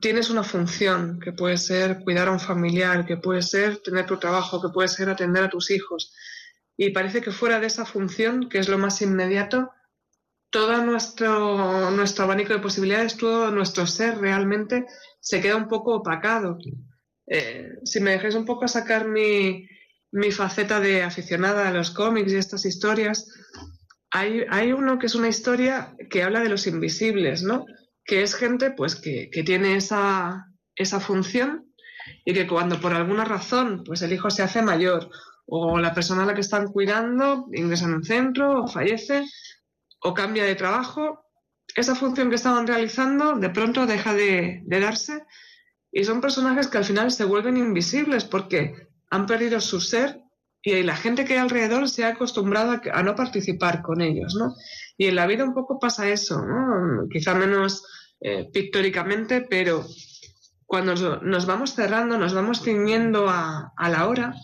Tienes 0.00 0.30
una 0.30 0.42
función 0.42 1.18
que 1.20 1.32
puede 1.32 1.56
ser 1.56 2.00
cuidar 2.04 2.28
a 2.28 2.32
un 2.32 2.40
familiar, 2.40 3.06
que 3.06 3.16
puede 3.16 3.42
ser 3.42 3.78
tener 3.78 4.06
tu 4.06 4.18
trabajo, 4.18 4.60
que 4.60 4.68
puede 4.68 4.88
ser 4.88 5.08
atender 5.08 5.44
a 5.44 5.50
tus 5.50 5.70
hijos. 5.70 6.14
Y 6.76 6.90
parece 6.90 7.20
que 7.20 7.32
fuera 7.32 7.60
de 7.60 7.66
esa 7.66 7.84
función, 7.84 8.48
que 8.48 8.58
es 8.58 8.68
lo 8.68 8.78
más 8.78 9.00
inmediato, 9.02 9.70
todo 10.50 10.84
nuestro, 10.84 11.90
nuestro 11.90 12.24
abanico 12.24 12.52
de 12.52 12.58
posibilidades, 12.58 13.16
todo 13.16 13.50
nuestro 13.50 13.86
ser 13.86 14.18
realmente 14.18 14.86
se 15.18 15.40
queda 15.40 15.56
un 15.56 15.66
poco 15.66 15.94
opacado. 15.94 16.58
Eh, 17.26 17.78
si 17.84 18.00
me 18.00 18.10
dejáis 18.10 18.34
un 18.34 18.44
poco 18.44 18.68
sacar 18.68 19.08
mi, 19.08 19.66
faceta 20.30 20.78
de 20.78 21.02
aficionada 21.02 21.68
a 21.68 21.72
los 21.72 21.90
cómics 21.90 22.32
y 22.32 22.36
estas 22.36 22.66
historias, 22.66 23.32
hay, 24.10 24.72
uno 24.72 24.98
que 24.98 25.06
es 25.06 25.14
una 25.14 25.28
historia 25.28 25.96
que 26.10 26.22
habla 26.22 26.40
de 26.40 26.50
los 26.50 26.66
invisibles, 26.66 27.42
¿no? 27.42 27.64
Que 28.04 28.22
es 28.22 28.34
gente 28.34 28.70
pues 28.70 28.96
que, 28.96 29.28
tiene 29.44 29.76
esa, 29.76 30.46
esa 30.76 31.00
función 31.00 31.72
y 32.24 32.34
que 32.34 32.46
cuando 32.46 32.80
por 32.80 32.94
alguna 32.94 33.24
razón 33.24 33.84
pues 33.84 34.02
el 34.02 34.12
hijo 34.12 34.30
se 34.30 34.42
hace 34.42 34.62
mayor 34.62 35.08
o 35.46 35.78
la 35.78 35.94
persona 35.94 36.22
a 36.22 36.26
la 36.26 36.34
que 36.34 36.40
están 36.40 36.68
cuidando 36.68 37.46
ingresa 37.52 37.84
en 37.86 37.94
un 37.94 38.04
centro 38.04 38.62
o 38.62 38.68
fallece 38.68 39.24
o 40.00 40.14
cambia 40.14 40.44
de 40.44 40.56
trabajo, 40.56 41.26
esa 41.76 41.94
función 41.94 42.28
que 42.28 42.36
estaban 42.36 42.66
realizando 42.66 43.34
de 43.36 43.50
pronto 43.50 43.86
deja 43.86 44.14
de 44.14 44.62
darse 44.66 45.24
y 45.92 46.04
son 46.04 46.20
personajes 46.22 46.68
que 46.68 46.78
al 46.78 46.84
final 46.84 47.10
se 47.10 47.24
vuelven 47.24 47.58
invisibles 47.58 48.24
porque 48.24 48.88
han 49.10 49.26
perdido 49.26 49.60
su 49.60 49.80
ser 49.80 50.21
y 50.62 50.82
la 50.84 50.96
gente 50.96 51.24
que 51.24 51.34
hay 51.34 51.40
alrededor 51.40 51.88
se 51.88 52.04
ha 52.04 52.08
acostumbrado 52.08 52.80
a, 52.92 53.02
no 53.02 53.16
participar 53.16 53.82
con 53.82 54.00
ellos, 54.00 54.36
¿no? 54.38 54.54
Y 54.96 55.06
en 55.06 55.16
la 55.16 55.26
vida 55.26 55.44
un 55.44 55.54
poco 55.54 55.80
pasa 55.80 56.08
eso, 56.08 56.40
¿no? 56.40 57.08
Quizá 57.10 57.34
menos 57.34 57.84
eh, 58.20 58.48
pictóricamente, 58.52 59.40
pero 59.40 59.84
cuando 60.72 60.94
nos 61.20 61.46
vamos 61.46 61.74
cerrando, 61.74 62.16
nos 62.16 62.32
vamos 62.32 62.62
ciñendo 62.62 63.28
a, 63.28 63.74
la 63.78 64.08
hora 64.08 64.34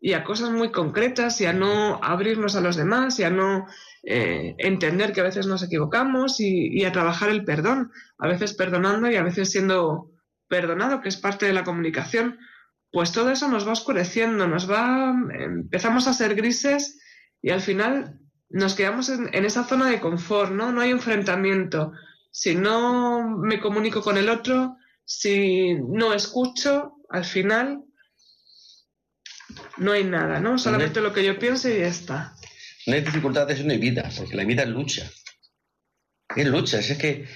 y 0.00 0.12
a 0.12 0.24
cosas 0.24 0.50
muy 0.50 0.70
concretas 0.70 1.40
y 1.40 1.46
a 1.46 1.52
no 1.52 2.00
abrirnos 2.02 2.54
a 2.54 2.60
los 2.60 2.76
demás 2.76 3.18
y 3.18 3.24
a 3.24 3.30
no 3.30 3.66
eh, 4.04 4.54
entender 4.58 5.12
que 5.12 5.20
a 5.20 5.24
veces 5.24 5.46
nos 5.46 5.62
equivocamos 5.62 6.40
y, 6.40 6.84
a 6.84 6.92
trabajar 6.92 7.28
el 7.28 7.44
perdón, 7.44 7.90
a 8.16 8.28
veces 8.28 8.54
perdonando 8.54 9.10
y 9.10 9.16
a 9.16 9.22
veces 9.22 9.50
siendo 9.50 10.12
perdonado, 10.48 11.00
que 11.00 11.08
es 11.08 11.16
parte 11.16 11.44
de 11.46 11.52
la 11.52 11.64
comunicación, 11.64 12.38
pues 12.92 13.12
todo 13.12 13.30
eso 13.30 13.48
nos 13.48 13.66
va 13.66 13.72
oscureciendo, 13.72 14.46
nos 14.46 14.70
va, 14.70 15.14
empezamos 15.38 16.06
a 16.06 16.12
ser 16.12 16.34
grises 16.34 16.98
y 17.42 17.50
al 17.50 17.60
final 17.60 18.20
nos 18.48 18.74
quedamos 18.74 19.08
en, 19.08 19.44
esa 19.44 19.64
zona 19.64 19.90
de 19.90 20.00
confort, 20.00 20.52
¿no? 20.52 20.72
No 20.72 20.80
hay 20.80 20.90
enfrentamiento. 20.90 21.92
Si 22.30 22.54
no 22.54 23.28
me 23.28 23.60
comunico 23.60 24.02
con 24.02 24.18
el 24.18 24.28
otro, 24.28 24.76
si 25.04 25.74
no 25.74 26.12
escucho, 26.12 26.96
al 27.10 27.24
final 27.24 27.82
no 29.78 29.92
hay 29.92 30.04
nada, 30.04 30.40
¿no? 30.40 30.58
Solamente 30.58 31.00
lo 31.00 31.12
que 31.12 31.24
yo 31.24 31.38
pienso 31.38 31.68
y 31.68 31.78
ya 31.78 31.88
está. 31.88 32.36
No 32.86 32.94
hay 32.94 33.00
dificultades, 33.00 33.64
no 33.64 33.72
hay 33.72 33.78
vida, 33.78 34.10
porque 34.16 34.36
la 34.36 34.44
vida 34.44 34.62
es 34.62 34.68
lucha. 34.68 35.10
Es 36.34 36.46
lucha, 36.46 36.78
es 36.78 36.98
que 36.98 37.26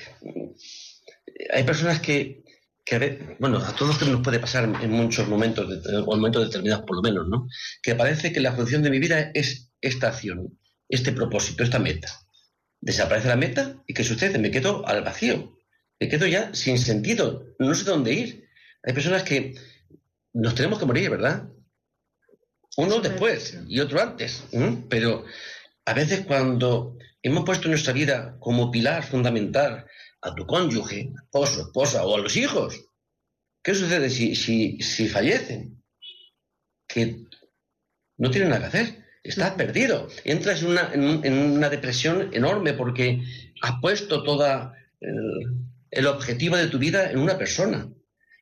hay 1.52 1.64
personas 1.64 2.00
que 2.00 2.44
que 2.90 3.36
bueno, 3.38 3.58
a 3.58 3.76
todos 3.76 4.02
nos 4.02 4.20
puede 4.20 4.40
pasar 4.40 4.64
en 4.64 4.90
muchos 4.90 5.28
momentos, 5.28 5.64
o 5.86 5.90
en 5.90 6.04
momentos 6.04 6.46
determinados 6.46 6.84
por 6.84 6.96
lo 6.96 7.02
menos, 7.02 7.28
¿no? 7.28 7.46
Que 7.80 7.94
parece 7.94 8.32
que 8.32 8.40
la 8.40 8.52
función 8.52 8.82
de 8.82 8.90
mi 8.90 8.98
vida 8.98 9.30
es 9.32 9.70
esta 9.80 10.08
acción, 10.08 10.58
este 10.88 11.12
propósito, 11.12 11.62
esta 11.62 11.78
meta. 11.78 12.08
desaparece 12.80 13.28
la 13.28 13.36
meta 13.36 13.80
y 13.86 13.94
¿qué 13.94 14.02
sucede? 14.02 14.38
Me 14.38 14.50
quedo 14.50 14.84
al 14.88 15.04
vacío, 15.04 15.56
me 16.00 16.08
quedo 16.08 16.26
ya 16.26 16.52
sin 16.52 16.78
sentido, 16.78 17.44
no 17.60 17.74
sé 17.76 17.84
dónde 17.84 18.12
ir. 18.12 18.48
Hay 18.82 18.92
personas 18.92 19.22
que 19.22 19.54
nos 20.32 20.56
tenemos 20.56 20.80
que 20.80 20.86
morir, 20.86 21.10
¿verdad? 21.10 21.48
Uno 22.76 23.00
después 23.00 23.56
y 23.68 23.78
otro 23.78 24.00
antes, 24.00 24.42
pero 24.88 25.24
a 25.84 25.94
veces 25.94 26.26
cuando 26.26 26.96
hemos 27.22 27.44
puesto 27.44 27.68
nuestra 27.68 27.92
vida 27.92 28.36
como 28.40 28.72
pilar 28.72 29.04
fundamental 29.04 29.86
a 30.22 30.34
tu 30.34 30.46
cónyuge, 30.46 31.12
esposo, 31.22 31.62
esposa 31.62 32.04
o 32.04 32.14
a 32.14 32.20
los 32.20 32.36
hijos, 32.36 32.84
¿qué 33.62 33.74
sucede 33.74 34.10
si, 34.10 34.34
si, 34.34 34.80
si 34.80 35.08
fallecen? 35.08 35.82
Que 36.86 37.24
no 38.18 38.30
tienen 38.30 38.50
nada 38.50 38.60
que 38.60 38.66
hacer 38.66 39.00
estás 39.22 39.52
perdido. 39.52 40.08
Entras 40.24 40.62
en 40.62 40.68
una, 40.68 40.90
en, 40.92 41.32
una, 41.32 41.68
depresión 41.68 42.30
enorme 42.32 42.74
porque 42.74 43.22
has 43.62 43.80
puesto 43.80 44.22
todo 44.22 44.72
el, 45.90 46.06
objetivo 46.06 46.56
de 46.56 46.68
tu 46.68 46.78
vida 46.78 47.10
en 47.10 47.18
una 47.18 47.38
persona. 47.38 47.88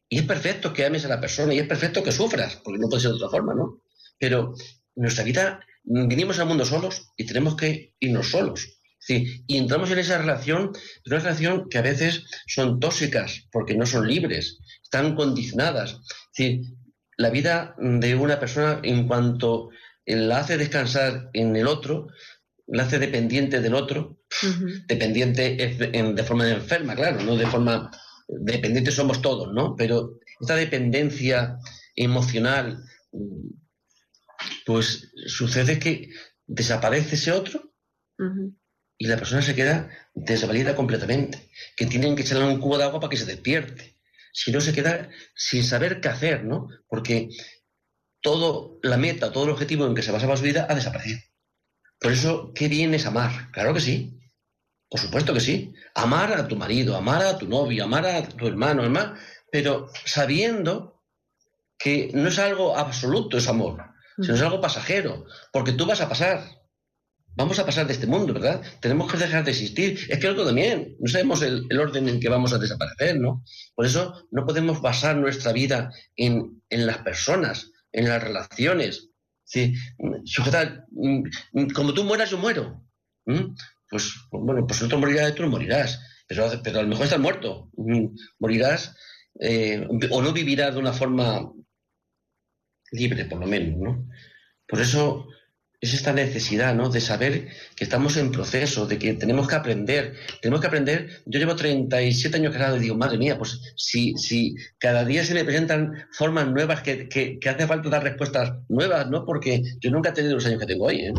Y 0.09 0.18
es 0.18 0.24
perfecto 0.24 0.72
que 0.72 0.87
ames 0.87 1.05
a 1.05 1.09
la 1.09 1.20
persona 1.20 1.53
y 1.53 1.59
es 1.59 1.66
perfecto 1.66 2.03
que 2.03 2.12
sufras, 2.12 2.57
porque 2.57 2.79
no 2.79 2.89
puede 2.89 3.03
ser 3.03 3.11
de 3.11 3.16
otra 3.16 3.29
forma, 3.29 3.55
¿no? 3.55 3.83
Pero 4.18 4.55
nuestra 4.97 5.24
vida, 5.24 5.61
vinimos 5.85 6.39
al 6.39 6.47
mundo 6.47 6.64
solos 6.64 7.12
y 7.16 7.26
tenemos 7.26 7.57
que 7.57 7.95
irnos 8.01 8.31
solos. 8.31 8.78
Sí, 9.09 9.43
y 9.47 9.57
entramos 9.57 9.91
en 9.91 10.01
esa 10.01 10.19
relación, 10.19 10.71
una 11.07 11.19
relación 11.19 11.71
que 11.71 11.79
a 11.79 11.83
veces 11.83 12.25
son 12.47 12.79
tóxicas 12.79 13.49
porque 13.51 13.75
no 13.75 13.87
son 13.87 14.07
libres, 14.07 14.59
están 14.83 15.15
condicionadas. 15.15 15.99
Sí, 16.31 16.77
la 17.17 17.31
vida 17.31 17.75
de 17.79 18.15
una 18.15 18.39
persona 18.39 18.81
en 18.83 19.09
cuanto 19.09 19.71
la 20.05 20.41
hace 20.41 20.59
descansar 20.59 21.31
en 21.33 21.57
el 21.57 21.69
otro, 21.69 22.09
la 22.67 22.83
hace 22.83 22.99
dependiente 22.99 23.63
del 23.63 23.73
otro, 23.73 24.21
dependiente 24.89 25.57
de 25.57 26.23
forma 26.23 26.47
enferma, 26.51 26.95
claro, 26.95 27.23
no 27.23 27.35
de 27.35 27.47
forma 27.47 27.91
dependiente 28.29 28.91
somos 28.91 29.23
todos, 29.23 29.55
¿no? 29.55 29.75
Pero 29.75 30.19
esta 30.39 30.55
dependencia 30.55 31.57
emocional, 31.97 32.85
pues 34.67 35.11
sucede 35.29 35.79
que 35.79 36.11
desaparece 36.47 37.15
ese 37.15 37.33
otro 37.33 37.73
y 38.99 39.07
la 39.07 39.16
persona 39.16 39.42
se 39.42 39.55
queda 39.55 39.88
desvalida 40.12 40.74
completamente, 40.74 41.49
que 41.76 41.86
tienen 41.86 42.16
que 42.16 42.22
echarle 42.22 42.46
un 42.46 42.61
cubo 42.61 42.76
de 42.76 42.84
agua 42.84 43.01
para 43.01 43.11
que 43.11 43.16
se 43.16 43.24
despierte. 43.24 43.96
Si 44.32 44.51
no, 44.53 44.61
se 44.61 44.72
queda 44.72 45.09
sin 45.34 45.64
saber 45.64 46.01
qué 46.01 46.09
hacer, 46.09 46.44
¿no? 46.44 46.68
Porque 46.88 47.30
todo 48.20 48.78
la 48.82 48.96
meta, 48.96 49.32
todo 49.32 49.44
el 49.44 49.51
objetivo 49.51 49.86
en 49.86 49.94
que 49.94 50.03
se 50.03 50.12
basaba 50.12 50.36
su 50.36 50.42
vida 50.42 50.66
ha 50.68 50.74
desaparecido. 50.74 51.20
Por 52.01 52.12
eso, 52.12 52.53
¿qué 52.55 52.68
bien 52.68 52.94
es 52.94 53.07
amar? 53.07 53.51
Claro 53.53 53.72
que 53.72 53.80
sí. 53.80 54.20
Por 54.88 55.01
supuesto 55.01 55.32
que 55.32 55.40
sí. 55.40 55.74
Amar 55.94 56.32
a 56.32 56.49
tu 56.49 56.57
marido, 56.57 56.96
amar 56.96 57.22
a 57.22 57.38
tu 57.38 57.49
novio, 57.49 57.84
amar 57.84 58.07
a 58.07 58.28
tu 58.28 58.46
hermano, 58.46 58.82
hermano, 58.82 59.14
pero 59.51 59.90
sabiendo 60.05 61.03
que 61.78 62.11
no 62.14 62.28
es 62.28 62.38
algo 62.38 62.76
absoluto 62.76 63.38
ese 63.38 63.51
amor, 63.51 63.82
sino 64.20 64.34
es 64.34 64.42
algo 64.42 64.61
pasajero, 64.61 65.26
porque 65.53 65.72
tú 65.72 65.86
vas 65.86 66.01
a 66.01 66.09
pasar. 66.09 66.42
Vamos 67.39 67.57
a 67.61 67.64
pasar 67.64 67.86
de 67.86 67.93
este 67.93 68.09
mundo, 68.09 68.34
¿verdad? 68.34 68.61
Tenemos 68.80 69.09
que 69.09 69.16
dejar 69.16 69.45
de 69.45 69.53
existir. 69.53 69.97
Es 70.09 70.18
que 70.18 70.26
algo 70.26 70.45
también, 70.45 70.97
no 70.99 71.09
sabemos 71.09 71.41
el, 71.43 71.78
orden 71.78 72.09
en 72.09 72.18
que 72.18 72.28
vamos 72.28 72.53
a 72.53 72.59
desaparecer, 72.59 73.20
¿no? 73.20 73.45
Por 73.76 73.86
eso 73.86 74.26
no 74.32 74.45
podemos 74.45 74.82
basar 74.82 75.16
nuestra 75.16 75.53
vida 75.53 75.89
en, 76.16 76.61
en 76.68 76.84
las 76.84 76.99
personas, 76.99 77.70
en 77.93 78.09
las 78.09 78.20
relaciones. 78.24 79.11
¿sí? 79.45 79.72
Sujetar, 80.24 80.86
mm, 80.91 81.68
como 81.76 81.95
tú 81.95 82.03
mueras, 82.03 82.28
yo 82.28 82.39
muero. 82.39 82.82
Pues, 83.89 84.14
bueno, 84.32 84.66
pues 84.66 84.82
otro 84.82 84.99
morirá, 84.99 85.32
tú 85.32 85.45
no 85.45 85.51
morirás. 85.51 86.01
Pero, 86.26 86.51
pero 86.64 86.80
a 86.80 86.82
lo 86.82 86.89
mejor 86.89 87.05
estás 87.05 87.20
muerto. 87.20 87.70
Morirás 88.41 88.97
eh, 89.39 89.86
o 90.11 90.22
no 90.22 90.32
vivirás 90.32 90.74
de 90.74 90.80
una 90.80 90.93
forma 90.93 91.53
libre, 92.91 93.26
por 93.26 93.39
lo 93.39 93.47
menos, 93.47 93.78
¿no? 93.78 94.09
Por 94.66 94.80
eso 94.80 95.28
es 95.81 95.95
esta 95.95 96.12
necesidad, 96.12 96.74
¿no? 96.74 96.89
De 96.89 97.01
saber 97.01 97.49
que 97.76 97.85
estamos 97.85 98.16
en 98.16 98.33
proceso, 98.33 98.87
de 98.87 98.99
que 98.99 99.14
tenemos 99.14 99.47
que 99.47 99.55
aprender. 99.55 100.16
Tenemos 100.43 100.61
que 100.61 100.66
aprender. 100.66 101.22
Yo 101.24 101.39
llevo 101.39 101.55
37 101.55 102.37
años 102.37 102.53
casado 102.53 102.76
y 102.76 102.81
digo, 102.81 102.97
madre 102.97 103.16
mía, 103.16 103.39
pues 103.39 103.61
si, 103.76 104.14
si 104.16 104.57
cada 104.79 105.05
día 105.05 105.24
se 105.24 105.35
me 105.35 105.45
presentan 105.45 105.93
formas 106.12 106.49
nuevas 106.49 106.83
que, 106.83 107.09
que, 107.09 107.39
hace 107.49 107.66
falta 107.66 107.89
dar 107.89 108.03
respuestas 108.03 108.55
nuevas, 108.68 109.09
¿no? 109.09 109.24
Porque 109.24 109.62
yo 109.81 109.91
nunca 109.91 110.11
he 110.11 110.12
tenido 110.12 110.35
los 110.35 110.47
años 110.47 110.59
que 110.59 110.66
tengo 110.66 110.87
hoy, 110.87 111.01
¿eh? 111.01 111.12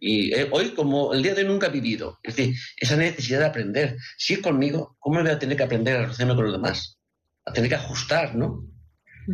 Y 0.00 0.34
eh, 0.34 0.48
hoy, 0.52 0.70
como 0.74 1.14
el 1.14 1.22
día 1.22 1.34
de 1.34 1.42
hoy, 1.42 1.48
nunca 1.48 1.68
he 1.68 1.70
vivido. 1.70 2.18
Es 2.22 2.36
decir, 2.36 2.54
esa 2.76 2.96
necesidad 2.96 3.40
de 3.40 3.46
aprender. 3.46 3.96
Si 4.18 4.34
es 4.34 4.40
conmigo, 4.40 4.96
¿cómo 4.98 5.16
me 5.16 5.22
voy 5.22 5.32
a 5.32 5.38
tener 5.38 5.56
que 5.56 5.62
aprender 5.62 5.96
a 5.96 6.00
relacionarme 6.02 6.36
con 6.36 6.44
los 6.44 6.54
demás? 6.54 6.98
A 7.46 7.52
tener 7.54 7.70
que 7.70 7.76
ajustar, 7.76 8.34
¿no? 8.36 8.64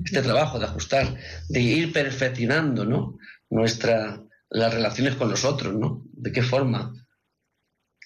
Este 0.04 0.22
trabajo 0.22 0.58
de 0.58 0.66
ajustar, 0.66 1.16
de 1.48 1.60
ir 1.60 1.92
perfeccionando, 1.92 2.84
¿no? 2.84 3.18
Nuestra, 3.50 4.23
las 4.54 4.72
relaciones 4.72 5.16
con 5.16 5.28
los 5.28 5.44
otros, 5.44 5.74
¿no? 5.74 6.04
¿De 6.12 6.30
qué 6.30 6.42
forma 6.42 6.94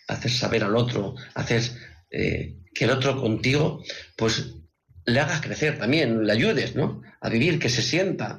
haces 0.08 0.38
saber 0.38 0.64
al 0.64 0.76
otro, 0.76 1.14
haces 1.34 1.76
eh, 2.10 2.56
que 2.74 2.86
el 2.86 2.90
otro 2.90 3.20
contigo, 3.20 3.84
pues 4.16 4.54
le 5.04 5.20
hagas 5.20 5.42
crecer 5.42 5.78
también, 5.78 6.24
le 6.24 6.32
ayudes, 6.32 6.74
¿no? 6.74 7.02
A 7.20 7.28
vivir, 7.28 7.58
que 7.58 7.68
se 7.68 7.82
sienta. 7.82 8.38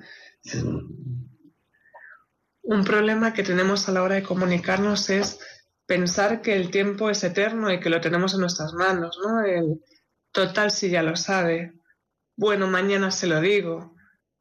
Un 2.63 2.83
problema 2.83 3.31
que 3.33 3.43
tenemos 3.43 3.87
a 3.87 3.91
la 3.91 4.01
hora 4.01 4.15
de 4.15 4.23
comunicarnos 4.23 5.11
es 5.11 5.39
pensar 5.85 6.41
que 6.41 6.55
el 6.55 6.71
tiempo 6.71 7.11
es 7.11 7.23
eterno 7.23 7.71
y 7.71 7.79
que 7.79 7.91
lo 7.91 8.01
tenemos 8.01 8.33
en 8.33 8.39
nuestras 8.39 8.73
manos, 8.73 9.19
¿no? 9.23 9.45
El 9.45 9.83
total 10.31 10.71
si 10.71 10.89
ya 10.89 11.03
lo 11.03 11.15
sabe. 11.15 11.73
Bueno, 12.35 12.65
mañana 12.65 13.11
se 13.11 13.27
lo 13.27 13.39
digo 13.39 13.98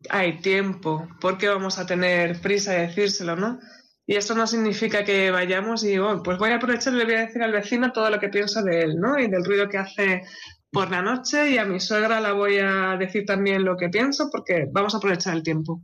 hay 0.08 0.40
tiempo, 0.40 1.08
¿por 1.20 1.38
qué 1.38 1.48
vamos 1.48 1.78
a 1.78 1.86
tener 1.86 2.40
prisa 2.40 2.72
de 2.72 2.86
decírselo, 2.86 3.36
no? 3.36 3.58
Y 4.06 4.16
esto 4.16 4.34
no 4.34 4.46
significa 4.46 5.04
que 5.04 5.30
vayamos 5.30 5.84
y, 5.84 5.98
oh, 5.98 6.22
pues 6.22 6.38
voy 6.38 6.50
a 6.50 6.56
aprovechar 6.56 6.94
y 6.94 6.96
le 6.96 7.04
voy 7.04 7.14
a 7.14 7.26
decir 7.26 7.42
al 7.42 7.52
vecino 7.52 7.92
todo 7.92 8.08
lo 8.08 8.18
que 8.18 8.30
pienso 8.30 8.62
de 8.62 8.80
él, 8.82 8.96
¿no? 8.98 9.18
Y 9.18 9.28
del 9.28 9.44
ruido 9.44 9.68
que 9.68 9.78
hace 9.78 10.22
por 10.70 10.90
la 10.90 11.02
noche 11.02 11.50
y 11.50 11.58
a 11.58 11.64
mi 11.64 11.80
suegra 11.80 12.20
la 12.20 12.32
voy 12.32 12.58
a 12.58 12.96
decir 12.98 13.24
también 13.24 13.64
lo 13.64 13.76
que 13.76 13.88
pienso 13.88 14.30
porque 14.30 14.66
vamos 14.72 14.94
a 14.94 14.98
aprovechar 14.98 15.34
el 15.34 15.42
tiempo. 15.42 15.82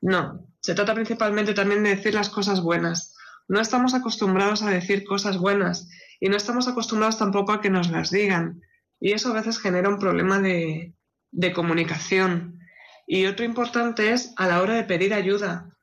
No, 0.00 0.48
se 0.60 0.74
trata 0.74 0.94
principalmente 0.94 1.54
también 1.54 1.82
de 1.82 1.96
decir 1.96 2.14
las 2.14 2.28
cosas 2.28 2.60
buenas. 2.60 3.14
No 3.48 3.60
estamos 3.60 3.94
acostumbrados 3.94 4.62
a 4.62 4.70
decir 4.70 5.04
cosas 5.04 5.38
buenas 5.38 5.88
y 6.20 6.28
no 6.28 6.36
estamos 6.36 6.68
acostumbrados 6.68 7.18
tampoco 7.18 7.52
a 7.52 7.60
que 7.60 7.70
nos 7.70 7.90
las 7.90 8.10
digan. 8.10 8.60
Y 9.00 9.12
eso 9.12 9.30
a 9.30 9.34
veces 9.34 9.58
genera 9.58 9.88
un 9.88 9.98
problema 9.98 10.38
de, 10.40 10.94
de 11.30 11.52
comunicación. 11.52 12.58
Y 13.06 13.26
otro 13.26 13.44
importante 13.44 14.12
es 14.12 14.32
a 14.36 14.46
la 14.46 14.62
hora 14.62 14.74
de 14.74 14.84
pedir 14.84 15.14
ayuda. 15.14 15.76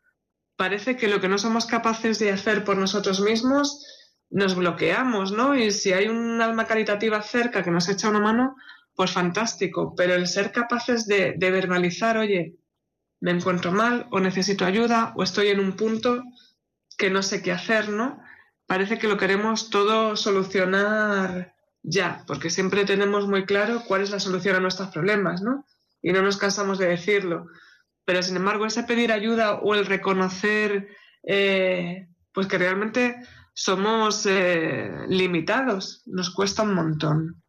Parece 0.55 0.95
que 0.95 1.07
lo 1.07 1.22
que 1.22 1.30
no 1.30 1.38
somos 1.38 1.65
capaces 1.65 2.20
de 2.20 2.32
hacer 2.32 2.63
por 2.63 2.78
nosotros 2.78 3.22
mismos 3.22 3.86
nos 4.30 4.55
bloqueamos, 4.55 5.32
¿no? 5.32 5.55
Y 5.55 5.72
si 5.72 5.93
hay 5.93 6.07
un 6.07 6.41
alma 6.41 6.65
caritativa 6.65 7.22
cerca 7.22 7.63
que 7.63 7.72
nos 7.72 7.89
echa 7.89 8.09
una 8.09 8.20
mano, 8.20 8.55
pues 8.95 9.11
fantástico. 9.11 9.95
Pero 9.95 10.15
el 10.15 10.28
ser 10.28 10.51
capaces 10.51 11.07
de, 11.07 11.34
de 11.38 11.51
verbalizar, 11.51 12.17
oye, 12.17 12.57
me 13.22 13.32
encuentro 13.32 13.72
mal 13.72 14.07
o 14.11 14.20
necesito 14.20 14.65
ayuda 14.65 15.13
o 15.15 15.24
estoy 15.24 15.47
en 15.47 15.59
un 15.59 15.74
punto 15.76 16.24
que 16.97 17.09
no 17.09 17.24
sé 17.24 17.41
qué 17.41 17.51
hacer, 17.51 17.89
¿no? 17.89 18.22
Parece 18.67 18.99
que 18.99 19.07
lo 19.07 19.17
queremos 19.17 19.70
todo 19.70 20.15
solucionar 20.15 21.55
ya, 21.82 22.24
porque 22.28 22.49
siempre 22.49 22.86
tenemos 22.86 23.28
muy 23.28 23.45
claro 23.45 23.84
cuál 23.88 24.01
es 24.01 24.11
la 24.11 24.20
solución 24.20 24.55
a 24.55 24.59
nuestros 24.59 24.89
problemas, 24.89 25.41
¿no? 25.41 25.65
Y 26.02 26.12
no 26.12 26.22
nos 26.22 26.38
cansamos 26.38 26.78
de 26.78 26.88
decirlo. 26.88 27.45
Pero 28.06 28.24
sin 28.24 28.38
embargo, 28.38 28.66
ese 28.66 28.84
pedir 28.84 29.12
ayuda 29.12 29.56
o 29.56 29.76
el 29.76 29.86
reconocer 29.86 30.88
eh, 31.24 32.08
pues 32.34 32.47
que 32.47 32.58
realmente 32.58 33.16
somos 33.54 34.26
eh, 34.26 34.89
limitados, 35.10 36.04
nos 36.06 36.30
cuesta 36.30 36.64
un 36.64 36.74
montón. 36.74 37.43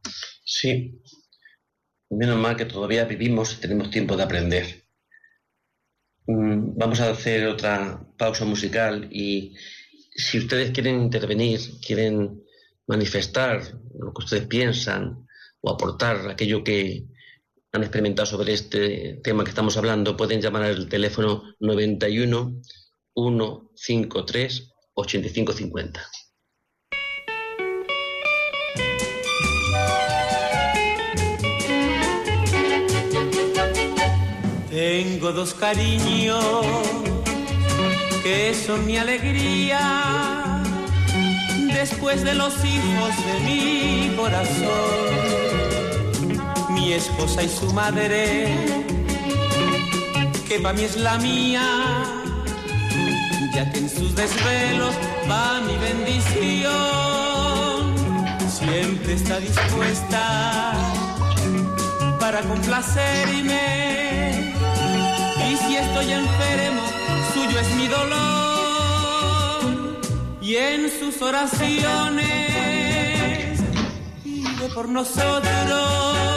Sí, 0.44 1.00
menos 2.10 2.38
mal 2.38 2.56
que 2.56 2.64
todavía 2.64 3.04
vivimos 3.04 3.56
y 3.56 3.60
tenemos 3.60 3.90
tiempo 3.90 4.16
de 4.16 4.22
aprender. 4.22 4.84
Mm, 6.26 6.76
vamos 6.76 7.00
a 7.00 7.10
hacer 7.10 7.46
otra 7.46 8.04
pausa 8.18 8.44
musical 8.44 9.08
y 9.10 9.56
si 10.14 10.38
ustedes 10.38 10.72
quieren 10.72 11.00
intervenir, 11.00 11.60
quieren 11.86 12.42
manifestar 12.86 13.62
lo 13.98 14.12
que 14.12 14.24
ustedes 14.24 14.46
piensan 14.46 15.26
o 15.60 15.70
aportar 15.70 16.28
aquello 16.28 16.64
que, 16.64 17.06
han 17.72 17.82
experimentado 17.82 18.26
sobre 18.26 18.52
este 18.52 19.20
tema 19.22 19.44
que 19.44 19.50
estamos 19.50 19.76
hablando, 19.76 20.16
pueden 20.16 20.40
llamar 20.40 20.62
al 20.64 20.88
teléfono 20.88 21.44
91 21.60 22.60
153 23.14 24.72
8550. 24.94 26.00
Tengo 34.70 35.32
dos 35.32 35.54
cariños 35.54 36.44
que 38.22 38.54
son 38.54 38.86
mi 38.86 38.96
alegría 38.96 40.62
después 41.72 42.22
de 42.24 42.34
los 42.34 42.52
hijos 42.64 43.10
de 43.26 43.40
mi 43.44 44.16
corazón, 44.16 45.49
mi 46.80 46.92
esposa 46.94 47.42
y 47.42 47.48
su 47.48 47.72
madre, 47.72 48.54
que 50.48 50.60
para 50.60 50.74
mí 50.74 50.84
es 50.84 50.96
la 50.96 51.18
mía, 51.18 51.62
ya 53.54 53.70
que 53.70 53.78
en 53.78 53.90
sus 53.90 54.14
desvelos 54.14 54.94
va 55.30 55.60
mi 55.60 55.76
bendición, 55.88 56.70
siempre 58.48 59.12
está 59.14 59.38
dispuesta 59.40 60.72
para 62.18 62.40
complacerme. 62.42 64.54
Y 65.50 65.56
si 65.56 65.76
estoy 65.76 66.12
enfermo, 66.12 66.82
suyo 67.34 67.58
es 67.58 67.74
mi 67.76 67.88
dolor 67.88 68.20
y 70.40 70.56
en 70.56 70.90
sus 70.98 71.20
oraciones 71.22 72.24
pide 74.24 74.68
por 74.74 74.88
nosotros, 74.88 76.29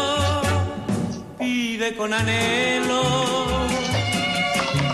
con 1.92 2.14
anhelo 2.14 3.04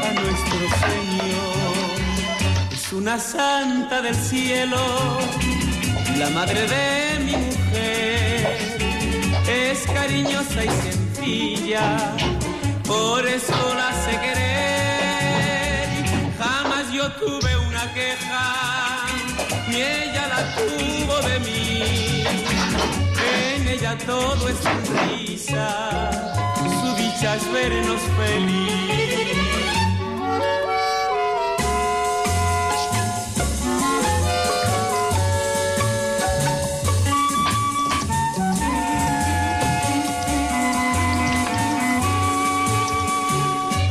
a 0.03 0.11
nuestro 0.19 0.59
Señor. 0.85 1.93
Es 2.73 2.91
una 2.93 3.19
santa 3.19 4.01
del 4.01 4.15
cielo, 4.15 4.79
la 6.17 6.29
madre 6.31 6.61
de 6.67 7.19
mi 7.25 7.35
mujer, 7.37 8.57
es 9.47 9.79
cariñosa 9.93 10.65
y 10.65 10.69
sencilla, 10.69 12.15
por 12.87 13.25
eso 13.27 13.75
la 13.75 13.91
sé 14.03 14.11
querer. 14.25 15.89
Jamás 16.39 16.91
yo 16.91 17.11
tuve 17.13 17.55
una 17.67 17.93
queja 17.93 19.05
ni 19.69 19.75
ella 19.75 20.27
la 20.27 20.55
tuvo 20.55 21.21
de 21.29 21.39
mí. 21.41 21.59
Ella 23.71 23.95
todo 24.05 24.49
es 24.49 24.57
sonrisa, 24.57 26.09
su 26.81 26.95
dicha 26.95 27.35
es 27.35 27.53
vernos 27.53 28.01
feliz. 28.17 28.89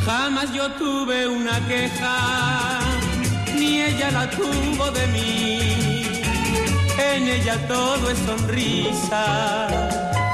Jamás 0.04 0.52
yo 0.52 0.70
tuve 0.72 1.28
una 1.28 1.64
queja 1.68 2.80
ni 3.54 3.82
ella 3.82 4.10
la 4.10 4.28
tuvo 4.30 4.90
de 4.90 5.06
mí. 5.06 5.87
En 7.14 7.26
ella 7.26 7.56
todo 7.66 8.10
es 8.10 8.18
sonrisa, 8.18 9.68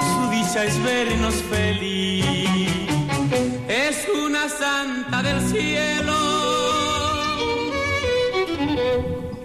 su 0.01 0.31
dicha 0.31 0.64
es 0.64 0.83
vernos 0.83 1.35
feliz. 1.35 2.68
Es 3.68 4.07
una 4.27 4.49
santa 4.49 5.22
del 5.22 5.41
cielo, 5.49 6.18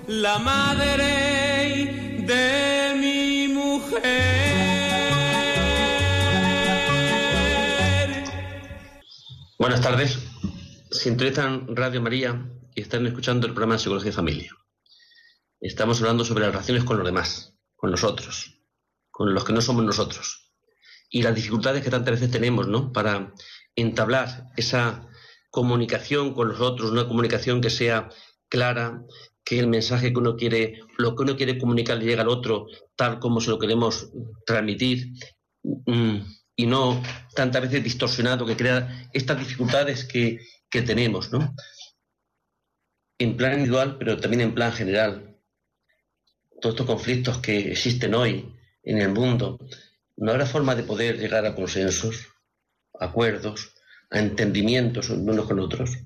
la 0.07 0.39
madre 0.39 1.05
de 2.25 2.95
mi 2.99 3.47
mujer. 3.53 3.99
Buenas 9.57 9.81
tardes. 9.81 10.19
Sintonizan 10.91 11.75
Radio 11.75 12.01
María 12.01 12.43
están 12.75 13.05
escuchando 13.05 13.45
el 13.45 13.53
programa 13.53 13.75
de 13.75 13.79
Psicología 13.79 14.09
y 14.09 14.13
Familia. 14.13 14.58
Estamos 15.61 15.99
hablando 15.99 16.23
sobre 16.23 16.43
las 16.43 16.51
relaciones 16.51 16.83
con 16.83 16.97
los 16.97 17.05
demás, 17.05 17.55
con 17.75 17.91
nosotros, 17.91 18.61
con 19.11 19.33
los 19.33 19.43
que 19.43 19.53
no 19.53 19.61
somos 19.61 19.83
nosotros. 19.83 20.53
Y 21.09 21.21
las 21.21 21.35
dificultades 21.35 21.83
que 21.83 21.89
tantas 21.89 22.13
veces 22.13 22.31
tenemos, 22.31 22.67
¿no? 22.67 22.91
Para 22.93 23.33
entablar 23.75 24.45
esa 24.55 25.07
comunicación 25.49 26.33
con 26.33 26.49
los 26.49 26.61
otros, 26.61 26.91
una 26.91 27.07
comunicación 27.07 27.59
que 27.59 27.69
sea 27.69 28.09
clara, 28.47 29.03
que 29.43 29.59
el 29.59 29.67
mensaje 29.67 30.13
que 30.13 30.19
uno 30.19 30.35
quiere, 30.35 30.79
lo 30.97 31.15
que 31.15 31.23
uno 31.23 31.35
quiere 31.35 31.57
comunicar 31.57 31.97
le 31.97 32.05
llegue 32.05 32.21
al 32.21 32.29
otro 32.29 32.67
tal 32.95 33.19
como 33.19 33.41
se 33.41 33.49
lo 33.49 33.57
queremos 33.57 34.11
transmitir 34.45 35.13
mm, 35.63 36.17
y 36.55 36.65
no 36.67 37.01
tantas 37.35 37.63
veces 37.63 37.83
distorsionado 37.83 38.45
que 38.45 38.55
crea 38.55 39.09
estas 39.13 39.39
dificultades 39.39 40.05
que, 40.05 40.39
que 40.69 40.81
tenemos, 40.83 41.31
¿no? 41.31 41.55
en 43.19 43.35
plan 43.35 43.53
individual, 43.53 43.97
pero 43.99 44.17
también 44.17 44.41
en 44.41 44.55
plan 44.55 44.71
general. 44.71 45.28
Todos 46.59 46.75
estos 46.75 46.87
conflictos 46.87 47.37
que 47.39 47.71
existen 47.71 48.13
hoy 48.13 48.53
en 48.83 48.99
el 48.99 49.09
mundo, 49.09 49.59
¿no 50.17 50.31
habrá 50.31 50.45
forma 50.45 50.75
de 50.75 50.83
poder 50.83 51.17
llegar 51.17 51.45
a 51.45 51.55
consensos, 51.55 52.27
acuerdos, 52.99 53.73
a 54.09 54.19
entendimientos 54.19 55.09
unos 55.09 55.45
con 55.45 55.59
otros? 55.59 55.97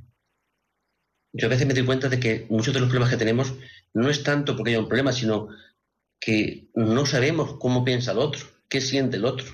Yo 1.32 1.48
a 1.48 1.50
veces 1.50 1.66
me 1.66 1.74
doy 1.74 1.86
cuenta 1.86 2.10
de 2.10 2.20
que 2.20 2.46
muchos 2.50 2.74
de 2.74 2.80
los 2.80 2.90
problemas 2.90 3.10
que 3.10 3.18
tenemos 3.18 3.54
no 3.94 4.10
es 4.10 4.24
tanto 4.24 4.56
porque 4.56 4.72
haya 4.72 4.80
un 4.80 4.88
problema, 4.88 5.12
sino 5.12 5.50
que 6.20 6.70
no 6.76 7.06
sabemos 7.06 7.58
cómo 7.60 7.84
piensa 7.84 8.12
el 8.12 8.20
otro, 8.20 8.46
qué 8.70 8.82
siente 8.82 9.18
el 9.18 9.26
otro. 9.26 9.48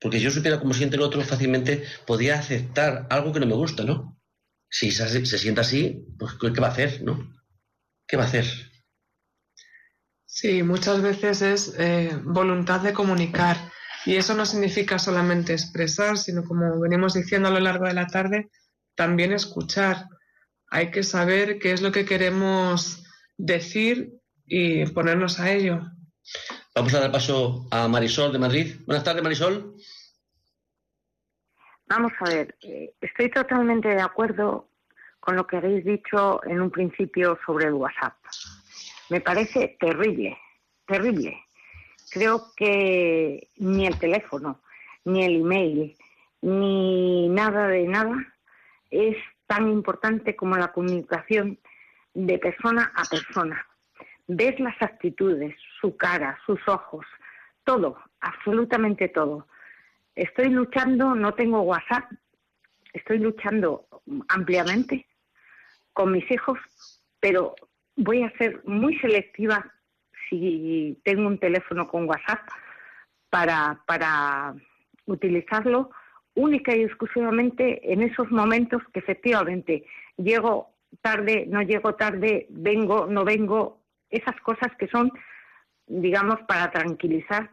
Porque 0.00 0.18
si 0.18 0.24
yo 0.24 0.30
supiera 0.30 0.60
cómo 0.60 0.72
siente 0.72 0.96
el 0.96 1.02
otro, 1.02 1.20
fácilmente 1.22 1.84
podría 2.06 2.38
aceptar 2.38 3.06
algo 3.10 3.32
que 3.32 3.40
no 3.40 3.46
me 3.46 3.54
gusta, 3.54 3.84
¿no? 3.84 4.20
si 4.70 4.92
se, 4.92 5.26
sienta 5.26 5.62
así, 5.62 6.06
pues 6.18 6.34
¿qué 6.34 6.60
va 6.60 6.68
a 6.68 6.70
hacer, 6.70 7.02
no? 7.02 7.34
¿Qué 8.06 8.16
va 8.16 8.22
a 8.22 8.26
hacer? 8.26 8.46
Sí, 10.40 10.62
muchas 10.62 11.02
veces 11.02 11.42
es 11.42 11.74
eh, 11.78 12.18
voluntad 12.24 12.80
de 12.80 12.94
comunicar. 12.94 13.58
Y 14.06 14.16
eso 14.16 14.34
no 14.34 14.46
significa 14.46 14.98
solamente 14.98 15.52
expresar, 15.52 16.16
sino 16.16 16.44
como 16.44 16.80
venimos 16.80 17.12
diciendo 17.12 17.48
a 17.48 17.50
lo 17.50 17.60
largo 17.60 17.84
de 17.84 17.92
la 17.92 18.06
tarde, 18.06 18.48
también 18.94 19.32
escuchar. 19.32 20.06
Hay 20.70 20.90
que 20.90 21.02
saber 21.02 21.58
qué 21.58 21.72
es 21.72 21.82
lo 21.82 21.92
que 21.92 22.06
queremos 22.06 23.04
decir 23.36 24.14
y 24.46 24.86
ponernos 24.86 25.38
a 25.40 25.52
ello. 25.52 25.82
Vamos 26.74 26.94
a 26.94 27.00
dar 27.00 27.12
paso 27.12 27.68
a 27.70 27.86
Marisol 27.86 28.32
de 28.32 28.38
Madrid. 28.38 28.76
Buenas 28.86 29.04
tardes, 29.04 29.22
Marisol. 29.22 29.74
Vamos 31.86 32.12
a 32.18 32.30
ver, 32.30 32.56
eh, 32.62 32.94
estoy 32.98 33.30
totalmente 33.30 33.88
de 33.88 34.00
acuerdo 34.00 34.70
con 35.18 35.36
lo 35.36 35.46
que 35.46 35.58
habéis 35.58 35.84
dicho 35.84 36.42
en 36.46 36.62
un 36.62 36.70
principio 36.70 37.38
sobre 37.44 37.66
el 37.66 37.74
WhatsApp. 37.74 38.14
Me 39.10 39.20
parece 39.20 39.76
terrible, 39.78 40.38
terrible. 40.86 41.36
Creo 42.10 42.42
que 42.56 43.48
ni 43.56 43.86
el 43.86 43.98
teléfono, 43.98 44.60
ni 45.04 45.24
el 45.24 45.40
email, 45.42 45.96
ni 46.42 47.28
nada 47.28 47.68
de 47.68 47.86
nada 47.86 48.16
es 48.90 49.16
tan 49.46 49.68
importante 49.70 50.34
como 50.34 50.56
la 50.56 50.72
comunicación 50.72 51.58
de 52.14 52.38
persona 52.38 52.92
a 52.94 53.04
persona. 53.04 53.66
Ves 54.26 54.58
las 54.58 54.80
actitudes, 54.80 55.54
su 55.80 55.96
cara, 55.96 56.38
sus 56.46 56.60
ojos, 56.68 57.04
todo, 57.64 57.98
absolutamente 58.20 59.08
todo 59.08 59.46
estoy 60.14 60.50
luchando, 60.50 61.14
no 61.14 61.34
tengo 61.34 61.62
WhatsApp, 61.62 62.10
estoy 62.92 63.18
luchando 63.18 63.86
ampliamente 64.28 65.06
con 65.92 66.12
mis 66.12 66.30
hijos, 66.30 66.58
pero 67.20 67.54
voy 68.00 68.22
a 68.22 68.30
ser 68.38 68.62
muy 68.64 68.98
selectiva 68.98 69.72
si 70.28 70.98
tengo 71.04 71.26
un 71.26 71.38
teléfono 71.38 71.86
con 71.86 72.08
WhatsApp 72.08 72.40
para, 73.28 73.80
para 73.86 74.54
utilizarlo 75.06 75.90
única 76.34 76.74
y 76.74 76.82
exclusivamente 76.82 77.92
en 77.92 78.02
esos 78.02 78.30
momentos 78.30 78.82
que 78.92 79.00
efectivamente 79.00 79.84
llego 80.16 80.70
tarde, 81.02 81.44
no 81.46 81.60
llego 81.62 81.94
tarde, 81.94 82.46
vengo, 82.48 83.06
no 83.06 83.24
vengo, 83.24 83.82
esas 84.08 84.40
cosas 84.40 84.74
que 84.78 84.88
son, 84.88 85.10
digamos, 85.86 86.40
para 86.48 86.70
tranquilizar 86.70 87.50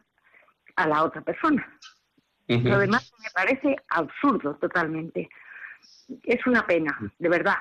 a 0.75 0.87
la 0.87 1.03
otra 1.03 1.21
persona. 1.21 1.67
Lo 2.47 2.79
demás 2.79 3.11
me 3.21 3.29
parece 3.33 3.75
absurdo 3.89 4.55
totalmente. 4.55 5.29
Es 6.23 6.47
una 6.47 6.65
pena, 6.65 6.97
de 7.19 7.27
verdad. 7.29 7.57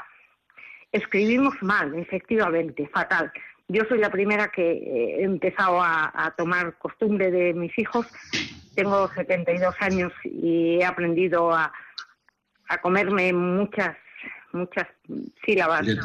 Escribimos 0.97 1.55
mal, 1.63 1.95
efectivamente, 1.99 2.89
fatal. 2.89 3.33
Yo 3.69 3.83
soy 3.89 3.99
la 3.99 4.11
primera 4.11 4.49
que 4.49 4.63
he 4.63 5.25
empezado 5.25 5.83
a, 5.83 6.35
tomar 6.37 6.77
costumbre 6.79 7.31
de 7.31 7.53
mis 7.55 7.77
hijos. 7.79 8.07
Tengo 8.75 9.09
72 9.15 9.75
años 9.81 10.13
y 10.25 10.79
he 10.79 10.85
aprendido 10.85 11.53
a, 11.53 11.73
a 12.69 12.81
comerme 12.81 13.33
muchas 13.33 13.97
muchas 14.53 14.87
sílabas 15.45 15.87
de, 15.87 15.97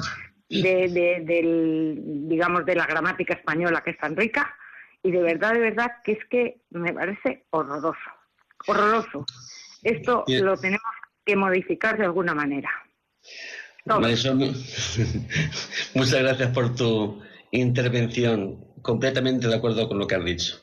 de, 0.50 1.22
del, 1.24 2.28
digamos, 2.28 2.66
de 2.66 2.76
la 2.76 2.86
gramática 2.86 3.34
española 3.34 3.82
que 3.82 3.92
es 3.92 3.98
tan 3.98 4.18
rica 4.18 4.54
y 5.04 5.12
de 5.12 5.22
verdad, 5.22 5.54
de 5.54 5.60
verdad, 5.60 5.92
que 6.04 6.14
es 6.14 6.26
que 6.26 6.62
me 6.72 6.92
parece 6.92 7.46
horroroso 7.52 8.12
horroroso. 8.68 9.26
Esto 9.84 10.24
lo 10.28 10.58
tenemos 10.58 10.84
que 11.26 11.36
modificar 11.36 11.98
de 11.98 12.06
alguna 12.06 12.34
manera. 12.34 12.70
muchas 15.96 16.22
gracias 16.22 16.54
por 16.54 16.76
tu 16.76 17.22
intervención. 17.52 18.66
Completamente 18.82 19.48
de 19.48 19.56
acuerdo 19.56 19.88
con 19.88 20.00
lo 20.00 20.08
que 20.08 20.16
has 20.16 20.26
dicho. 20.26 20.58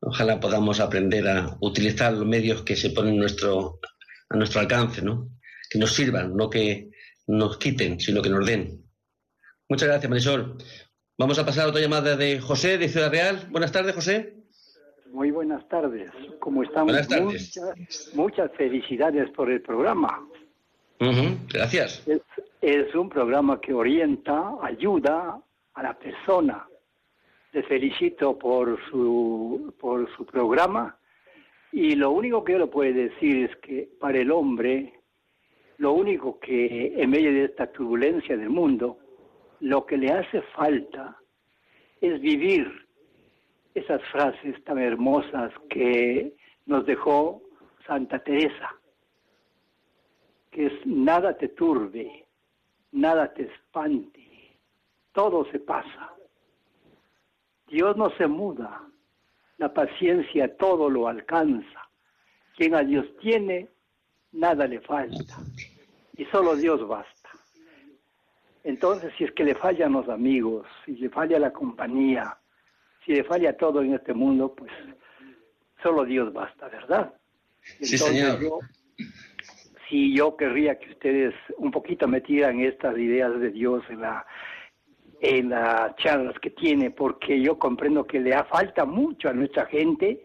Ojalá 0.00 0.40
podamos 0.40 0.80
aprender 0.80 1.28
a 1.28 1.56
utilizar 1.60 2.12
los 2.12 2.26
medios 2.26 2.62
que 2.62 2.76
se 2.76 2.90
ponen 2.90 3.16
nuestro, 3.16 3.80
a 4.28 4.36
nuestro 4.36 4.60
alcance, 4.60 5.02
¿no? 5.02 5.30
Que 5.70 5.78
nos 5.78 5.92
sirvan, 5.92 6.36
no 6.36 6.50
que 6.50 6.90
nos 7.26 7.58
quiten, 7.58 8.00
sino 8.00 8.20
que 8.20 8.30
nos 8.30 8.46
den. 8.46 8.84
Muchas 9.68 9.88
gracias, 9.88 10.10
Marisol. 10.10 10.58
Vamos 11.16 11.38
a 11.38 11.46
pasar 11.46 11.66
a 11.66 11.68
otra 11.68 11.80
llamada 11.80 12.16
de 12.16 12.40
José, 12.40 12.76
de 12.76 12.88
Ciudad 12.88 13.10
Real. 13.10 13.46
Buenas 13.50 13.72
tardes, 13.72 13.94
José. 13.94 14.34
Muy 15.10 15.30
buenas 15.30 15.66
tardes. 15.68 16.10
¿Cómo 16.40 16.64
estamos? 16.64 16.92
Buenas 16.92 17.08
tardes. 17.08 18.12
Muchas, 18.14 18.50
felicidades 18.56 19.30
por 19.30 19.50
el 19.50 19.62
programa. 19.62 20.28
gracias. 21.52 22.04
Es, 22.64 22.94
un 22.94 23.10
programa 23.10 23.60
que 23.60 23.74
orienta, 23.74 24.54
ayuda 24.62 25.38
a 25.74 25.82
la 25.82 25.98
persona. 25.98 26.66
Le 27.52 27.62
felicito 27.64 28.38
por 28.38 28.78
su, 28.88 29.74
por 29.78 30.10
su 30.16 30.24
programa 30.24 30.96
y 31.72 31.94
lo 31.94 32.10
único 32.10 32.42
que 32.42 32.52
yo 32.52 32.60
le 32.60 32.66
puedo 32.66 32.92
decir 32.92 33.50
es 33.50 33.56
que 33.56 33.90
para 34.00 34.18
el 34.18 34.30
hombre, 34.30 34.94
lo 35.76 35.92
único 35.92 36.38
que 36.40 36.94
en 36.96 37.10
medio 37.10 37.32
de 37.32 37.44
esta 37.44 37.70
turbulencia 37.70 38.36
del 38.36 38.48
mundo, 38.48 38.98
lo 39.60 39.84
que 39.84 39.98
le 39.98 40.10
hace 40.10 40.40
falta 40.56 41.18
es 42.00 42.20
vivir 42.20 42.86
esas 43.74 44.02
frases 44.10 44.62
tan 44.64 44.78
hermosas 44.78 45.52
que 45.68 46.34
nos 46.64 46.86
dejó 46.86 47.42
Santa 47.86 48.20
Teresa, 48.20 48.74
que 50.50 50.66
es 50.66 50.86
nada 50.86 51.36
te 51.36 51.48
turbe, 51.48 52.23
nada 52.94 53.34
te 53.34 53.42
espante, 53.42 54.56
todo 55.12 55.44
se 55.50 55.58
pasa. 55.58 56.14
Dios 57.68 57.96
no 57.96 58.10
se 58.16 58.26
muda, 58.26 58.82
la 59.58 59.72
paciencia 59.74 60.56
todo 60.56 60.88
lo 60.88 61.08
alcanza. 61.08 61.80
Quien 62.56 62.74
a 62.74 62.82
Dios 62.82 63.06
tiene, 63.20 63.68
nada 64.32 64.66
le 64.66 64.80
falta. 64.80 65.36
Y 66.16 66.24
solo 66.26 66.54
Dios 66.54 66.86
basta. 66.86 67.30
Entonces, 68.62 69.12
si 69.18 69.24
es 69.24 69.32
que 69.32 69.44
le 69.44 69.56
fallan 69.56 69.92
los 69.92 70.08
amigos, 70.08 70.66
si 70.84 70.92
le 70.92 71.10
falla 71.10 71.38
la 71.38 71.52
compañía, 71.52 72.38
si 73.04 73.12
le 73.12 73.24
falla 73.24 73.56
todo 73.56 73.82
en 73.82 73.94
este 73.94 74.14
mundo, 74.14 74.54
pues 74.54 74.70
solo 75.82 76.04
Dios 76.04 76.32
basta, 76.32 76.68
¿verdad? 76.68 77.12
Sí, 77.80 77.98
señor. 77.98 78.40
Yo, 78.40 78.60
si 79.88 80.14
yo 80.14 80.36
querría 80.36 80.78
que 80.78 80.90
ustedes 80.90 81.34
un 81.58 81.70
poquito 81.70 82.06
metieran 82.08 82.60
estas 82.60 82.96
ideas 82.98 83.38
de 83.40 83.50
Dios 83.50 83.82
en 83.88 84.00
la 84.00 84.26
en 85.20 85.48
las 85.48 85.96
charlas 85.96 86.38
que 86.38 86.50
tiene, 86.50 86.90
porque 86.90 87.40
yo 87.40 87.58
comprendo 87.58 88.06
que 88.06 88.20
le 88.20 88.36
falta 88.44 88.84
mucho 88.84 89.30
a 89.30 89.32
nuestra 89.32 89.64
gente 89.66 90.22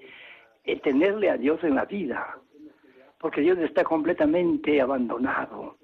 el 0.66 0.82
tenerle 0.82 1.30
a 1.30 1.38
Dios 1.38 1.64
en 1.64 1.76
la 1.76 1.86
vida, 1.86 2.38
porque 3.18 3.40
Dios 3.40 3.58
está 3.60 3.84
completamente 3.86 4.82
abandonado. 4.82 5.78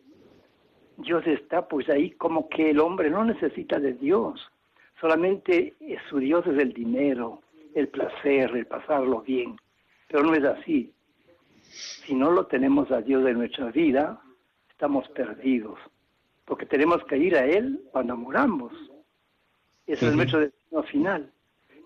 Dios 0.97 1.25
está 1.27 1.67
pues 1.67 1.89
ahí 1.89 2.11
como 2.11 2.49
que 2.49 2.71
el 2.71 2.79
hombre 2.79 3.09
no 3.09 3.23
necesita 3.23 3.79
de 3.79 3.93
Dios, 3.93 4.51
solamente 4.99 5.73
su 6.09 6.19
Dios 6.19 6.45
es 6.47 6.57
el 6.57 6.73
dinero, 6.73 7.41
el 7.73 7.87
placer, 7.89 8.51
el 8.55 8.65
pasarlo 8.65 9.21
bien, 9.21 9.57
pero 10.07 10.23
no 10.23 10.33
es 10.33 10.43
así. 10.43 10.91
Si 11.75 12.13
no 12.13 12.31
lo 12.31 12.45
tenemos 12.45 12.91
a 12.91 13.01
Dios 13.01 13.27
en 13.27 13.37
nuestra 13.37 13.71
vida, 13.71 14.21
estamos 14.69 15.07
perdidos, 15.09 15.77
porque 16.45 16.65
tenemos 16.65 17.03
que 17.05 17.17
ir 17.17 17.35
a 17.35 17.45
Él 17.45 17.81
cuando 17.91 18.15
muramos. 18.15 18.71
Eso 19.85 20.07
es 20.07 20.15
nuestro 20.15 20.39
destino 20.39 20.83
final. 20.83 21.31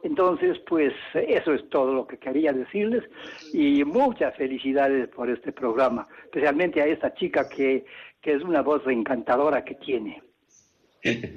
Entonces, 0.03 0.57
pues 0.67 0.93
eso 1.13 1.53
es 1.53 1.69
todo 1.69 1.93
lo 1.93 2.07
que 2.07 2.17
quería 2.17 2.53
decirles 2.53 3.03
y 3.51 3.83
muchas 3.83 4.35
felicidades 4.37 5.09
por 5.09 5.29
este 5.29 5.51
programa, 5.51 6.07
especialmente 6.23 6.81
a 6.81 6.85
esta 6.85 7.13
chica 7.15 7.49
que, 7.49 7.85
que 8.21 8.33
es 8.35 8.43
una 8.43 8.61
voz 8.61 8.81
encantadora 8.87 9.65
que 9.65 9.75
tiene. 9.75 10.21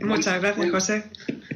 Muchas 0.00 0.40
gracias, 0.40 0.70
José. 0.70 1.10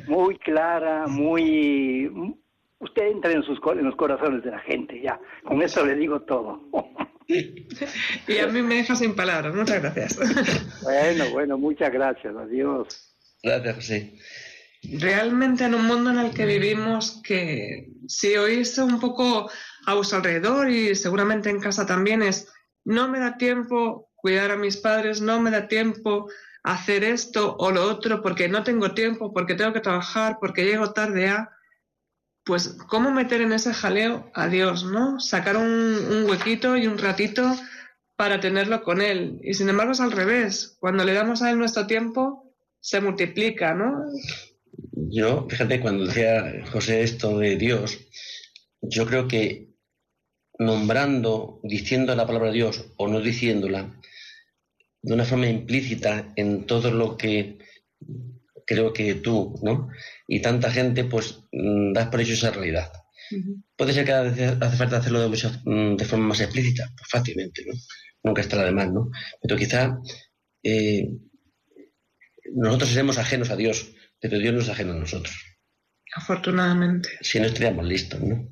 Muy 0.06 0.36
clara, 0.38 1.06
muy... 1.06 2.36
Usted 2.78 3.06
entra 3.06 3.32
en, 3.32 3.42
sus, 3.42 3.58
en 3.72 3.84
los 3.84 3.96
corazones 3.96 4.44
de 4.44 4.50
la 4.50 4.60
gente, 4.60 5.00
ya. 5.00 5.18
Con 5.44 5.62
eso 5.62 5.84
le 5.84 5.94
digo 5.94 6.20
todo. 6.22 6.60
y 7.28 8.38
a 8.38 8.46
mí 8.46 8.62
me 8.62 8.76
deja 8.76 8.94
sin 8.94 9.14
palabras. 9.14 9.54
Muchas 9.54 9.82
gracias. 9.82 10.82
bueno, 10.82 11.24
bueno, 11.32 11.58
muchas 11.58 11.92
gracias. 11.92 12.36
Adiós. 12.36 13.14
Gracias, 13.42 13.74
José 13.74 14.18
realmente 14.92 15.64
en 15.64 15.74
un 15.74 15.86
mundo 15.86 16.10
en 16.10 16.18
el 16.18 16.32
que 16.32 16.46
vivimos 16.46 17.20
que 17.22 17.88
si 18.06 18.36
oís 18.36 18.78
un 18.78 19.00
poco 19.00 19.50
a 19.86 19.94
vuestro 19.94 20.18
alrededor 20.18 20.70
y 20.70 20.94
seguramente 20.94 21.50
en 21.50 21.60
casa 21.60 21.86
también 21.86 22.22
es 22.22 22.52
no 22.84 23.08
me 23.08 23.18
da 23.18 23.36
tiempo 23.36 24.10
cuidar 24.14 24.50
a 24.50 24.56
mis 24.56 24.76
padres, 24.76 25.20
no 25.20 25.40
me 25.40 25.50
da 25.50 25.68
tiempo 25.68 26.28
hacer 26.62 27.04
esto 27.04 27.56
o 27.58 27.70
lo 27.70 27.84
otro 27.84 28.22
porque 28.22 28.48
no 28.48 28.62
tengo 28.62 28.92
tiempo, 28.92 29.32
porque 29.32 29.54
tengo 29.54 29.72
que 29.72 29.80
trabajar, 29.80 30.38
porque 30.40 30.64
llego 30.64 30.92
tarde 30.92 31.28
a 31.28 31.50
pues 32.46 32.76
cómo 32.88 33.10
meter 33.10 33.40
en 33.40 33.52
ese 33.52 33.74
jaleo 33.74 34.30
a 34.32 34.46
Dios, 34.46 34.84
¿no? 34.84 35.18
Sacar 35.18 35.56
un, 35.56 35.64
un 35.64 36.30
huequito 36.30 36.76
y 36.76 36.86
un 36.86 36.96
ratito 36.96 37.42
para 38.14 38.40
tenerlo 38.40 38.82
con 38.82 39.02
Él. 39.02 39.40
Y 39.42 39.54
sin 39.54 39.68
embargo 39.68 39.92
es 39.92 40.00
al 40.00 40.12
revés. 40.12 40.76
Cuando 40.78 41.04
le 41.04 41.12
damos 41.12 41.42
a 41.42 41.50
Él 41.50 41.58
nuestro 41.58 41.88
tiempo, 41.88 42.54
se 42.80 43.00
multiplica, 43.00 43.74
¿no? 43.74 44.04
Yo, 44.92 45.46
fíjate, 45.50 45.80
cuando 45.80 46.06
decía 46.06 46.64
José 46.70 47.02
esto 47.02 47.36
de 47.38 47.56
Dios, 47.56 47.98
yo 48.80 49.06
creo 49.06 49.26
que 49.26 49.74
nombrando, 50.58 51.58
diciendo 51.64 52.14
la 52.14 52.26
palabra 52.26 52.52
Dios 52.52 52.86
o 52.96 53.08
no 53.08 53.20
diciéndola, 53.20 54.00
de 55.02 55.14
una 55.14 55.24
forma 55.24 55.48
implícita 55.48 56.32
en 56.36 56.64
todo 56.66 56.92
lo 56.92 57.16
que 57.16 57.58
creo 58.66 58.92
que 58.92 59.14
tú, 59.14 59.58
¿no? 59.62 59.88
Y 60.28 60.40
tanta 60.40 60.70
gente, 60.70 61.04
pues 61.04 61.40
mm, 61.52 61.92
das 61.92 62.08
por 62.08 62.20
hecho 62.20 62.34
esa 62.34 62.50
realidad. 62.50 62.92
Puede 63.76 63.92
ser 63.92 64.04
que 64.04 64.12
hace 64.12 64.76
falta 64.76 64.98
hacerlo 64.98 65.28
de, 65.28 65.28
mm, 65.64 65.96
de, 65.96 66.04
forma 66.04 66.28
más 66.28 66.40
explícita, 66.40 66.92
pues 66.96 67.08
fácilmente, 67.10 67.64
¿no? 67.66 67.72
Nunca 68.22 68.42
estará 68.42 68.64
de 68.64 68.72
más, 68.72 68.92
¿no? 68.92 69.10
Pero 69.40 69.56
quizá 69.56 69.98
eh, 70.62 71.08
nosotros 72.54 72.90
seremos 72.90 73.18
ajenos 73.18 73.50
a 73.50 73.56
Dios 73.56 73.96
pero 74.20 74.38
Dios 74.38 74.54
no 74.54 74.60
es 74.60 74.68
ajeno 74.68 74.92
a 74.92 74.98
nosotros. 74.98 75.34
Afortunadamente. 76.14 77.10
Si 77.20 77.38
no 77.38 77.46
estaríamos 77.46 77.86
listos, 77.86 78.20
¿no? 78.20 78.48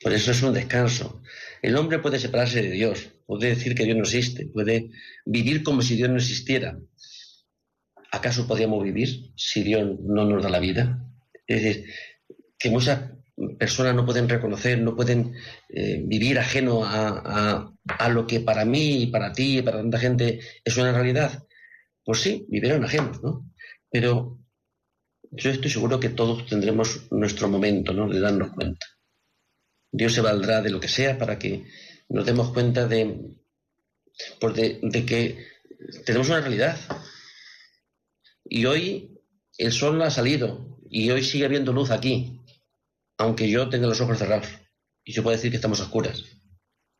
Por 0.00 0.12
eso 0.12 0.32
es 0.32 0.42
un 0.42 0.52
descanso. 0.52 1.22
El 1.62 1.76
hombre 1.76 1.98
puede 1.98 2.18
separarse 2.18 2.62
de 2.62 2.70
Dios, 2.70 3.10
puede 3.26 3.48
decir 3.48 3.74
que 3.74 3.84
Dios 3.84 3.96
no 3.96 4.02
existe, 4.02 4.46
puede 4.46 4.90
vivir 5.24 5.62
como 5.62 5.80
si 5.82 5.96
Dios 5.96 6.10
no 6.10 6.16
existiera. 6.16 6.78
¿Acaso 8.14 8.46
podríamos 8.46 8.82
vivir 8.82 9.32
si 9.36 9.62
Dios 9.62 9.98
no 10.00 10.24
nos 10.24 10.42
da 10.42 10.48
la 10.48 10.60
vida? 10.60 11.04
Es 11.46 11.62
decir, 11.62 11.86
que 12.58 12.70
muchas 12.70 13.00
personas 13.58 13.94
no 13.94 14.06
pueden 14.06 14.28
reconocer, 14.28 14.78
no 14.78 14.94
pueden 14.94 15.34
eh, 15.68 16.00
vivir 16.04 16.38
ajeno 16.38 16.84
a, 16.84 17.72
a, 17.86 18.08
lo 18.08 18.26
que 18.26 18.40
para 18.40 18.64
mí 18.64 19.02
y 19.02 19.06
para 19.08 19.32
ti 19.32 19.58
y 19.58 19.62
para 19.62 19.78
tanta 19.78 19.98
gente 19.98 20.40
es 20.64 20.76
una 20.76 20.92
realidad. 20.92 21.44
Pues 22.04 22.20
sí, 22.20 22.46
vivieron 22.48 22.84
ajenos, 22.84 23.22
¿no? 23.22 23.50
Pero 23.90 24.38
yo 25.36 25.50
estoy 25.50 25.70
seguro 25.70 25.98
que 25.98 26.10
todos 26.10 26.46
tendremos 26.46 27.08
nuestro 27.10 27.48
momento 27.48 27.92
¿no? 27.92 28.08
de 28.08 28.20
darnos 28.20 28.52
cuenta. 28.52 28.86
Dios 29.90 30.12
se 30.12 30.20
valdrá 30.20 30.62
de 30.62 30.70
lo 30.70 30.80
que 30.80 30.88
sea 30.88 31.18
para 31.18 31.38
que 31.38 31.64
nos 32.08 32.24
demos 32.24 32.52
cuenta 32.52 32.86
de, 32.86 33.36
pues 34.40 34.54
de, 34.54 35.04
que 35.06 35.46
tenemos 36.04 36.28
una 36.28 36.40
realidad. 36.40 36.76
Y 38.54 38.66
hoy 38.66 39.10
el 39.58 39.72
sol 39.72 39.98
no 39.98 40.04
ha 40.04 40.10
salido 40.12 40.78
y 40.88 41.10
hoy 41.10 41.24
sigue 41.24 41.44
habiendo 41.44 41.72
luz 41.72 41.90
aquí, 41.90 42.40
aunque 43.18 43.50
yo 43.50 43.68
tenga 43.68 43.88
los 43.88 44.00
ojos 44.00 44.16
cerrados. 44.16 44.46
Y 45.02 45.12
yo 45.12 45.24
puedo 45.24 45.36
decir 45.36 45.50
que 45.50 45.56
estamos 45.56 45.80
oscuras. 45.80 46.22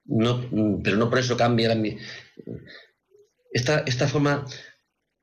No, 0.04 0.50
pero 0.82 0.96
no 0.96 1.08
por 1.08 1.20
eso 1.20 1.36
cambia 1.36 1.72
la, 1.72 1.80
esta, 3.52 3.84
esta 3.86 4.08
forma, 4.08 4.44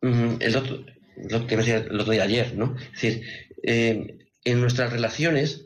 mm, 0.01 0.35
el 0.39 0.55
otro, 0.55 0.85
lo 1.17 1.47
que 1.47 1.57
decía 1.57 1.79
el 1.79 1.99
otro 1.99 2.13
día 2.13 2.23
ayer, 2.23 2.55
¿no? 2.55 2.77
Es 2.77 3.01
decir, 3.01 3.25
eh, 3.63 4.29
en 4.45 4.61
nuestras 4.61 4.93
relaciones, 4.93 5.65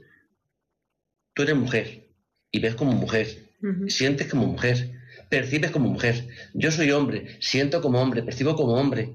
tú 1.36 1.44
eres 1.44 1.56
mujer 1.56 2.08
y 2.50 2.60
ves 2.60 2.74
como 2.74 2.94
mujer, 2.94 3.52
sientes 3.88 4.28
como 4.28 4.48
mujer, 4.48 5.00
percibes 5.30 5.70
como 5.70 5.90
mujer. 5.90 6.28
Yo 6.56 6.72
soy 6.72 6.90
hombre, 6.90 7.38
siento 7.40 7.84
como 7.84 8.02
hombre, 8.02 8.24
percibo 8.24 8.56
como 8.56 8.74
hombre, 8.74 9.14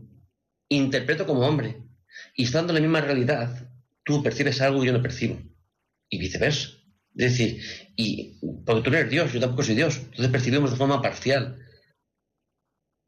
interpreto 0.70 1.26
como 1.26 1.46
hombre. 1.46 1.82
Y 2.34 2.44
estando 2.44 2.72
en 2.72 2.76
la 2.76 2.80
misma 2.80 3.02
realidad, 3.02 3.68
tú 4.04 4.22
percibes 4.22 4.60
algo 4.62 4.82
y 4.82 4.86
yo 4.86 4.92
no 4.92 5.02
percibo. 5.02 5.38
Y 6.08 6.18
viceversa. 6.18 6.70
Es 7.16 7.32
decir, 7.32 7.62
y 7.96 8.38
porque 8.64 8.82
tú 8.82 8.90
no 8.90 8.96
eres 8.96 9.10
Dios, 9.10 9.32
yo 9.32 9.40
tampoco 9.40 9.64
soy 9.64 9.74
Dios. 9.74 9.98
Entonces 9.98 10.28
percibimos 10.28 10.70
de 10.70 10.76
forma 10.76 11.02
parcial 11.02 11.58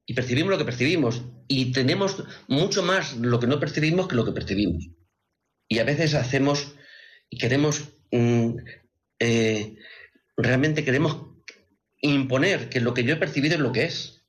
y 0.07 0.15
percibimos 0.15 0.51
lo 0.51 0.59
que 0.59 0.65
percibimos 0.65 1.23
y 1.49 1.73
tenemos 1.73 2.25
mucho 2.49 2.83
más 2.83 3.17
lo 3.17 3.39
que 3.39 3.47
no 3.47 3.61
percibimos 3.61 4.09
que 4.09 4.17
lo 4.17 4.25
que 4.25 4.33
percibimos. 4.33 4.91
Y 5.69 5.79
a 5.79 5.85
veces 5.85 6.15
hacemos 6.15 6.75
y 7.31 7.39
queremos, 7.39 7.89
mm, 8.11 8.57
eh, 9.21 9.77
realmente 10.37 10.85
queremos 10.85 11.29
imponer 12.01 12.69
que 12.69 12.81
lo 12.81 12.93
que 12.93 13.05
yo 13.05 13.15
he 13.15 13.19
percibido 13.19 13.55
es 13.55 13.61
lo 13.61 13.73
que 13.73 13.85
es. 13.85 14.22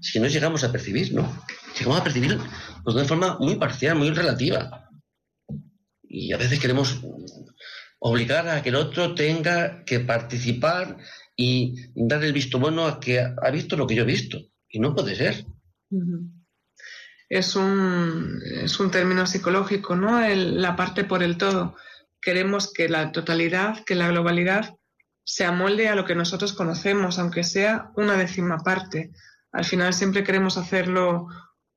Si 0.00 0.20
no 0.20 0.28
llegamos 0.28 0.62
a 0.62 0.70
percibir, 0.70 1.12
¿no? 1.12 1.42
Llegamos 1.76 2.00
a 2.00 2.04
percibir 2.04 2.38
pues, 2.84 2.94
de 2.94 3.00
una 3.00 3.08
forma 3.08 3.38
muy 3.38 3.56
parcial, 3.56 3.96
muy 3.96 4.10
relativa. 4.10 4.88
Y 6.02 6.32
a 6.32 6.36
veces 6.36 6.60
queremos 6.60 7.00
obligar 7.98 8.48
a 8.48 8.62
que 8.62 8.68
el 8.68 8.76
otro 8.76 9.14
tenga 9.14 9.84
que 9.84 10.00
participar 10.00 10.98
y 11.36 11.74
dar 11.94 12.22
el 12.24 12.32
visto 12.32 12.58
bueno 12.58 12.86
a 12.86 13.00
que 13.00 13.20
ha 13.20 13.50
visto 13.50 13.76
lo 13.76 13.86
que 13.86 13.96
yo 13.96 14.02
he 14.02 14.06
visto. 14.06 14.38
Y 14.68 14.78
no 14.78 14.94
puede 14.94 15.16
ser. 15.16 15.44
Es 17.28 17.56
un, 17.56 18.40
es 18.62 18.78
un 18.80 18.90
término 18.90 19.26
psicológico, 19.26 19.96
¿no? 19.96 20.20
la 20.20 20.76
parte 20.76 21.04
por 21.04 21.22
el 21.22 21.36
todo. 21.36 21.76
Queremos 22.20 22.72
que 22.72 22.88
la 22.88 23.12
totalidad, 23.12 23.84
que 23.84 23.94
la 23.94 24.08
globalidad 24.08 24.76
se 25.24 25.44
amolde 25.44 25.88
a 25.88 25.94
lo 25.94 26.04
que 26.04 26.14
nosotros 26.14 26.54
conocemos, 26.54 27.18
aunque 27.18 27.44
sea 27.44 27.90
una 27.96 28.16
décima 28.16 28.58
parte. 28.58 29.12
Al 29.52 29.64
final 29.64 29.94
siempre 29.94 30.24
queremos 30.24 30.56
hacerlo 30.56 31.28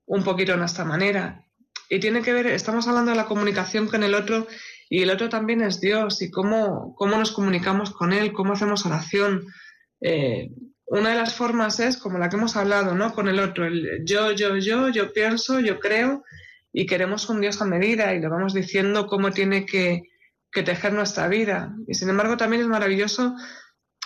un 0.05 0.23
poquito 0.23 0.51
de 0.53 0.57
nuestra 0.57 0.85
manera. 0.85 1.45
Y 1.89 1.99
tiene 1.99 2.21
que 2.21 2.33
ver, 2.33 2.47
estamos 2.47 2.87
hablando 2.87 3.11
de 3.11 3.17
la 3.17 3.25
comunicación 3.25 3.87
con 3.87 4.03
el 4.03 4.13
otro 4.13 4.47
y 4.89 5.01
el 5.01 5.09
otro 5.09 5.29
también 5.29 5.61
es 5.61 5.79
Dios 5.79 6.21
y 6.21 6.31
cómo, 6.31 6.95
cómo 6.95 7.17
nos 7.17 7.31
comunicamos 7.31 7.91
con 7.91 8.13
Él, 8.13 8.33
cómo 8.33 8.53
hacemos 8.53 8.85
oración. 8.85 9.45
Eh, 10.01 10.49
una 10.85 11.11
de 11.11 11.15
las 11.15 11.33
formas 11.33 11.79
es 11.79 11.97
como 11.97 12.17
la 12.17 12.29
que 12.29 12.35
hemos 12.35 12.57
hablado, 12.57 12.95
¿no? 12.95 13.13
Con 13.13 13.29
el 13.29 13.39
otro, 13.39 13.65
el 13.65 14.03
yo, 14.05 14.31
yo, 14.33 14.57
yo, 14.57 14.89
yo 14.89 15.13
pienso, 15.13 15.59
yo 15.61 15.79
creo 15.79 16.23
y 16.73 16.85
queremos 16.85 17.29
un 17.29 17.41
Dios 17.41 17.61
a 17.61 17.65
medida 17.65 18.13
y 18.13 18.19
le 18.19 18.27
vamos 18.27 18.53
diciendo 18.53 19.07
cómo 19.07 19.31
tiene 19.31 19.65
que, 19.65 20.03
que 20.51 20.63
tejer 20.63 20.93
nuestra 20.93 21.27
vida. 21.27 21.73
Y 21.87 21.93
sin 21.93 22.09
embargo 22.09 22.37
también 22.37 22.61
es 22.61 22.67
maravilloso 22.67 23.35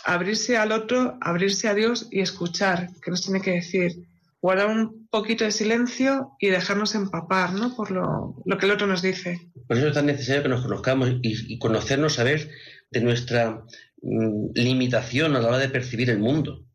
abrirse 0.06 0.56
al 0.56 0.72
otro, 0.72 1.18
abrirse 1.20 1.68
a 1.68 1.74
Dios 1.74 2.08
y 2.12 2.22
escuchar, 2.22 2.90
que 3.02 3.12
nos 3.12 3.24
tiene 3.24 3.42
que 3.42 3.52
decir, 3.52 4.08
guardar 4.40 4.68
un 4.68 5.08
poquito 5.10 5.44
de 5.44 5.52
silencio 5.52 6.36
y 6.40 6.48
dejarnos 6.48 6.94
empapar 6.94 7.54
¿no? 7.54 7.76
por 7.76 7.90
lo, 7.90 8.36
que 8.60 8.66
el 8.68 8.72
otro 8.72 8.86
nos 8.86 9.02
dice. 9.02 9.52
Por 9.68 9.78
eso 9.78 9.88
es 9.88 9.94
tan 9.94 10.06
necesario 10.06 10.44
que 10.44 10.50
nos 10.50 10.62
conozcamos 10.62 11.10
y, 11.24 11.58
conocernos, 11.58 12.14
saber 12.14 12.52
de 12.92 13.02
nuestra 13.02 13.64
mm, 14.04 14.52
limitación 14.54 15.36
a 15.36 15.40
la 15.40 15.48
hora 15.48 15.58
de 15.58 15.70
percibir 15.70 16.12
el 16.12 16.20
mundo. 16.20 16.68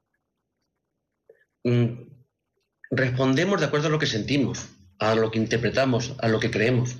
Mm, 1.62 2.08
respondemos 2.90 3.60
de 3.60 3.66
acuerdo 3.66 3.86
a 3.86 3.90
lo 3.90 4.00
que 4.00 4.06
sentimos, 4.06 4.68
a 4.98 5.14
lo 5.14 5.30
que 5.30 5.38
interpretamos, 5.38 6.16
a 6.18 6.26
lo 6.26 6.40
que 6.40 6.50
creemos. 6.50 6.96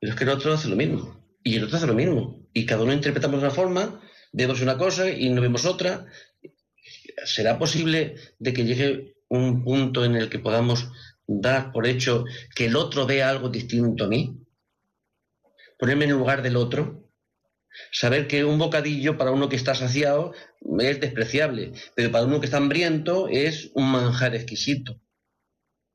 Pero 0.00 0.12
es 0.12 0.18
que 0.18 0.24
el 0.24 0.30
otro 0.30 0.54
hace 0.54 0.68
lo 0.68 0.76
mismo. 0.76 1.22
Y 1.44 1.56
el 1.56 1.64
otro 1.64 1.76
hace 1.76 1.86
lo 1.86 1.94
mismo. 1.94 2.48
Y 2.54 2.64
cada 2.64 2.82
uno 2.82 2.94
interpretamos 2.94 3.40
de 3.40 3.46
una 3.46 3.54
forma, 3.54 4.00
vemos 4.32 4.60
una 4.60 4.76
cosa 4.76 5.10
y 5.10 5.28
no 5.30 5.40
vemos 5.40 5.64
otra. 5.64 6.06
¿Será 7.24 7.58
posible 7.58 8.16
de 8.38 8.52
que 8.52 8.64
llegue 8.64 9.16
un 9.28 9.64
punto 9.64 10.04
en 10.04 10.16
el 10.16 10.28
que 10.28 10.38
podamos 10.38 10.88
dar 11.26 11.72
por 11.72 11.86
hecho 11.86 12.24
que 12.54 12.66
el 12.66 12.76
otro 12.76 13.06
vea 13.06 13.30
algo 13.30 13.48
distinto 13.48 14.04
a 14.04 14.08
mí? 14.08 14.38
Ponerme 15.78 16.04
en 16.04 16.10
el 16.10 16.16
lugar 16.16 16.42
del 16.42 16.56
otro. 16.56 17.04
Saber 17.92 18.26
que 18.26 18.44
un 18.44 18.58
bocadillo 18.58 19.16
para 19.16 19.30
uno 19.30 19.48
que 19.48 19.56
está 19.56 19.74
saciado 19.74 20.32
es 20.80 21.00
despreciable, 21.00 21.72
pero 21.94 22.10
para 22.10 22.24
uno 22.24 22.40
que 22.40 22.46
está 22.46 22.56
hambriento 22.56 23.28
es 23.28 23.70
un 23.74 23.90
manjar 23.90 24.34
exquisito, 24.34 25.00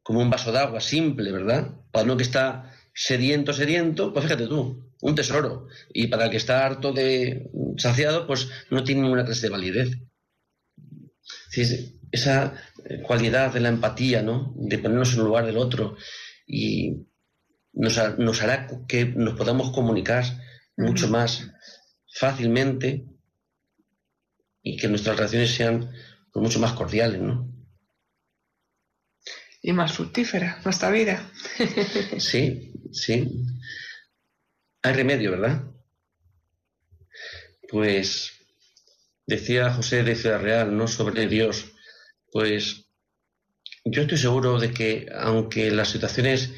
como 0.01 0.21
un 0.21 0.29
vaso 0.29 0.51
de 0.51 0.59
agua 0.59 0.79
simple, 0.79 1.31
¿verdad? 1.31 1.73
Para 1.91 2.05
uno 2.05 2.15
que 2.15 2.23
está 2.23 2.71
sediento, 2.93 3.51
sediento, 3.51 4.13
pues 4.13 4.23
fíjate 4.23 4.47
tú, 4.47 4.92
un 5.03 5.15
tesoro. 5.15 5.67
Y 5.93 6.07
para 6.07 6.25
el 6.25 6.31
que 6.31 6.37
está 6.37 6.65
harto 6.65 6.93
de 6.93 7.51
saciado, 7.77 8.25
pues 8.25 8.47
no 8.71 8.83
tiene 8.83 9.01
ninguna 9.01 9.25
clase 9.25 9.47
de 9.47 9.49
validez. 9.49 9.97
esa 12.11 12.53
cualidad 13.05 13.53
de 13.53 13.59
la 13.59 13.69
empatía, 13.69 14.21
¿no? 14.21 14.53
De 14.55 14.77
ponernos 14.77 15.13
en 15.13 15.19
el 15.19 15.25
lugar 15.25 15.45
del 15.45 15.57
otro 15.57 15.97
y 16.47 17.05
nos, 17.73 17.97
hará 17.97 18.67
que 18.87 19.05
nos 19.05 19.35
podamos 19.35 19.71
comunicar 19.71 20.23
mucho 20.77 21.09
más 21.09 21.51
fácilmente 22.15 23.05
y 24.61 24.77
que 24.77 24.87
nuestras 24.87 25.17
relaciones 25.17 25.53
sean 25.53 25.91
pues, 26.31 26.43
mucho 26.43 26.59
más 26.59 26.73
cordiales, 26.73 27.19
¿no? 27.19 27.51
Y 29.61 29.73
más 29.73 29.91
fructífera 29.91 30.61
nuestra 30.63 30.91
vida. 30.91 31.29
sí, 32.17 32.71
sí. 32.91 33.52
Hay 34.85 34.93
remedio, 34.93 35.31
¿verdad? 35.31 35.63
Pues 37.69 38.33
decía 39.25 39.71
José 39.71 40.03
de 40.03 40.15
Ciudad 40.15 40.41
Real, 40.41 40.75
¿no? 40.75 40.89
Sobre 40.89 41.25
Dios. 41.27 41.71
Pues 42.33 42.85
yo 43.85 44.01
estoy 44.01 44.17
seguro 44.17 44.59
de 44.59 44.73
que, 44.73 45.07
aunque 45.17 45.71
las 45.71 45.89
situaciones, 45.89 46.51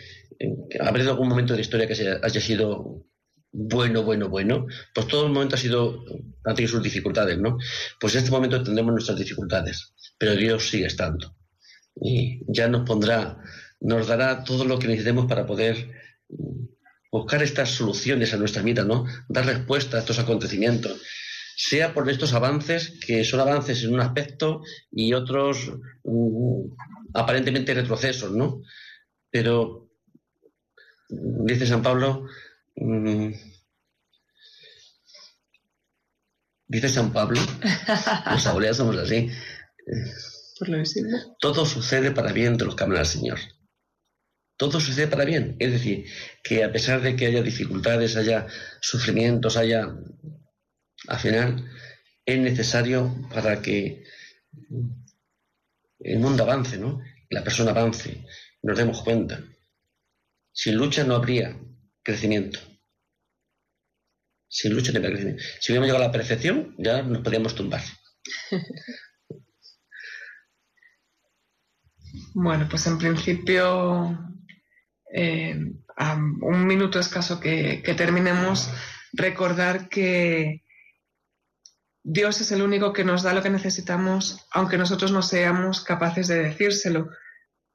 ha 0.80 0.88
habido 0.88 1.12
algún 1.12 1.30
momento 1.30 1.54
de 1.54 1.58
la 1.58 1.62
historia 1.62 1.88
que 1.88 1.94
haya 1.94 2.42
sido 2.42 3.06
bueno, 3.52 4.04
bueno, 4.04 4.28
bueno, 4.28 4.66
pues 4.94 5.08
todo 5.08 5.28
el 5.28 5.32
momento 5.32 5.56
ha 5.56 5.60
sido, 5.60 6.04
ha 6.46 6.54
tenido 6.56 6.74
sus 6.74 6.84
dificultades, 6.84 7.38
¿no? 7.38 7.58
Pues 8.00 8.16
en 8.16 8.20
este 8.20 8.32
momento 8.32 8.62
tendremos 8.64 8.92
nuestras 8.92 9.20
dificultades, 9.20 9.94
pero 10.18 10.36
Dios 10.36 10.68
sigue 10.68 10.88
estando. 10.88 11.38
Y 12.02 12.42
ya 12.52 12.68
nos 12.68 12.88
pondrá, 12.88 13.38
nos 13.80 14.08
dará 14.08 14.44
todo 14.44 14.66
lo 14.66 14.80
que 14.80 14.88
necesitemos 14.88 15.28
para 15.28 15.46
poder 15.46 15.92
buscar 17.16 17.42
estas 17.44 17.70
soluciones 17.70 18.34
a 18.34 18.38
nuestra 18.38 18.62
vida, 18.62 18.84
¿no? 18.84 19.06
Dar 19.30 19.46
respuesta 19.46 19.96
a 19.96 20.00
estos 20.02 20.20
acontecimientos, 20.20 21.02
sea 21.56 21.94
por 21.94 22.10
estos 22.10 22.34
avances, 22.34 23.00
que 23.06 23.24
son 23.24 23.40
avances 23.40 23.84
en 23.84 23.94
un 23.94 24.02
aspecto 24.02 24.62
y 24.92 25.14
otros 25.14 25.72
mm, 26.04 26.74
aparentemente 27.14 27.74
retrocesos, 27.74 28.32
¿no? 28.32 28.62
Pero, 29.32 29.90
dice 31.10 31.66
San 31.66 31.82
Pablo, 31.82 32.28
mm, 32.76 33.32
dice 36.68 36.90
San 36.90 37.14
Pablo, 37.14 37.40
los 38.32 38.46
abuelos 38.46 38.76
somos 38.76 38.98
así. 38.98 39.30
Todo 41.40 41.66
sucede 41.66 42.12
para 42.12 42.34
bien 42.34 42.58
de 42.58 42.66
los 42.66 42.76
que 42.76 42.84
aman 42.84 42.98
al 42.98 43.06
Señor 43.06 43.40
todo 44.58 44.80
sucede 44.80 45.08
para 45.08 45.26
bien. 45.26 45.56
Es 45.60 45.72
decir, 45.72 46.06
que 46.44 46.64
a 46.64 46.72
pesar 46.72 47.02
de 47.02 47.16
que 47.16 47.28
haya 47.28 47.42
dificultades, 47.42 48.16
haya 48.16 48.48
sufrimientos, 48.82 49.58
haya... 49.58 49.94
Al 51.08 51.20
final 51.20 51.72
es 52.26 52.40
necesario 52.40 53.28
para 53.32 53.62
que 53.62 54.04
el 56.00 56.20
mundo 56.20 56.44
avance, 56.44 56.78
¿no? 56.78 57.02
La 57.30 57.44
persona 57.44 57.72
avance, 57.72 58.26
nos 58.64 58.78
demos 58.78 59.02
cuenta. 59.04 59.44
Sin 60.52 60.76
lucha 60.76 61.04
no 61.04 61.16
habría 61.16 61.60
crecimiento. 62.02 62.60
Sin 64.48 64.74
lucha 64.74 64.92
no 64.92 65.00
habría 65.00 65.12
crecimiento. 65.12 65.44
Si 65.60 65.72
hubiéramos 65.72 65.88
llegado 65.88 66.04
a 66.04 66.08
la 66.08 66.14
perfección, 66.14 66.76
ya 66.78 67.02
nos 67.04 67.22
podríamos 67.22 67.56
tumbar. 67.56 67.82
Bueno, 72.34 72.68
pues 72.70 72.86
en 72.88 72.98
principio 72.98 74.35
eh, 75.18 75.56
a 75.96 76.16
un 76.16 76.68
minuto 76.68 77.00
escaso 77.00 77.40
que, 77.40 77.82
terminemos, 77.96 78.70
recordar 79.14 79.88
que 79.88 80.66
Dios 82.04 82.42
es 82.42 82.52
el 82.52 82.62
único 82.62 82.92
que 82.92 83.06
nos 83.06 83.24
da 83.24 83.34
lo 83.34 83.42
que 83.42 83.50
necesitamos, 83.50 84.46
aunque 84.52 84.78
nosotros 84.78 85.14
no 85.14 85.22
seamos 85.22 85.86
capaces 85.86 86.28
de 86.28 86.44
decírselo. 86.44 87.10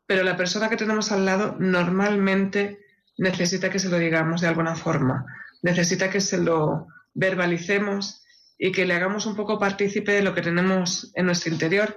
Pero 0.06 0.22
la 0.22 0.36
persona 0.36 0.68
que 0.68 0.76
tenemos 0.76 1.12
al 1.12 1.24
lado 1.24 1.56
normalmente 1.58 2.78
necesita 3.16 3.70
que 3.70 3.78
se 3.78 3.88
lo 3.88 3.96
digamos 3.96 4.42
de 4.42 4.48
alguna 4.48 4.74
forma, 4.74 5.24
necesita 5.62 6.10
que 6.10 6.20
se 6.20 6.36
lo 6.36 6.88
verbalicemos 7.14 8.22
y 8.58 8.70
que 8.70 8.84
le 8.84 8.92
hagamos 8.92 9.24
un 9.24 9.34
poco 9.34 9.58
partícipe 9.58 10.12
de 10.12 10.22
lo 10.22 10.34
que 10.34 10.42
tenemos 10.42 11.10
en 11.14 11.24
nuestro 11.24 11.50
interior. 11.50 11.96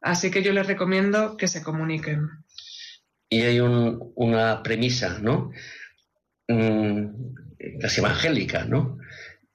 Así 0.00 0.32
que 0.32 0.42
yo 0.42 0.52
les 0.52 0.66
recomiendo 0.66 1.36
que 1.36 1.46
se 1.46 1.62
comuniquen 1.62 2.28
y 3.30 3.42
hay 3.42 3.60
una 3.60 4.62
premisa, 4.62 5.18
¿no? 5.20 5.52
Mm, 6.48 7.06
casi 7.80 8.00
evangélica, 8.00 8.64
¿no? 8.64 8.98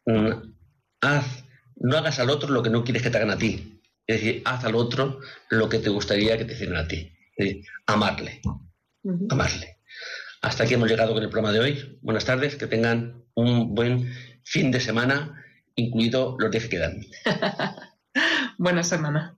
Mm, 0.05 0.53
haz, 1.01 1.43
no 1.75 1.97
hagas 1.97 2.19
al 2.19 2.29
otro 2.29 2.49
lo 2.49 2.63
que 2.63 2.69
no 2.69 2.85
quieres 2.85 3.03
que 3.03 3.09
te 3.09 3.17
hagan 3.17 3.31
a 3.31 3.37
ti. 3.37 3.81
Es 4.07 4.21
decir, 4.21 4.41
haz 4.45 4.63
al 4.63 4.75
otro 4.75 5.19
lo 5.49 5.67
que 5.67 5.79
te 5.79 5.89
gustaría 5.89 6.37
que 6.37 6.45
te 6.45 6.53
hicieran 6.53 6.77
a 6.77 6.87
ti. 6.87 7.11
Es 7.35 7.45
decir, 7.45 7.65
amarle. 7.85 8.41
Amarle. 9.29 9.77
Hasta 10.41 10.63
aquí 10.63 10.75
hemos 10.75 10.89
llegado 10.89 11.13
con 11.13 11.23
el 11.23 11.29
programa 11.29 11.51
de 11.51 11.59
hoy. 11.59 11.99
Buenas 12.01 12.23
tardes, 12.23 12.55
que 12.55 12.67
tengan 12.67 13.25
un 13.33 13.75
buen 13.75 14.13
fin 14.43 14.71
de 14.71 14.79
semana, 14.79 15.43
incluido 15.75 16.37
los 16.39 16.49
días 16.49 16.63
que 16.63 16.69
quedan. 16.69 17.01
Buena 18.57 18.83
semana. 18.83 19.37